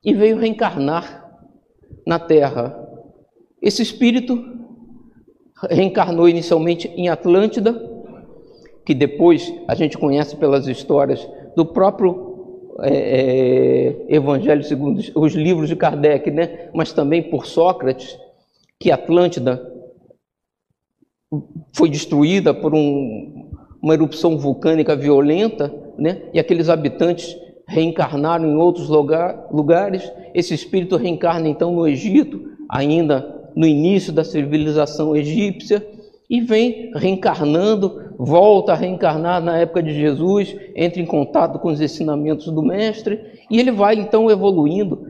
e 0.03 0.13
veio 0.13 0.37
reencarnar 0.37 1.39
na 2.05 2.19
Terra. 2.19 2.80
Esse 3.62 3.84
espírito 3.84 4.43
reencarnou 5.70 6.28
inicialmente 6.28 6.88
em 6.95 7.09
Atlântida, 7.09 7.89
que 8.84 8.95
depois 8.95 9.53
a 9.68 9.76
gente 9.76 9.97
conhece 9.97 10.36
pelas 10.36 10.68
histórias 10.68 11.28
do 11.55 11.66
próprio 11.66 12.32
é, 12.80 14.05
é, 14.09 14.16
Evangelho 14.16 14.64
segundo 14.64 14.99
os 15.16 15.34
livros 15.34 15.70
de 15.70 15.76
Kardec, 15.76 16.32
né? 16.32 16.70
mas 16.74 16.91
também 16.91 17.22
por 17.22 17.45
Sócrates, 17.45 18.18
que 18.80 18.89
Atlântida 18.89 19.70
foi 21.74 21.89
destruída 21.89 22.53
por 22.53 22.74
um, 22.74 23.51
uma 23.82 23.93
erupção 23.93 24.38
vulcânica 24.39 24.95
violenta, 24.95 25.72
né? 25.97 26.24
e 26.34 26.39
aqueles 26.39 26.68
habitantes 26.68 27.38
reencarnaram 27.68 28.45
em 28.45 28.55
outros 28.55 28.89
lugar, 28.89 29.47
lugares. 29.51 30.12
Esse 30.34 30.55
espírito 30.55 30.97
reencarna 30.97 31.47
então 31.47 31.72
no 31.72 31.88
Egito, 31.88 32.49
ainda 32.68 33.40
no 33.56 33.66
início 33.66 34.12
da 34.14 34.24
civilização 34.24 35.16
egípcia 35.16 35.86
e 36.30 36.39
vem 36.39 36.91
reencarnando, 36.95 38.14
volta 38.18 38.72
a 38.72 38.76
reencarnar 38.76 39.43
na 39.43 39.58
época 39.58 39.84
de 39.84 39.93
Jesus, 39.93 40.56
entra 40.76 41.02
em 41.02 41.06
contato 41.06 41.60
com 41.60 41.70
os 41.70 41.82
ensinamentos 41.82 42.45
do 42.45 42.64
Mestre 42.64 43.20
e 43.49 43.60
ele 43.60 43.72
vai 43.72 43.95
então 43.95 44.32
evoluindo. 44.32 45.06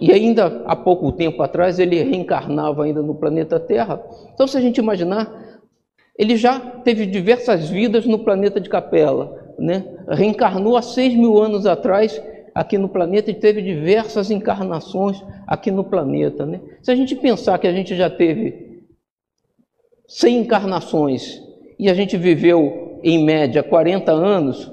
E 0.00 0.12
ainda 0.12 0.62
há 0.66 0.76
pouco 0.76 1.10
tempo 1.12 1.42
atrás 1.42 1.78
ele 1.78 2.02
reencarnava 2.02 2.84
ainda 2.84 3.02
no 3.02 3.14
planeta 3.14 3.58
Terra. 3.58 4.02
Então, 4.34 4.46
se 4.46 4.56
a 4.56 4.60
gente 4.60 4.78
imaginar, 4.78 5.60
ele 6.16 6.36
já 6.36 6.60
teve 6.60 7.06
diversas 7.06 7.68
vidas 7.70 8.04
no 8.04 8.18
planeta 8.18 8.60
de 8.60 8.68
Capela, 8.68 9.54
né? 9.58 9.84
reencarnou 10.10 10.76
há 10.76 10.82
seis 10.82 11.14
mil 11.14 11.40
anos 11.40 11.64
atrás 11.64 12.20
aqui 12.58 12.76
no 12.76 12.88
planeta 12.88 13.30
e 13.30 13.34
teve 13.34 13.62
diversas 13.62 14.32
encarnações 14.32 15.22
aqui 15.46 15.70
no 15.70 15.84
planeta. 15.84 16.44
Né? 16.44 16.60
Se 16.82 16.90
a 16.90 16.96
gente 16.96 17.14
pensar 17.14 17.56
que 17.60 17.68
a 17.68 17.72
gente 17.72 17.94
já 17.94 18.10
teve 18.10 18.82
100 20.08 20.38
encarnações 20.38 21.40
e 21.78 21.88
a 21.88 21.94
gente 21.94 22.16
viveu, 22.16 22.98
em 23.04 23.24
média, 23.24 23.62
40 23.62 24.10
anos 24.10 24.72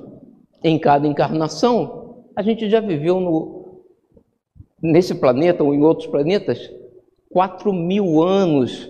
em 0.64 0.80
cada 0.80 1.06
encarnação, 1.08 2.24
a 2.36 2.42
gente 2.42 2.68
já 2.68 2.80
viveu 2.80 3.20
no, 3.20 3.84
nesse 4.82 5.14
planeta 5.14 5.64
ou 5.64 5.72
em 5.72 5.84
outros 5.84 6.08
planetas 6.08 6.72
4 7.30 7.72
mil 7.72 8.24
anos 8.24 8.90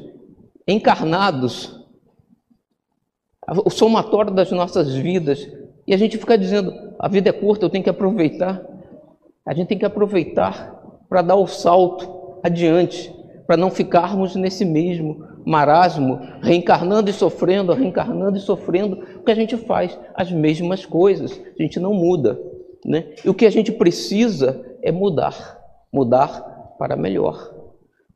encarnados. 0.65 1.83
O 3.45 3.69
somatório 3.69 4.33
das 4.33 4.51
nossas 4.51 4.95
vidas. 4.95 5.45
E 5.85 5.93
a 5.93 5.97
gente 5.97 6.17
fica 6.17 6.37
dizendo: 6.37 6.73
a 6.97 7.09
vida 7.09 7.29
é 7.29 7.33
curta, 7.33 7.65
eu 7.65 7.69
tenho 7.69 7.83
que 7.83 7.89
aproveitar. 7.89 8.74
A 9.45 9.53
gente 9.53 9.67
tem 9.67 9.77
que 9.77 9.85
aproveitar 9.85 10.75
para 11.07 11.21
dar 11.21 11.35
o 11.35 11.47
salto 11.47 12.39
adiante, 12.43 13.13
para 13.45 13.55
não 13.55 13.69
ficarmos 13.69 14.35
nesse 14.35 14.65
mesmo 14.65 15.23
marasmo, 15.45 16.19
reencarnando 16.41 17.09
e 17.09 17.13
sofrendo, 17.13 17.73
reencarnando 17.73 18.37
e 18.37 18.41
sofrendo, 18.41 18.97
porque 18.97 19.31
a 19.31 19.35
gente 19.35 19.55
faz 19.55 19.97
as 20.15 20.31
mesmas 20.31 20.85
coisas, 20.85 21.39
a 21.57 21.61
gente 21.61 21.79
não 21.79 21.93
muda. 21.93 22.39
Né? 22.83 23.13
E 23.23 23.29
o 23.29 23.33
que 23.33 23.45
a 23.45 23.51
gente 23.51 23.71
precisa 23.71 24.65
é 24.81 24.91
mudar, 24.91 25.59
mudar 25.93 26.41
para 26.79 26.95
melhor. 26.95 27.53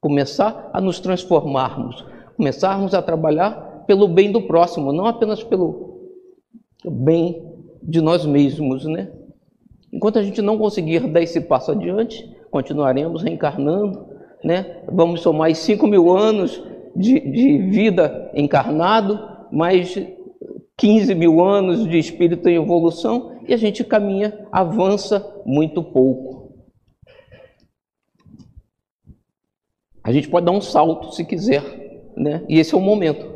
Começar 0.01 0.69
a 0.73 0.81
nos 0.81 0.99
transformarmos, 0.99 2.03
começarmos 2.35 2.93
a 2.93 3.01
trabalhar 3.01 3.83
pelo 3.85 4.07
bem 4.07 4.31
do 4.31 4.43
próximo, 4.43 4.93
não 4.93 5.05
apenas 5.05 5.43
pelo 5.43 6.09
bem 6.85 7.43
de 7.83 8.01
nós 8.01 8.25
mesmos, 8.25 8.85
né? 8.85 9.11
Enquanto 9.91 10.19
a 10.19 10.23
gente 10.23 10.41
não 10.41 10.57
conseguir 10.57 11.07
dar 11.07 11.21
esse 11.21 11.41
passo 11.41 11.71
adiante, 11.71 12.29
continuaremos 12.51 13.23
reencarnando, 13.23 14.07
né? 14.43 14.83
Vamos 14.87 15.21
somar 15.21 15.53
5 15.53 15.87
mil 15.87 16.15
anos 16.15 16.61
de, 16.95 17.19
de 17.19 17.57
vida 17.69 18.31
encarnado, 18.33 19.19
mais 19.51 19.97
15 20.77 21.13
mil 21.15 21.43
anos 21.43 21.87
de 21.87 21.97
espírito 21.97 22.47
em 22.47 22.55
evolução, 22.55 23.37
e 23.47 23.53
a 23.53 23.57
gente 23.57 23.83
caminha, 23.83 24.47
avança 24.51 25.25
muito 25.45 25.83
pouco. 25.83 26.53
A 30.03 30.11
gente 30.11 30.29
pode 30.29 30.45
dar 30.45 30.51
um 30.51 30.61
salto 30.61 31.13
se 31.13 31.25
quiser, 31.25 32.11
né? 32.15 32.43
E 32.47 32.59
esse 32.59 32.73
é 32.73 32.77
o 32.77 32.81
momento. 32.81 33.27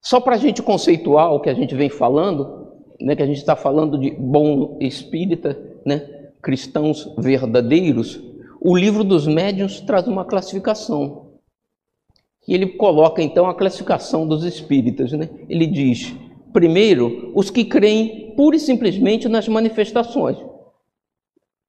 Só 0.00 0.20
para 0.20 0.34
a 0.34 0.38
gente 0.38 0.62
conceituar 0.62 1.32
o 1.32 1.40
que 1.40 1.48
a 1.48 1.54
gente 1.54 1.74
vem 1.74 1.88
falando, 1.88 2.61
né, 3.04 3.16
que 3.16 3.22
a 3.22 3.26
gente 3.26 3.38
está 3.38 3.56
falando 3.56 3.98
de 3.98 4.10
bom 4.10 4.78
espírita, 4.80 5.58
né, 5.84 6.30
cristãos 6.40 7.12
verdadeiros, 7.18 8.20
o 8.60 8.76
livro 8.76 9.02
dos 9.02 9.26
médiuns 9.26 9.80
traz 9.80 10.06
uma 10.06 10.24
classificação. 10.24 11.32
E 12.46 12.54
ele 12.54 12.66
coloca 12.66 13.22
então 13.22 13.46
a 13.46 13.54
classificação 13.54 14.26
dos 14.26 14.44
espíritas. 14.44 15.12
Né? 15.12 15.28
Ele 15.48 15.66
diz: 15.66 16.14
primeiro, 16.52 17.32
os 17.34 17.50
que 17.50 17.64
creem 17.64 18.34
pura 18.36 18.56
e 18.56 18.60
simplesmente 18.60 19.28
nas 19.28 19.48
manifestações. 19.48 20.38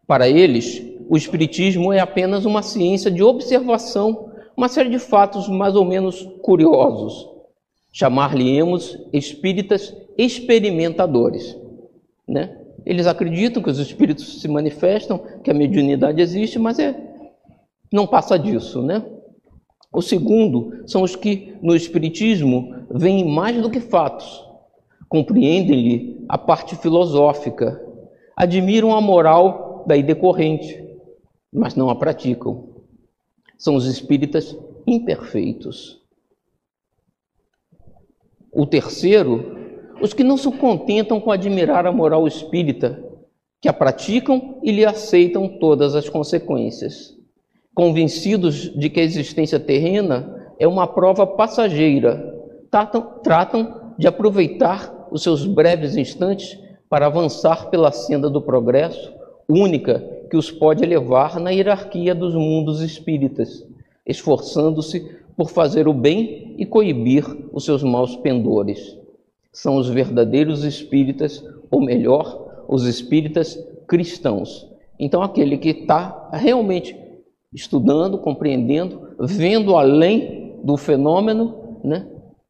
Para 0.05 0.27
eles, 0.27 0.83
o 1.09 1.15
Espiritismo 1.15 1.93
é 1.93 1.99
apenas 1.99 2.45
uma 2.45 2.61
ciência 2.61 3.09
de 3.09 3.23
observação, 3.23 4.29
uma 4.55 4.67
série 4.67 4.89
de 4.89 4.99
fatos 4.99 5.47
mais 5.47 5.75
ou 5.75 5.85
menos 5.85 6.27
curiosos. 6.41 7.27
Chamar-lhe-emos 7.91 8.97
espíritas 9.13 9.95
experimentadores. 10.17 11.57
Né? 12.27 12.57
Eles 12.85 13.07
acreditam 13.07 13.61
que 13.61 13.69
os 13.69 13.79
espíritos 13.79 14.41
se 14.41 14.47
manifestam, 14.47 15.19
que 15.43 15.51
a 15.51 15.53
mediunidade 15.53 16.21
existe, 16.21 16.59
mas 16.59 16.79
é, 16.79 16.95
não 17.91 18.07
passa 18.07 18.37
disso. 18.37 18.81
Né? 18.81 19.03
O 19.91 20.01
segundo 20.01 20.83
são 20.87 21.03
os 21.03 21.15
que 21.15 21.55
no 21.61 21.75
espiritismo 21.75 22.75
veem 22.89 23.23
mais 23.25 23.61
do 23.61 23.69
que 23.69 23.79
fatos, 23.79 24.43
compreendem-lhe 25.07 26.25
a 26.27 26.37
parte 26.37 26.75
filosófica, 26.75 27.81
admiram 28.35 28.95
a 28.95 29.01
moral 29.01 29.83
daí 29.87 30.01
decorrente, 30.01 30.83
mas 31.51 31.75
não 31.75 31.89
a 31.89 31.95
praticam. 31.95 32.69
São 33.57 33.75
os 33.75 33.85
espíritas 33.85 34.57
imperfeitos. 34.87 36.01
O 38.51 38.65
terceiro 38.65 39.62
os 40.03 40.13
que 40.13 40.21
não 40.21 40.35
se 40.35 40.51
contentam 40.51 41.17
com 41.21 41.31
admirar 41.31 41.87
a 41.87 41.91
moral 41.91 42.27
espírita, 42.27 43.01
que 43.61 43.69
a 43.69 43.73
praticam 43.73 44.59
e 44.61 44.69
lhe 44.69 44.83
aceitam 44.83 45.47
todas 45.47 45.95
as 45.95 46.09
consequências. 46.09 47.17
Convencidos 47.73 48.77
de 48.77 48.89
que 48.89 48.99
a 48.99 49.03
existência 49.03 49.57
terrena 49.61 50.51
é 50.59 50.67
uma 50.67 50.85
prova 50.85 51.25
passageira, 51.25 52.37
tratam, 52.69 53.01
tratam 53.23 53.93
de 53.97 54.05
aproveitar 54.05 55.07
os 55.09 55.23
seus 55.23 55.45
breves 55.45 55.95
instantes 55.95 56.59
para 56.89 57.05
avançar 57.05 57.69
pela 57.69 57.89
senda 57.93 58.29
do 58.29 58.41
progresso, 58.41 59.13
única 59.47 60.03
que 60.29 60.35
os 60.35 60.51
pode 60.51 60.83
elevar 60.83 61.39
na 61.39 61.51
hierarquia 61.51 62.13
dos 62.13 62.35
mundos 62.35 62.81
espíritas, 62.81 63.65
esforçando-se 64.05 64.99
por 65.37 65.49
fazer 65.49 65.87
o 65.87 65.93
bem 65.93 66.55
e 66.57 66.65
coibir 66.65 67.25
os 67.53 67.63
seus 67.63 67.81
maus 67.81 68.17
pendores 68.17 69.01
são 69.53 69.77
os 69.77 69.87
verdadeiros 69.87 70.65
espíritas, 70.65 71.41
ou 71.71 71.79
melhor, 71.79 72.65
os 72.67 72.85
espíritas 72.85 73.57
cristãos. 73.87 74.67
Então, 74.99 75.21
aquele 75.21 75.57
que 75.57 75.69
está 75.69 76.29
realmente 76.33 76.97
estudando, 77.53 78.17
compreendendo, 78.17 79.15
vendo 79.19 79.75
além 79.75 80.59
do 80.63 80.75
fenômeno 80.75 81.63
né? 81.83 82.07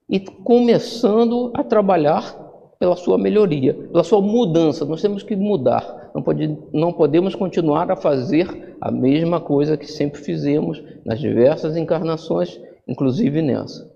E 0.07 0.19
começando 0.19 1.51
a 1.55 1.63
trabalhar 1.63 2.39
pela 2.77 2.95
sua 2.95 3.17
melhoria, 3.17 3.73
pela 3.73 4.03
sua 4.03 4.21
mudança. 4.21 4.85
Nós 4.85 5.01
temos 5.01 5.23
que 5.23 5.35
mudar. 5.35 6.11
Não, 6.13 6.21
pode, 6.21 6.57
não 6.71 6.93
podemos 6.93 7.33
continuar 7.33 7.89
a 7.89 7.95
fazer 7.95 8.75
a 8.79 8.91
mesma 8.91 9.39
coisa 9.39 9.77
que 9.77 9.87
sempre 9.89 10.21
fizemos 10.21 10.83
nas 11.03 11.19
diversas 11.19 11.75
encarnações, 11.75 12.59
inclusive 12.87 13.41
nessa. 13.41 13.91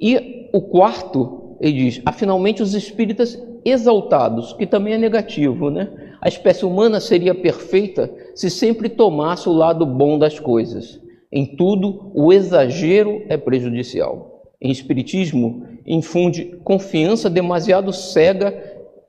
E 0.00 0.48
o 0.54 0.62
quarto, 0.62 1.49
ele 1.60 1.72
diz: 1.72 2.02
há 2.04 2.12
finalmente 2.12 2.62
os 2.62 2.74
espíritas 2.74 3.40
exaltados, 3.64 4.52
que 4.54 4.66
também 4.66 4.94
é 4.94 4.98
negativo, 4.98 5.70
né? 5.70 5.90
A 6.20 6.28
espécie 6.28 6.64
humana 6.64 7.00
seria 7.00 7.34
perfeita 7.34 8.10
se 8.34 8.50
sempre 8.50 8.88
tomasse 8.88 9.48
o 9.48 9.52
lado 9.52 9.84
bom 9.84 10.18
das 10.18 10.38
coisas. 10.38 11.00
Em 11.32 11.56
tudo, 11.56 12.10
o 12.14 12.32
exagero 12.32 13.22
é 13.28 13.36
prejudicial 13.36 14.30
em 14.60 14.70
espiritismo 14.70 15.66
infunde 15.86 16.58
confiança 16.62 17.30
demasiado 17.30 17.92
cega 17.92 18.54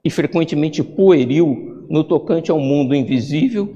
e 0.04 0.10
frequentemente 0.10 0.82
pueril 0.82 1.86
no 1.90 2.04
tocante 2.04 2.50
ao 2.50 2.60
mundo 2.60 2.96
invisível 2.96 3.76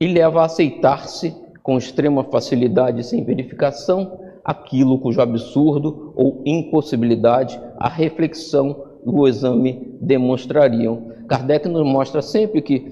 e 0.00 0.06
leva 0.06 0.40
a 0.40 0.44
aceitar-se 0.44 1.34
com 1.62 1.76
extrema 1.76 2.24
facilidade 2.24 3.04
sem 3.04 3.24
verificação 3.24 4.20
aquilo 4.50 4.98
cujo 4.98 5.20
absurdo 5.20 6.12
ou 6.16 6.42
impossibilidade 6.44 7.60
a 7.78 7.88
reflexão 7.88 8.84
e 9.06 9.08
o 9.08 9.28
exame 9.28 9.96
demonstrariam. 10.00 11.12
Kardec 11.28 11.68
nos 11.68 11.86
mostra 11.86 12.20
sempre 12.20 12.60
que 12.60 12.90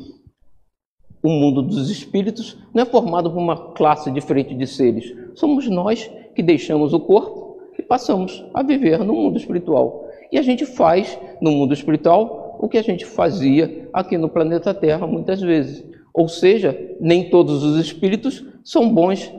o 1.21 1.29
mundo 1.29 1.61
dos 1.63 1.91
espíritos 1.91 2.57
não 2.73 2.85
é 2.85 2.87
formado 2.87 3.29
por 3.29 3.39
uma 3.39 3.73
classe 3.73 4.09
diferente 4.13 4.55
de 4.55 4.69
seres. 4.69 5.13
Somos 5.35 5.69
nós 5.69 6.09
que 6.37 6.45
deixamos 6.45 6.95
o 6.95 7.01
corpo 7.01 7.59
e 7.77 7.83
passamos 7.83 8.45
a 8.55 8.63
viver 8.63 9.01
no 9.01 9.13
mundo 9.13 9.37
espiritual. 9.37 10.07
E 10.31 10.39
a 10.39 10.43
gente 10.43 10.65
faz 10.65 11.19
no 11.43 11.51
mundo 11.51 11.75
espiritual 11.75 12.57
o 12.61 12.69
que 12.69 12.79
a 12.79 12.83
gente 12.83 13.05
fazia 13.05 13.89
aqui 13.93 14.17
no 14.17 14.29
planeta 14.29 14.73
Terra 14.73 15.09
muitas 15.09 15.41
vezes. 15.41 15.85
Ou 16.15 16.29
seja, 16.29 16.79
nem 17.01 17.31
todos 17.31 17.65
os 17.65 17.81
espíritos 17.81 18.45
são 18.63 18.93
bons, 18.95 19.33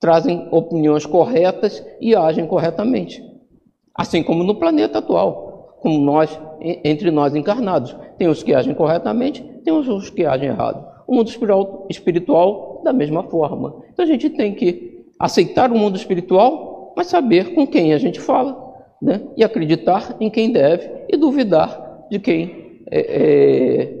trazem 0.00 0.48
opiniões 0.50 1.06
corretas 1.06 1.84
e 2.00 2.14
agem 2.14 2.46
corretamente. 2.46 3.22
Assim 3.94 4.22
como 4.22 4.42
no 4.42 4.56
planeta 4.56 4.98
atual, 4.98 5.78
como 5.80 5.98
nós, 5.98 6.38
entre 6.60 7.10
nós 7.10 7.34
encarnados. 7.34 7.96
Tem 8.18 8.28
os 8.28 8.42
que 8.42 8.54
agem 8.54 8.74
corretamente, 8.74 9.42
tem 9.64 9.72
os 9.72 10.10
que 10.10 10.24
agem 10.24 10.48
errado. 10.48 10.86
O 11.06 11.14
mundo 11.14 11.30
espiritual, 11.88 12.80
da 12.82 12.92
mesma 12.92 13.22
forma. 13.24 13.82
Então 13.92 14.04
a 14.04 14.08
gente 14.08 14.30
tem 14.30 14.54
que 14.54 15.04
aceitar 15.18 15.70
o 15.70 15.78
mundo 15.78 15.96
espiritual 15.96 16.74
mas 16.96 17.08
saber 17.08 17.54
com 17.54 17.66
quem 17.66 17.92
a 17.92 17.98
gente 17.98 18.20
fala, 18.20 18.74
né? 19.00 19.22
e 19.36 19.44
acreditar 19.44 20.16
em 20.20 20.30
quem 20.30 20.52
deve 20.52 20.88
e 21.08 21.16
duvidar 21.16 22.06
de 22.10 22.18
quem 22.18 22.80
é, 22.90 23.00
é, 23.00 23.94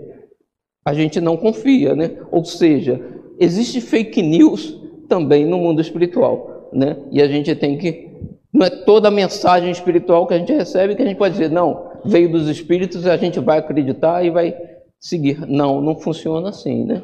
a 0.84 0.94
gente 0.94 1.20
não 1.20 1.36
confia. 1.36 1.94
Né? 1.94 2.16
Ou 2.30 2.44
seja, 2.44 3.00
existe 3.38 3.80
fake 3.80 4.22
news 4.22 4.80
também 5.08 5.46
no 5.46 5.58
mundo 5.58 5.80
espiritual. 5.80 6.70
Né? 6.72 6.96
E 7.10 7.22
a 7.22 7.28
gente 7.28 7.54
tem 7.54 7.78
que. 7.78 8.12
Não 8.52 8.66
é 8.66 8.70
toda 8.70 9.08
a 9.08 9.10
mensagem 9.10 9.70
espiritual 9.70 10.26
que 10.26 10.34
a 10.34 10.38
gente 10.38 10.52
recebe 10.52 10.94
que 10.94 11.02
a 11.02 11.06
gente 11.06 11.18
pode 11.18 11.34
dizer, 11.34 11.50
não, 11.50 11.90
veio 12.04 12.30
dos 12.30 12.48
espíritos 12.48 13.06
a 13.06 13.16
gente 13.16 13.40
vai 13.40 13.58
acreditar 13.58 14.24
e 14.24 14.30
vai 14.30 14.56
seguir. 15.00 15.44
Não, 15.48 15.80
não 15.80 15.96
funciona 15.96 16.50
assim, 16.50 16.84
né? 16.84 17.02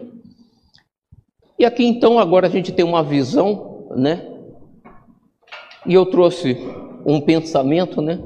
E 1.59 1.65
aqui 1.65 1.85
então 1.85 2.19
agora 2.19 2.47
a 2.47 2.51
gente 2.51 2.73
tem 2.73 2.85
uma 2.85 3.03
visão, 3.03 3.89
né, 3.95 4.27
e 5.87 5.93
eu 5.93 6.07
trouxe 6.07 6.57
um 7.05 7.21
pensamento 7.21 8.01
né, 8.01 8.19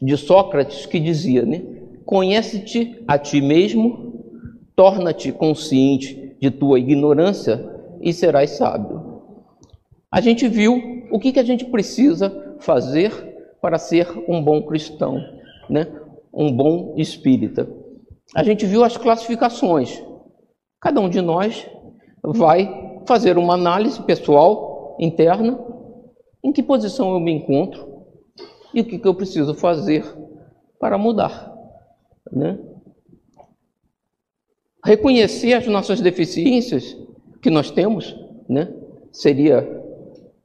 de 0.00 0.16
Sócrates 0.16 0.84
que 0.84 1.00
dizia: 1.00 1.46
né, 1.46 1.62
Conhece-te 2.04 3.02
a 3.08 3.18
ti 3.18 3.40
mesmo, 3.40 4.42
torna-te 4.76 5.32
consciente 5.32 6.36
de 6.40 6.50
tua 6.50 6.78
ignorância 6.78 7.77
e 8.00 8.12
serás 8.12 8.50
sábio. 8.50 9.22
A 10.10 10.20
gente 10.20 10.48
viu 10.48 11.06
o 11.10 11.18
que, 11.18 11.32
que 11.32 11.40
a 11.40 11.44
gente 11.44 11.64
precisa 11.66 12.56
fazer 12.60 13.12
para 13.60 13.78
ser 13.78 14.08
um 14.28 14.42
bom 14.42 14.62
cristão, 14.62 15.20
né? 15.68 15.86
um 16.32 16.52
bom 16.52 16.94
espírita. 16.96 17.68
A 18.34 18.42
gente 18.42 18.66
viu 18.66 18.84
as 18.84 18.96
classificações. 18.96 20.02
Cada 20.80 21.00
um 21.00 21.08
de 21.08 21.20
nós 21.20 21.68
vai 22.22 23.02
fazer 23.06 23.38
uma 23.38 23.54
análise 23.54 24.02
pessoal 24.02 24.96
interna 25.00 25.58
em 26.44 26.52
que 26.52 26.62
posição 26.62 27.12
eu 27.12 27.20
me 27.20 27.32
encontro 27.32 28.06
e 28.72 28.80
o 28.80 28.84
que, 28.84 28.98
que 28.98 29.08
eu 29.08 29.14
preciso 29.14 29.54
fazer 29.54 30.04
para 30.78 30.96
mudar. 30.98 31.52
Né? 32.30 32.58
Reconhecer 34.84 35.54
as 35.54 35.66
nossas 35.66 36.00
deficiências 36.00 36.96
que 37.48 37.54
nós 37.54 37.70
temos 37.70 38.14
né? 38.46 38.70
seria 39.10 39.66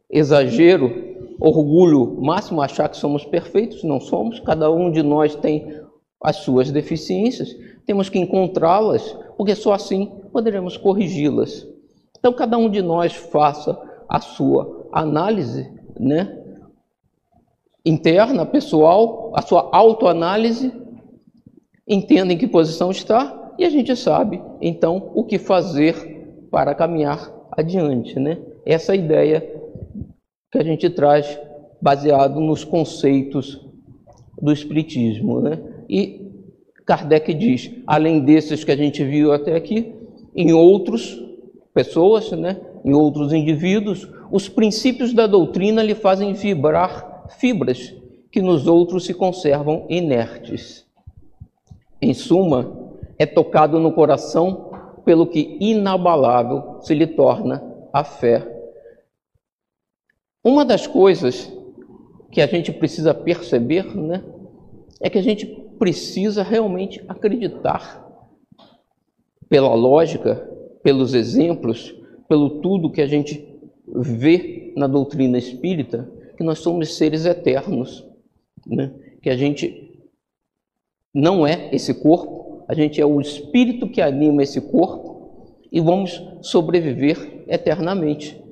exagero, 0.10 1.36
orgulho 1.38 2.18
máximo 2.22 2.62
achar 2.62 2.88
que 2.88 2.96
somos 2.96 3.26
perfeitos, 3.26 3.84
não 3.84 4.00
somos, 4.00 4.40
cada 4.40 4.72
um 4.72 4.90
de 4.90 5.04
nós 5.04 5.36
tem 5.36 5.82
as 6.22 6.38
suas 6.38 6.72
deficiências, 6.72 7.54
temos 7.86 8.08
que 8.08 8.18
encontrá-las, 8.18 9.18
porque 9.36 9.54
só 9.54 9.74
assim 9.74 10.14
poderemos 10.32 10.78
corrigi-las. 10.78 11.68
Então, 12.18 12.32
cada 12.32 12.58
um 12.58 12.70
de 12.70 12.82
nós 12.82 13.14
faça 13.14 13.78
a 14.08 14.22
sua 14.22 14.88
análise 14.94 15.70
né, 16.00 16.42
interna, 17.86 18.46
pessoal, 18.46 19.34
a 19.36 19.42
sua 19.42 19.70
autoanálise, 19.74 20.72
entenda 21.86 22.32
em 22.32 22.38
que 22.38 22.48
posição 22.48 22.92
está 22.92 23.52
e 23.60 23.66
a 23.66 23.70
gente 23.70 23.94
sabe, 23.94 24.42
então, 24.62 25.12
o 25.14 25.26
que 25.26 25.38
fazer 25.38 26.13
para 26.54 26.76
caminhar 26.76 27.34
adiante. 27.52 28.20
Né? 28.20 28.38
Essa 28.64 28.94
é 28.94 28.98
ideia 28.98 29.42
que 30.52 30.60
a 30.60 30.64
gente 30.64 30.88
traz 30.88 31.40
baseado 31.82 32.40
nos 32.40 32.64
conceitos 32.64 33.60
do 34.40 34.54
Espiritismo. 34.54 35.42
Né? 35.42 35.60
E 35.90 36.32
Kardec 36.86 37.34
diz, 37.34 37.72
além 37.88 38.20
desses 38.20 38.64
que 38.64 38.72
a 38.72 38.76
gente 38.76 39.04
viu 39.04 39.34
até 39.34 39.56
aqui, 39.56 39.96
em 40.36 40.54
outros 40.54 41.20
pessoas, 41.74 42.32
né, 42.32 42.62
em 42.86 42.94
outros 42.94 43.34
indivíduos, 43.34 44.08
os 44.32 44.48
princípios 44.48 45.12
da 45.12 45.26
doutrina 45.26 45.82
lhe 45.82 45.96
fazem 45.96 46.34
vibrar 46.34 47.26
fibras 47.40 47.96
que 48.32 48.44
nos 48.44 48.68
outros 48.68 49.06
se 49.06 49.14
conservam 49.14 49.88
inertes. 49.90 50.86
Em 52.00 52.14
suma, 52.14 52.92
é 53.18 53.26
tocado 53.26 53.80
no 53.80 53.92
coração 53.92 54.73
pelo 55.06 55.28
que 55.28 55.58
inabalável 55.60 56.82
se 56.82 56.94
lhe 56.94 57.08
torna 57.08 57.62
a 57.92 58.04
fé. 58.04 58.48
Uma 60.44 60.66
das 60.66 60.88
coisas 60.88 61.52
que 62.32 62.42
a 62.42 62.48
gente 62.48 62.72
precisa 62.72 63.14
perceber, 63.14 63.96
né, 63.96 64.24
é 65.00 65.10
que 65.10 65.18
a 65.18 65.22
gente 65.22 65.46
precisa 65.78 66.44
realmente 66.44 67.04
acreditar 67.08 68.02
pela 69.50 69.74
lógica, 69.74 70.36
pelos 70.82 71.14
exemplos, 71.14 71.96
pelo 72.28 72.62
tudo 72.62 72.92
que 72.92 73.02
a 73.02 73.08
gente 73.08 73.48
vê 73.88 74.74
na 74.76 74.88
doutrina 74.88 75.38
espírita 75.38 76.10
que 76.36 76.44
nós 76.44 76.60
somos 76.60 76.96
seres 76.98 77.26
eternos, 77.26 78.06
né? 78.66 78.94
que 79.22 79.30
a 79.30 79.38
gente 79.38 80.08
não 81.14 81.46
é 81.46 81.70
esse 81.74 81.94
corpo, 81.94 82.53
a 82.74 82.76
gente 82.76 83.00
é 83.00 83.06
o 83.06 83.22
espírito 83.22 83.88
que 83.88 84.02
anima 84.02 84.42
esse 84.42 84.60
corpo 84.60 85.46
e 85.72 85.80
vamos 85.80 86.20
sobreviver 86.42 87.44
eternamente. 87.48 88.44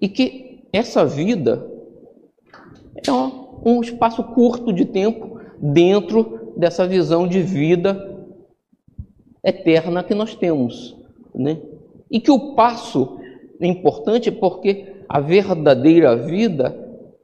E 0.00 0.08
que 0.08 0.66
essa 0.72 1.04
vida 1.04 1.70
é 3.06 3.12
um 3.62 3.82
espaço 3.82 4.24
curto 4.24 4.72
de 4.72 4.86
tempo 4.86 5.38
dentro 5.60 6.54
dessa 6.56 6.86
visão 6.86 7.28
de 7.28 7.42
vida 7.42 8.24
eterna 9.44 10.02
que 10.02 10.14
nós 10.14 10.34
temos, 10.34 10.96
né? 11.34 11.60
E 12.10 12.18
que 12.18 12.30
o 12.30 12.54
passo 12.54 13.18
é 13.60 13.66
importante 13.66 14.30
porque 14.30 14.94
a 15.06 15.20
verdadeira 15.20 16.16
vida 16.16 16.74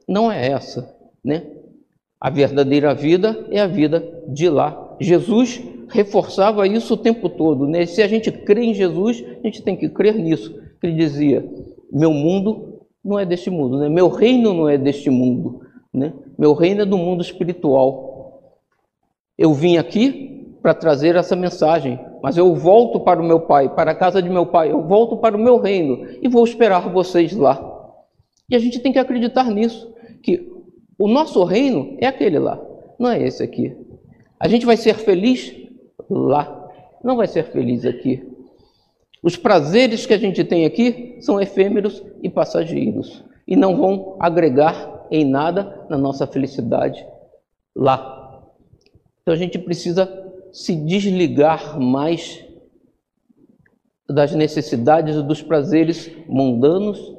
não 0.07 0.31
é 0.31 0.47
essa, 0.47 0.95
né? 1.23 1.47
A 2.21 2.29
verdadeira 2.29 2.93
vida 2.93 3.47
é 3.49 3.59
a 3.59 3.67
vida 3.67 4.23
de 4.27 4.47
lá. 4.47 4.82
Jesus 4.99 5.61
reforçava 5.89 6.67
isso 6.67 6.93
o 6.93 6.97
tempo 6.97 7.29
todo, 7.29 7.67
né? 7.67 7.85
Se 7.85 8.01
a 8.01 8.07
gente 8.07 8.31
crê 8.31 8.63
em 8.65 8.73
Jesus, 8.73 9.23
a 9.41 9.45
gente 9.45 9.61
tem 9.61 9.75
que 9.75 9.89
crer 9.89 10.15
nisso. 10.15 10.55
Ele 10.81 10.93
dizia: 10.93 11.45
"Meu 11.91 12.11
mundo 12.11 12.79
não 13.03 13.19
é 13.19 13.25
deste 13.25 13.49
mundo, 13.49 13.77
né? 13.77 13.89
Meu 13.89 14.09
reino 14.09 14.53
não 14.53 14.67
é 14.67 14.77
deste 14.77 15.09
mundo, 15.09 15.61
né? 15.93 16.13
Meu 16.37 16.53
reino 16.53 16.81
é 16.81 16.85
do 16.85 16.97
mundo 16.97 17.21
espiritual. 17.21 18.53
Eu 19.37 19.53
vim 19.53 19.77
aqui 19.77 20.55
para 20.61 20.73
trazer 20.73 21.15
essa 21.15 21.35
mensagem 21.35 21.99
mas 22.23 22.37
eu 22.37 22.55
volto 22.55 23.01
para 23.01 23.21
o 23.21 23.23
meu 23.23 23.41
pai, 23.41 23.67
para 23.67 23.91
a 23.91 23.95
casa 23.95 24.21
de 24.21 24.29
meu 24.29 24.45
pai, 24.45 24.71
eu 24.71 24.81
volto 24.81 25.17
para 25.17 25.35
o 25.35 25.39
meu 25.39 25.57
reino 25.57 26.07
e 26.21 26.29
vou 26.29 26.45
esperar 26.45 26.87
vocês 26.89 27.35
lá. 27.35 27.61
E 28.49 28.55
a 28.55 28.59
gente 28.59 28.79
tem 28.79 28.93
que 28.93 28.99
acreditar 28.99 29.43
nisso, 29.51 29.93
que 30.23 30.49
o 30.97 31.09
nosso 31.09 31.43
reino 31.43 31.97
é 31.99 32.07
aquele 32.07 32.39
lá, 32.39 32.65
não 32.97 33.09
é 33.09 33.21
esse 33.21 33.43
aqui. 33.43 33.75
A 34.43 34.47
gente 34.49 34.65
vai 34.65 34.75
ser 34.75 34.95
feliz 34.95 35.55
lá, 36.09 36.69
não 37.01 37.15
vai 37.15 37.27
ser 37.27 37.45
feliz 37.45 37.85
aqui. 37.85 38.21
Os 39.23 39.37
prazeres 39.37 40.05
que 40.05 40.13
a 40.13 40.17
gente 40.17 40.43
tem 40.43 40.65
aqui 40.65 41.15
são 41.21 41.39
efêmeros 41.39 42.03
e 42.21 42.29
passageiros 42.29 43.23
e 43.47 43.55
não 43.55 43.77
vão 43.77 44.17
agregar 44.19 45.07
em 45.09 45.23
nada 45.23 45.85
na 45.89 45.97
nossa 45.97 46.27
felicidade 46.27 47.07
lá. 47.73 48.43
Então 49.21 49.33
a 49.33 49.37
gente 49.37 49.57
precisa 49.57 50.11
se 50.51 50.75
desligar 50.75 51.79
mais 51.79 52.43
das 54.09 54.35
necessidades 54.35 55.15
e 55.15 55.23
dos 55.23 55.41
prazeres 55.41 56.11
mundanos 56.27 57.15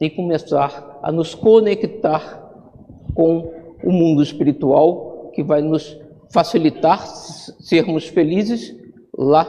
e 0.00 0.08
começar 0.08 1.00
a 1.02 1.10
nos 1.10 1.34
conectar 1.34 2.40
com 3.16 3.52
o 3.82 3.90
mundo 3.90 4.22
espiritual 4.22 5.32
que 5.34 5.42
vai 5.42 5.60
nos 5.60 6.00
facilitar 6.32 7.06
sermos 7.06 8.08
felizes 8.08 8.74
lá 9.16 9.46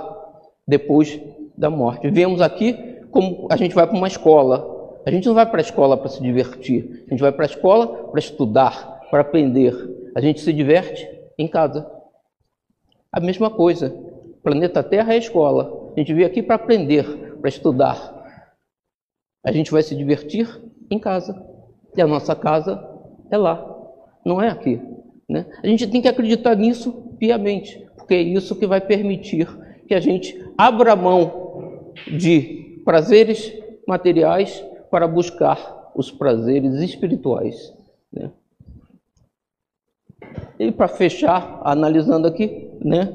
depois 0.67 1.19
da 1.57 1.69
morte. 1.69 2.09
Vemos 2.09 2.41
aqui 2.41 2.73
como 3.09 3.47
a 3.49 3.55
gente 3.55 3.73
vai 3.73 3.87
para 3.87 3.97
uma 3.97 4.07
escola. 4.07 5.01
A 5.05 5.11
gente 5.11 5.27
não 5.27 5.33
vai 5.33 5.45
para 5.45 5.59
a 5.59 5.61
escola 5.61 5.97
para 5.97 6.09
se 6.09 6.21
divertir. 6.21 7.05
A 7.07 7.11
gente 7.11 7.21
vai 7.21 7.31
para 7.31 7.45
a 7.45 7.49
escola 7.49 8.09
para 8.09 8.19
estudar, 8.19 9.07
para 9.09 9.21
aprender. 9.21 9.73
A 10.15 10.21
gente 10.21 10.41
se 10.41 10.51
diverte 10.51 11.07
em 11.37 11.47
casa. 11.47 11.89
A 13.11 13.19
mesma 13.19 13.49
coisa. 13.49 13.95
Planeta 14.41 14.83
Terra 14.83 15.13
é 15.13 15.15
a 15.15 15.19
escola. 15.19 15.91
A 15.95 15.99
gente 15.99 16.13
veio 16.13 16.27
aqui 16.27 16.43
para 16.43 16.55
aprender, 16.55 17.37
para 17.39 17.49
estudar. 17.49 18.23
A 19.45 19.51
gente 19.51 19.71
vai 19.71 19.83
se 19.83 19.95
divertir 19.95 20.47
em 20.89 20.99
casa. 20.99 21.45
E 21.95 22.01
a 22.01 22.07
nossa 22.07 22.35
casa 22.35 22.83
é 23.29 23.37
lá, 23.37 23.63
não 24.25 24.41
é 24.41 24.49
aqui. 24.49 24.81
Né? 25.29 25.45
A 25.63 25.67
gente 25.67 25.87
tem 25.87 26.01
que 26.01 26.07
acreditar 26.07 26.55
nisso 26.55 26.91
piamente, 27.17 27.85
porque 27.95 28.13
é 28.13 28.21
isso 28.21 28.55
que 28.55 28.67
vai 28.67 28.81
permitir 28.81 29.47
que 29.87 29.93
a 29.93 29.99
gente 29.99 30.37
abra 30.57 30.95
mão 30.95 31.93
de 32.07 32.81
prazeres 32.83 33.53
materiais 33.87 34.63
para 34.89 35.07
buscar 35.07 35.91
os 35.95 36.11
prazeres 36.11 36.73
espirituais. 36.75 37.73
Né? 38.11 38.31
E 40.59 40.71
para 40.71 40.87
fechar, 40.87 41.61
analisando 41.63 42.27
aqui, 42.27 42.69
né? 42.79 43.13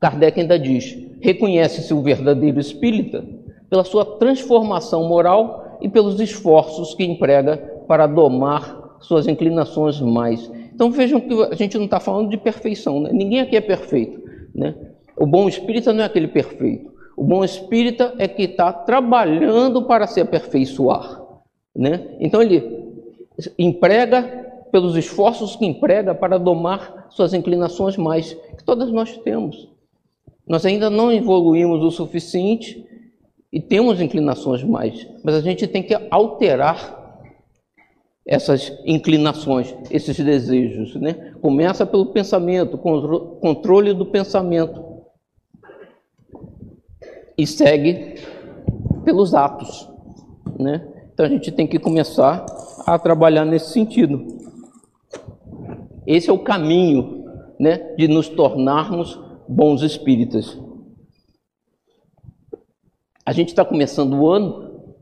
Kardec 0.00 0.40
ainda 0.40 0.58
diz: 0.58 0.96
reconhece-se 1.20 1.92
o 1.92 2.02
verdadeiro 2.02 2.58
espírita 2.58 3.24
pela 3.68 3.84
sua 3.84 4.18
transformação 4.18 5.06
moral 5.06 5.78
e 5.80 5.88
pelos 5.88 6.18
esforços 6.20 6.94
que 6.94 7.04
emprega 7.04 7.56
para 7.86 8.06
domar 8.06 8.79
suas 9.00 9.26
inclinações 9.26 10.00
mais. 10.00 10.50
Então 10.74 10.90
vejam 10.90 11.20
que 11.20 11.32
a 11.44 11.54
gente 11.54 11.76
não 11.76 11.84
está 11.86 11.98
falando 11.98 12.30
de 12.30 12.36
perfeição, 12.36 13.00
né? 13.00 13.10
ninguém 13.12 13.40
aqui 13.40 13.56
é 13.56 13.60
perfeito. 13.60 14.22
Né? 14.54 14.74
O 15.16 15.26
bom 15.26 15.48
espírita 15.48 15.92
não 15.92 16.02
é 16.02 16.06
aquele 16.06 16.28
perfeito. 16.28 16.90
O 17.16 17.24
bom 17.24 17.44
espírita 17.44 18.14
é 18.18 18.26
que 18.26 18.44
está 18.44 18.72
trabalhando 18.72 19.82
para 19.82 20.06
se 20.06 20.20
aperfeiçoar. 20.20 21.22
Né? 21.76 22.16
Então 22.18 22.40
ele 22.40 22.80
emprega 23.58 24.40
pelos 24.70 24.96
esforços 24.96 25.56
que 25.56 25.66
emprega 25.66 26.14
para 26.14 26.38
domar 26.38 27.06
suas 27.10 27.34
inclinações 27.34 27.96
mais, 27.96 28.34
que 28.56 28.64
todas 28.64 28.90
nós 28.90 29.16
temos. 29.18 29.68
Nós 30.46 30.64
ainda 30.64 30.88
não 30.88 31.12
evoluímos 31.12 31.82
o 31.82 31.90
suficiente 31.90 32.86
e 33.52 33.60
temos 33.60 34.00
inclinações 34.00 34.62
mais, 34.62 35.06
mas 35.24 35.34
a 35.34 35.40
gente 35.40 35.66
tem 35.66 35.82
que 35.82 35.96
alterar 36.10 36.99
essas 38.26 38.72
inclinações, 38.84 39.74
esses 39.90 40.16
desejos. 40.16 40.94
Né? 40.96 41.34
Começa 41.40 41.84
pelo 41.86 42.06
pensamento, 42.06 42.78
controle 42.78 43.92
do 43.94 44.06
pensamento, 44.06 44.90
e 47.36 47.46
segue 47.46 48.16
pelos 49.04 49.34
atos. 49.34 49.88
Né? 50.58 50.86
Então 51.12 51.24
a 51.24 51.28
gente 51.28 51.50
tem 51.50 51.66
que 51.66 51.78
começar 51.78 52.44
a 52.86 52.98
trabalhar 52.98 53.44
nesse 53.44 53.72
sentido. 53.72 54.26
Esse 56.06 56.28
é 56.28 56.32
o 56.32 56.38
caminho 56.38 57.24
né, 57.58 57.94
de 57.96 58.08
nos 58.08 58.28
tornarmos 58.28 59.18
bons 59.48 59.82
espíritas. 59.82 60.58
A 63.24 63.32
gente 63.32 63.48
está 63.48 63.64
começando 63.64 64.14
o 64.14 64.30
ano, 64.30 64.94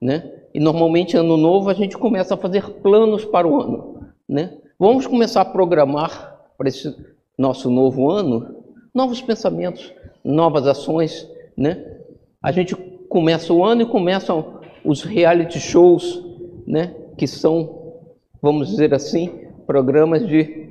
né? 0.00 0.39
E 0.52 0.58
normalmente 0.58 1.16
ano 1.16 1.36
novo 1.36 1.70
a 1.70 1.74
gente 1.74 1.96
começa 1.96 2.34
a 2.34 2.36
fazer 2.36 2.68
planos 2.80 3.24
para 3.24 3.46
o 3.46 3.60
ano, 3.60 4.08
né? 4.28 4.58
Vamos 4.78 5.06
começar 5.06 5.42
a 5.42 5.44
programar 5.44 6.40
para 6.58 6.68
esse 6.68 6.94
nosso 7.38 7.70
novo 7.70 8.10
ano 8.10 8.60
novos 8.94 9.20
pensamentos, 9.22 9.92
novas 10.24 10.66
ações, 10.66 11.28
né? 11.56 11.98
A 12.42 12.50
gente 12.50 12.74
começa 13.08 13.52
o 13.52 13.64
ano 13.64 13.82
e 13.82 13.86
começam 13.86 14.60
os 14.84 15.02
reality 15.02 15.60
shows, 15.60 16.22
né? 16.66 16.94
Que 17.16 17.26
são, 17.26 17.94
vamos 18.42 18.68
dizer 18.68 18.92
assim, 18.94 19.46
programas 19.66 20.26
de 20.26 20.70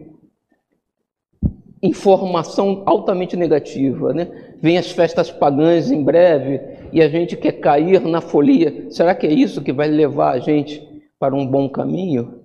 informação 1.82 2.84
altamente 2.86 3.38
negativa, 3.38 4.14
né? 4.14 4.56
Vem 4.62 4.78
as 4.78 4.92
festas 4.92 5.32
pagãs 5.32 5.92
em 5.92 6.04
breve 6.04 6.60
e 6.92 7.02
a 7.02 7.08
gente 7.10 7.36
quer 7.36 7.54
cair 7.54 8.02
na 8.02 8.22
folia. 8.22 8.90
Será 8.92 9.14
que 9.16 9.28
é 9.28 9.32
isso 9.32 9.62
que 9.62 9.74
vai 9.74 9.88
levar 9.88 10.32
a 10.32 10.40
gente 10.40 10.82
para 11.20 11.36
um 11.36 11.46
bom 11.46 11.70
caminho? 11.70 12.44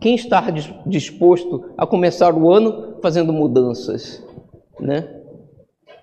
Quem 0.00 0.14
está 0.14 0.50
disposto 0.86 1.72
a 1.76 1.86
começar 1.86 2.34
o 2.34 2.50
ano 2.50 2.98
fazendo 3.00 3.32
mudanças, 3.32 4.24
né? 4.80 5.20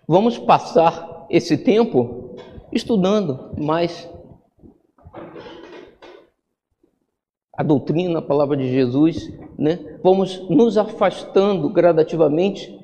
Vamos 0.08 0.38
passar 0.38 1.28
esse 1.30 1.58
tempo 1.58 2.36
estudando 2.72 3.52
mais 3.58 4.10
a 7.54 7.62
doutrina, 7.62 8.20
a 8.20 8.22
palavra 8.22 8.56
de 8.56 8.72
Jesus, 8.72 9.34
né? 9.58 9.98
Vamos 10.02 10.48
nos 10.50 10.78
afastando 10.78 11.68
gradativamente 11.70 12.80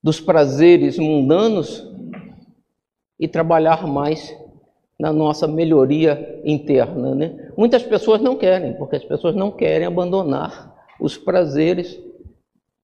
dos 0.00 0.20
prazeres 0.20 0.98
mundanos 0.98 1.89
e 3.20 3.28
trabalhar 3.28 3.86
mais 3.86 4.34
na 4.98 5.12
nossa 5.12 5.46
melhoria 5.46 6.40
interna, 6.44 7.14
né? 7.14 7.50
Muitas 7.56 7.82
pessoas 7.82 8.20
não 8.20 8.36
querem, 8.36 8.72
porque 8.74 8.96
as 8.96 9.04
pessoas 9.04 9.36
não 9.36 9.50
querem 9.50 9.86
abandonar 9.86 10.74
os 10.98 11.16
prazeres. 11.16 12.00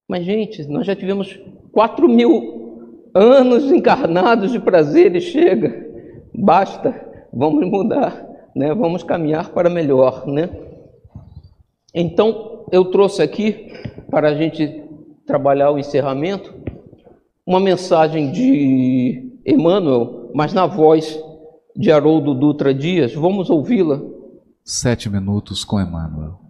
Mas, 0.07 0.25
gente, 0.25 0.67
nós 0.69 0.87
já 0.87 0.95
tivemos 0.95 1.41
quatro 1.73 2.09
mil 2.09 3.11
anos 3.15 3.73
encarnados 3.73 4.53
de 4.53 4.61
prazeres, 4.61 5.25
chega, 5.25 5.87
basta, 6.35 6.95
vamos 7.33 7.67
mudar, 7.69 8.27
né? 8.55 8.75
Vamos 8.75 9.03
caminhar 9.03 9.51
para 9.51 9.71
melhor, 9.71 10.27
né? 10.27 10.51
Então, 11.95 12.67
eu 12.71 12.87
trouxe 12.87 13.23
aqui, 13.23 13.73
para 14.11 14.29
a 14.29 14.35
gente 14.35 14.83
trabalhar 15.27 15.71
o 15.71 15.79
encerramento, 15.79 16.55
uma 17.47 17.61
mensagem 17.61 18.31
de 18.31 19.36
Emmanuel, 19.47 20.33
mas 20.35 20.53
na 20.53 20.67
voz 20.67 21.17
de 21.77 21.93
Haroldo 21.93 22.35
Dutra 22.35 22.75
Dias. 22.75 23.15
Vamos 23.15 23.49
ouvi-la? 23.49 24.03
Sete 24.65 25.09
minutos 25.09 25.63
com 25.63 25.81
Emmanuel, 25.81 26.41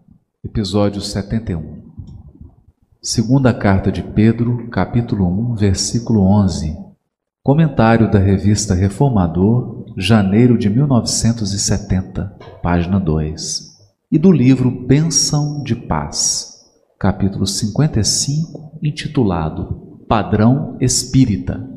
episódio 0.43 1.03
71. 1.03 1.83
Segunda 3.03 3.53
carta 3.53 3.93
de 3.93 4.03
Pedro, 4.03 4.69
capítulo 4.71 5.27
1, 5.27 5.57
versículo 5.57 6.23
11. 6.23 6.75
Comentário 7.43 8.11
da 8.11 8.19
revista 8.19 8.73
Reformador, 8.73 9.93
janeiro 9.95 10.57
de 10.57 10.71
1970, 10.71 12.35
página 12.63 12.99
2 12.99 13.77
e 14.11 14.19
do 14.19 14.33
livro 14.33 14.71
Bênção 14.71 15.63
de 15.63 15.77
Paz, 15.77 16.65
capítulo 16.99 17.47
55, 17.47 18.79
intitulado 18.83 19.99
Padrão 20.09 20.79
Espírita. 20.81 21.76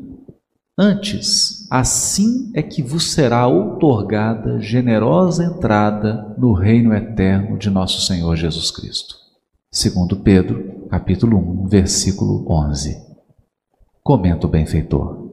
Antes, 0.82 1.66
assim 1.70 2.50
é 2.54 2.62
que 2.62 2.82
vos 2.82 3.12
será 3.12 3.46
outorgada 3.46 4.58
generosa 4.60 5.44
entrada 5.44 6.34
no 6.38 6.54
reino 6.54 6.94
eterno 6.94 7.58
de 7.58 7.68
nosso 7.68 8.00
Senhor 8.00 8.34
Jesus 8.34 8.70
Cristo. 8.70 9.14
Segundo 9.70 10.16
Pedro, 10.16 10.86
capítulo 10.88 11.36
1, 11.36 11.68
versículo 11.68 12.50
11. 12.50 12.96
Comenta 14.02 14.46
o 14.46 14.48
benfeitor. 14.48 15.29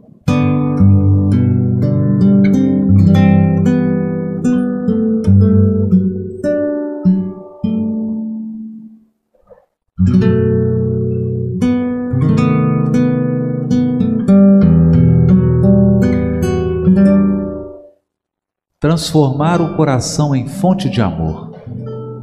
Transformar 18.87 19.59
o 19.59 19.75
coração 19.75 20.33
em 20.33 20.47
fonte 20.47 20.89
de 20.89 21.01
amor, 21.01 21.51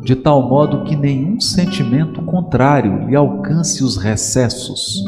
de 0.02 0.16
tal 0.16 0.48
modo 0.48 0.82
que 0.84 0.96
nenhum 0.96 1.38
sentimento 1.38 2.22
contrário 2.22 3.06
lhe 3.06 3.14
alcance 3.14 3.84
os 3.84 3.98
recessos, 3.98 5.04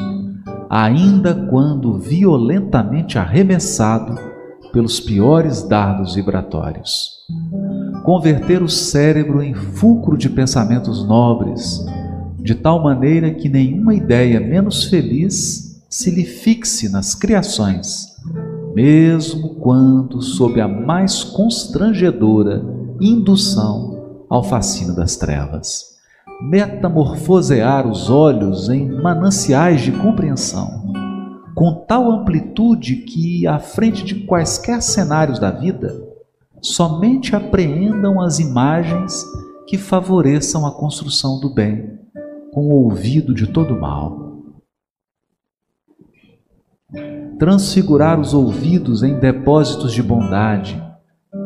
ainda 0.69 1.35
quando 1.49 1.99
violentamente 1.99 3.19
arremessado 3.19 4.19
pelos 4.71 5.01
piores 5.01 5.63
dardos 5.63 6.15
vibratórios. 6.15 7.25
Converter 8.05 8.63
o 8.63 8.69
cérebro 8.69 9.43
em 9.43 9.55
fulcro 9.55 10.15
de 10.19 10.29
pensamentos 10.29 11.09
nobres, 11.09 11.83
de 12.39 12.55
tal 12.55 12.83
maneira 12.83 13.31
que 13.31 13.49
nenhuma 13.49 13.95
ideia 13.95 14.41
menos 14.41 14.85
feliz 14.85 15.83
se 15.89 16.11
lhe 16.11 16.25
fixe 16.25 16.91
nas 16.91 17.15
criações, 17.15 18.16
mesmo 18.77 19.55
quando 19.55 20.21
sob 20.21 20.61
a 20.61 20.69
mais 20.69 21.25
constrangedora 21.25 22.63
indução 23.01 24.27
ao 24.29 24.45
fascínio 24.45 24.95
das 24.95 25.17
trevas. 25.17 25.97
Metamorfosear 26.43 27.89
os 27.89 28.11
olhos 28.11 28.69
em 28.69 28.87
mananciais 28.87 29.81
de 29.81 29.93
compreensão 29.93 30.85
com 31.55 31.87
tal 31.87 32.11
amplitude 32.11 32.97
que, 32.97 33.47
à 33.47 33.59
frente 33.59 34.05
de 34.05 34.27
quaisquer 34.27 34.83
cenários 34.83 35.39
da 35.39 35.51
vida, 35.51 35.99
somente 36.61 37.35
apreendam 37.35 38.21
as 38.21 38.39
imagens 38.39 39.25
que 39.67 39.79
favoreçam 39.79 40.67
a 40.67 40.71
construção 40.71 41.41
do 41.41 41.49
bem, 41.49 41.99
com 42.53 42.67
o 42.67 42.85
ouvido 42.85 43.35
de 43.35 43.47
todo 43.47 43.75
mal. 43.81 44.26
Transfigurar 47.39 48.19
os 48.19 48.33
ouvidos 48.33 49.03
em 49.03 49.19
depósitos 49.19 49.93
de 49.93 50.03
bondade, 50.03 50.83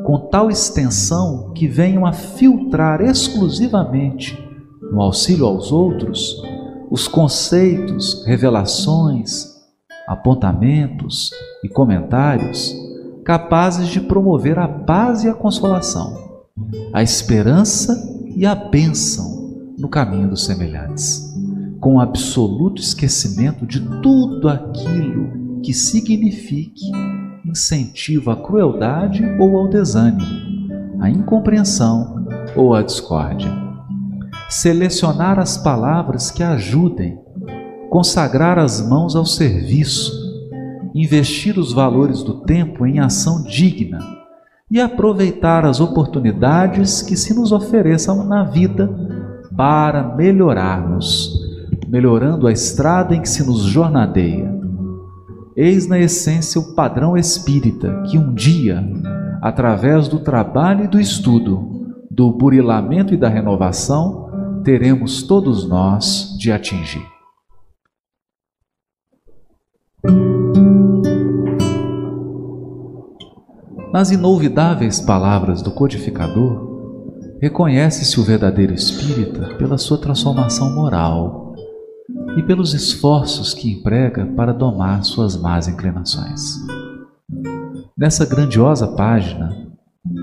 com 0.04 0.18
tal 0.30 0.48
extensão 0.48 1.52
que 1.52 1.66
venham 1.66 2.06
a 2.06 2.12
filtrar 2.12 3.00
exclusivamente, 3.00 4.38
no 4.92 5.00
auxílio 5.00 5.46
aos 5.46 5.72
outros, 5.72 6.40
os 6.90 7.08
conceitos, 7.08 8.24
revelações, 8.24 9.46
apontamentos 10.06 11.30
e 11.64 11.68
comentários 11.68 12.74
capazes 13.24 13.88
de 13.88 14.00
promover 14.00 14.58
a 14.58 14.68
paz 14.68 15.24
e 15.24 15.28
a 15.28 15.34
consolação, 15.34 16.40
a 16.92 17.02
esperança 17.02 17.96
e 18.34 18.46
a 18.46 18.54
bênção 18.54 19.74
no 19.78 19.88
caminho 19.88 20.28
dos 20.28 20.44
semelhantes, 20.44 21.34
com 21.80 22.00
absoluto 22.00 22.80
esquecimento 22.80 23.66
de 23.66 23.80
tudo 24.00 24.48
aquilo 24.48 25.49
que 25.62 25.72
signifique 25.72 26.90
incentivo 27.44 28.30
à 28.30 28.36
crueldade 28.36 29.24
ou 29.38 29.58
ao 29.58 29.68
desânimo, 29.68 30.26
à 31.00 31.10
incompreensão 31.10 32.26
ou 32.56 32.74
à 32.74 32.82
discórdia. 32.82 33.50
Selecionar 34.48 35.38
as 35.38 35.56
palavras 35.56 36.30
que 36.30 36.42
ajudem 36.42 37.18
consagrar 37.90 38.58
as 38.58 38.80
mãos 38.80 39.16
ao 39.16 39.26
serviço, 39.26 40.12
investir 40.94 41.58
os 41.58 41.72
valores 41.72 42.22
do 42.22 42.40
tempo 42.42 42.86
em 42.86 43.00
ação 43.00 43.42
digna 43.42 43.98
e 44.70 44.80
aproveitar 44.80 45.64
as 45.64 45.80
oportunidades 45.80 47.02
que 47.02 47.16
se 47.16 47.34
nos 47.34 47.50
ofereçam 47.50 48.24
na 48.24 48.44
vida 48.44 48.88
para 49.56 50.14
melhorarmos, 50.14 51.32
melhorando 51.88 52.46
a 52.46 52.52
estrada 52.52 53.14
em 53.14 53.20
que 53.20 53.28
se 53.28 53.44
nos 53.44 53.62
jornadeia. 53.62 54.59
Eis 55.56 55.88
na 55.88 55.98
essência 55.98 56.60
o 56.60 56.74
padrão 56.74 57.16
espírita 57.16 58.02
que 58.08 58.16
um 58.16 58.32
dia, 58.32 58.84
através 59.42 60.06
do 60.06 60.20
trabalho 60.20 60.84
e 60.84 60.88
do 60.88 61.00
estudo, 61.00 61.94
do 62.10 62.32
burilamento 62.32 63.12
e 63.12 63.16
da 63.16 63.28
renovação, 63.28 64.62
teremos 64.64 65.22
todos 65.24 65.68
nós 65.68 66.36
de 66.38 66.52
atingir. 66.52 67.04
Nas 73.92 74.12
inolvidáveis 74.12 75.00
palavras 75.00 75.62
do 75.62 75.72
codificador, 75.72 76.70
reconhece-se 77.42 78.20
o 78.20 78.22
verdadeiro 78.22 78.72
espírita 78.72 79.56
pela 79.56 79.76
sua 79.76 79.98
transformação 79.98 80.72
moral 80.72 81.49
e 82.36 82.42
pelos 82.42 82.74
esforços 82.74 83.54
que 83.54 83.70
emprega 83.70 84.26
para 84.36 84.52
domar 84.52 85.04
suas 85.04 85.36
más 85.36 85.68
inclinações. 85.68 86.58
Nessa 87.96 88.24
grandiosa 88.24 88.88
página, 88.88 89.68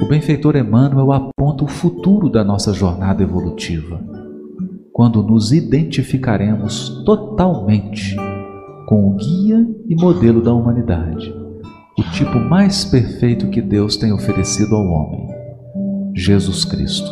o 0.01 0.07
benfeitor 0.07 0.55
Emmanuel 0.55 1.11
aponta 1.11 1.63
o 1.63 1.67
futuro 1.67 2.29
da 2.29 2.43
nossa 2.43 2.73
jornada 2.73 3.21
evolutiva, 3.23 4.01
quando 4.91 5.21
nos 5.21 5.51
identificaremos 5.51 7.03
totalmente 7.05 8.15
com 8.87 9.09
o 9.09 9.15
guia 9.15 9.67
e 9.87 9.95
modelo 9.95 10.41
da 10.41 10.53
humanidade 10.53 11.47
o 11.97 12.03
tipo 12.11 12.39
mais 12.39 12.85
perfeito 12.85 13.49
que 13.49 13.59
Deus 13.59 13.97
tem 13.97 14.13
oferecido 14.13 14.75
ao 14.75 14.85
homem: 14.85 15.27
Jesus 16.13 16.63
Cristo. 16.63 17.11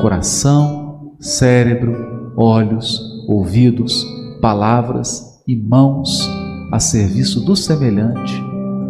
Coração, 0.00 1.14
cérebro, 1.20 2.32
olhos, 2.34 3.11
ouvidos, 3.28 4.06
palavras 4.40 5.42
e 5.46 5.56
mãos 5.56 6.28
a 6.70 6.78
serviço 6.78 7.44
do 7.44 7.54
semelhante, 7.54 8.34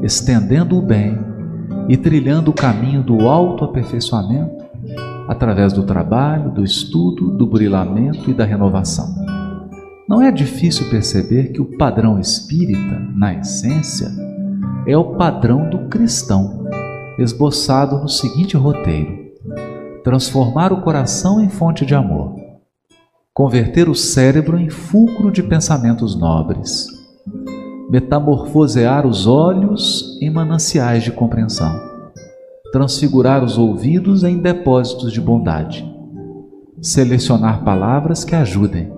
estendendo 0.02 0.78
o 0.78 0.82
bem 0.82 1.18
e 1.88 1.96
trilhando 1.96 2.50
o 2.50 2.54
caminho 2.54 3.02
do 3.02 3.28
autoaperfeiçoamento 3.28 4.62
através 5.28 5.72
do 5.72 5.82
trabalho, 5.82 6.50
do 6.50 6.64
estudo, 6.64 7.30
do 7.30 7.46
burilamento 7.46 8.30
e 8.30 8.34
da 8.34 8.44
renovação. 8.44 9.14
Não 10.08 10.20
é 10.20 10.30
difícil 10.30 10.90
perceber 10.90 11.52
que 11.52 11.60
o 11.60 11.76
padrão 11.76 12.18
espírita, 12.18 13.00
na 13.16 13.34
essência, 13.34 14.10
é 14.86 14.96
o 14.96 15.14
padrão 15.16 15.70
do 15.70 15.88
cristão, 15.88 16.66
esboçado 17.18 17.98
no 17.98 18.08
seguinte 18.08 18.56
roteiro: 18.56 19.32
transformar 20.04 20.72
o 20.72 20.82
coração 20.82 21.40
em 21.40 21.48
fonte 21.48 21.86
de 21.86 21.94
amor, 21.94 22.41
converter 23.34 23.88
o 23.88 23.94
cérebro 23.94 24.58
em 24.58 24.68
fulcro 24.68 25.30
de 25.30 25.42
pensamentos 25.42 26.14
nobres, 26.14 26.86
metamorfosear 27.90 29.06
os 29.06 29.26
olhos 29.26 30.18
em 30.20 30.30
mananciais 30.30 31.02
de 31.02 31.10
compreensão, 31.10 31.72
transfigurar 32.72 33.42
os 33.42 33.56
ouvidos 33.56 34.22
em 34.22 34.38
depósitos 34.38 35.12
de 35.12 35.20
bondade, 35.20 35.82
selecionar 36.82 37.64
palavras 37.64 38.22
que 38.22 38.34
ajudem, 38.34 38.92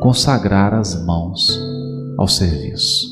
consagrar 0.00 0.74
as 0.74 1.02
mãos 1.06 1.58
ao 2.18 2.28
serviço. 2.28 3.10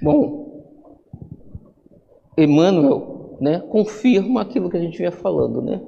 Bom, 0.00 0.64
Emmanuel 2.36 3.36
né, 3.40 3.60
confirma 3.68 4.42
aquilo 4.42 4.70
que 4.70 4.76
a 4.76 4.80
gente 4.80 4.98
vinha 4.98 5.12
falando, 5.12 5.62
né? 5.62 5.80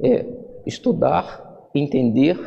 É 0.00 0.26
estudar, 0.66 1.68
entender, 1.74 2.38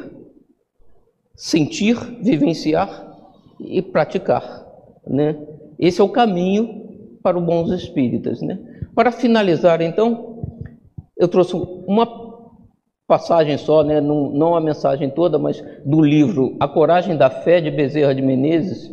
sentir, 1.36 1.96
vivenciar 2.22 3.18
e 3.60 3.82
praticar, 3.82 4.66
né? 5.06 5.40
Esse 5.80 6.02
é 6.02 6.04
o 6.04 6.10
caminho 6.10 7.18
para 7.24 7.38
os 7.38 7.44
bons 7.44 7.72
espíritas, 7.72 8.42
né? 8.42 8.60
Para 8.96 9.12
finalizar, 9.12 9.82
então, 9.82 10.44
eu 11.18 11.28
trouxe 11.28 11.56
uma 11.56 12.06
passagem 13.08 13.58
só, 13.58 13.84
né, 13.84 14.00
não, 14.00 14.30
não 14.32 14.56
a 14.56 14.62
mensagem 14.62 15.10
toda, 15.10 15.38
mas 15.38 15.62
do 15.86 16.02
livro 16.02 16.56
A 16.60 16.68
Coragem 16.68 17.18
da 17.18 17.30
Fé 17.30 17.60
de 17.60 17.70
Bezerra 17.70 18.16
de 18.16 18.22
Menezes, 18.22 18.90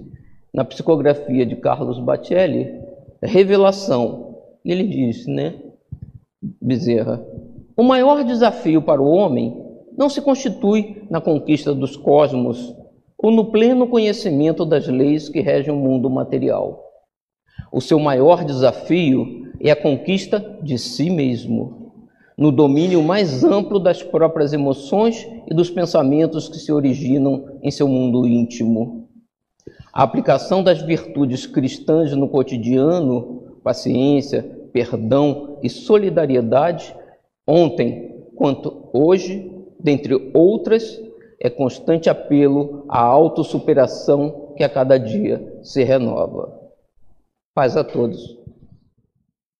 na 0.58 0.64
psicografia 0.64 1.46
de 1.46 1.54
Carlos 1.54 2.00
Batelli, 2.00 2.80
Revelação. 3.22 4.38
Ele 4.64 4.82
diz, 4.82 5.24
né, 5.24 5.54
Bezerra, 6.60 7.24
o 7.76 7.84
maior 7.84 8.24
desafio 8.24 8.82
para 8.82 9.00
o 9.00 9.08
homem 9.08 9.56
não 9.96 10.08
se 10.08 10.20
constitui 10.20 11.06
na 11.08 11.20
conquista 11.20 11.72
dos 11.72 11.96
cosmos 11.96 12.74
ou 13.16 13.30
no 13.30 13.52
pleno 13.52 13.86
conhecimento 13.86 14.64
das 14.64 14.88
leis 14.88 15.28
que 15.28 15.40
regem 15.40 15.72
o 15.72 15.76
mundo 15.76 16.10
material. 16.10 16.84
O 17.70 17.80
seu 17.80 18.00
maior 18.00 18.44
desafio 18.44 19.44
é 19.60 19.70
a 19.70 19.76
conquista 19.80 20.58
de 20.60 20.76
si 20.76 21.08
mesmo 21.08 21.92
no 22.36 22.50
domínio 22.50 23.00
mais 23.00 23.44
amplo 23.44 23.78
das 23.78 24.02
próprias 24.02 24.52
emoções 24.52 25.24
e 25.48 25.54
dos 25.54 25.70
pensamentos 25.70 26.48
que 26.48 26.58
se 26.58 26.72
originam 26.72 27.58
em 27.62 27.70
seu 27.70 27.86
mundo 27.86 28.26
íntimo. 28.26 29.07
A 29.92 30.02
aplicação 30.02 30.62
das 30.62 30.80
virtudes 30.82 31.46
cristãs 31.46 32.12
no 32.12 32.28
cotidiano, 32.28 33.58
paciência, 33.62 34.42
perdão 34.72 35.58
e 35.62 35.68
solidariedade, 35.68 36.94
ontem 37.46 38.24
quanto 38.36 38.88
hoje, 38.92 39.50
dentre 39.80 40.30
outras, 40.32 41.00
é 41.40 41.50
constante 41.50 42.08
apelo 42.08 42.84
à 42.88 43.00
autossuperação 43.00 44.54
que 44.56 44.64
a 44.64 44.68
cada 44.68 44.98
dia 44.98 45.58
se 45.62 45.82
renova. 45.82 46.58
Paz 47.54 47.76
a 47.76 47.84
todos. 47.84 48.37